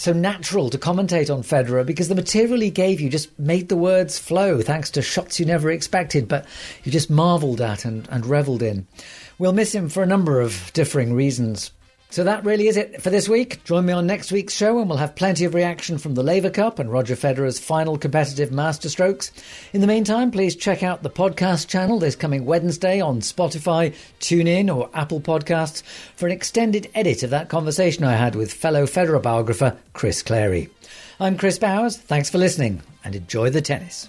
so 0.00 0.14
natural 0.14 0.70
to 0.70 0.78
commentate 0.78 1.32
on 1.32 1.42
Federer 1.42 1.84
because 1.84 2.08
the 2.08 2.14
material 2.14 2.60
he 2.60 2.70
gave 2.70 3.02
you 3.02 3.10
just 3.10 3.38
made 3.38 3.68
the 3.68 3.76
words 3.76 4.18
flow 4.18 4.62
thanks 4.62 4.90
to 4.92 5.02
shots 5.02 5.38
you 5.38 5.44
never 5.44 5.70
expected, 5.70 6.26
but 6.26 6.46
you 6.84 6.90
just 6.90 7.10
marvelled 7.10 7.60
at 7.60 7.84
and, 7.84 8.08
and 8.10 8.24
revelled 8.24 8.62
in. 8.62 8.86
We'll 9.38 9.52
miss 9.52 9.74
him 9.74 9.90
for 9.90 10.02
a 10.02 10.06
number 10.06 10.40
of 10.40 10.72
differing 10.72 11.12
reasons. 11.12 11.70
So 12.12 12.24
that 12.24 12.44
really 12.44 12.66
is 12.66 12.76
it 12.76 13.00
for 13.00 13.08
this 13.10 13.28
week. 13.28 13.62
Join 13.62 13.86
me 13.86 13.92
on 13.92 14.04
next 14.04 14.32
week's 14.32 14.54
show 14.54 14.80
and 14.80 14.88
we'll 14.88 14.98
have 14.98 15.14
plenty 15.14 15.44
of 15.44 15.54
reaction 15.54 15.96
from 15.96 16.14
the 16.14 16.24
Laver 16.24 16.50
Cup 16.50 16.80
and 16.80 16.90
Roger 16.90 17.14
Federer's 17.14 17.60
final 17.60 17.96
competitive 17.96 18.50
masterstrokes. 18.50 19.30
In 19.72 19.80
the 19.80 19.86
meantime, 19.86 20.32
please 20.32 20.56
check 20.56 20.82
out 20.82 21.04
the 21.04 21.08
podcast 21.10 21.68
channel 21.68 22.00
this 22.00 22.16
coming 22.16 22.44
Wednesday 22.46 23.00
on 23.00 23.20
Spotify, 23.20 23.94
TuneIn 24.18 24.74
or 24.74 24.90
Apple 24.92 25.20
Podcasts 25.20 25.84
for 26.16 26.26
an 26.26 26.32
extended 26.32 26.90
edit 26.96 27.22
of 27.22 27.30
that 27.30 27.48
conversation 27.48 28.02
I 28.02 28.16
had 28.16 28.34
with 28.34 28.52
fellow 28.52 28.86
Federer 28.86 29.22
biographer 29.22 29.78
Chris 29.92 30.20
Clarey. 30.20 30.68
I'm 31.20 31.38
Chris 31.38 31.60
Bowers. 31.60 31.96
Thanks 31.96 32.28
for 32.28 32.38
listening 32.38 32.82
and 33.04 33.14
enjoy 33.14 33.50
the 33.50 33.62
tennis. 33.62 34.08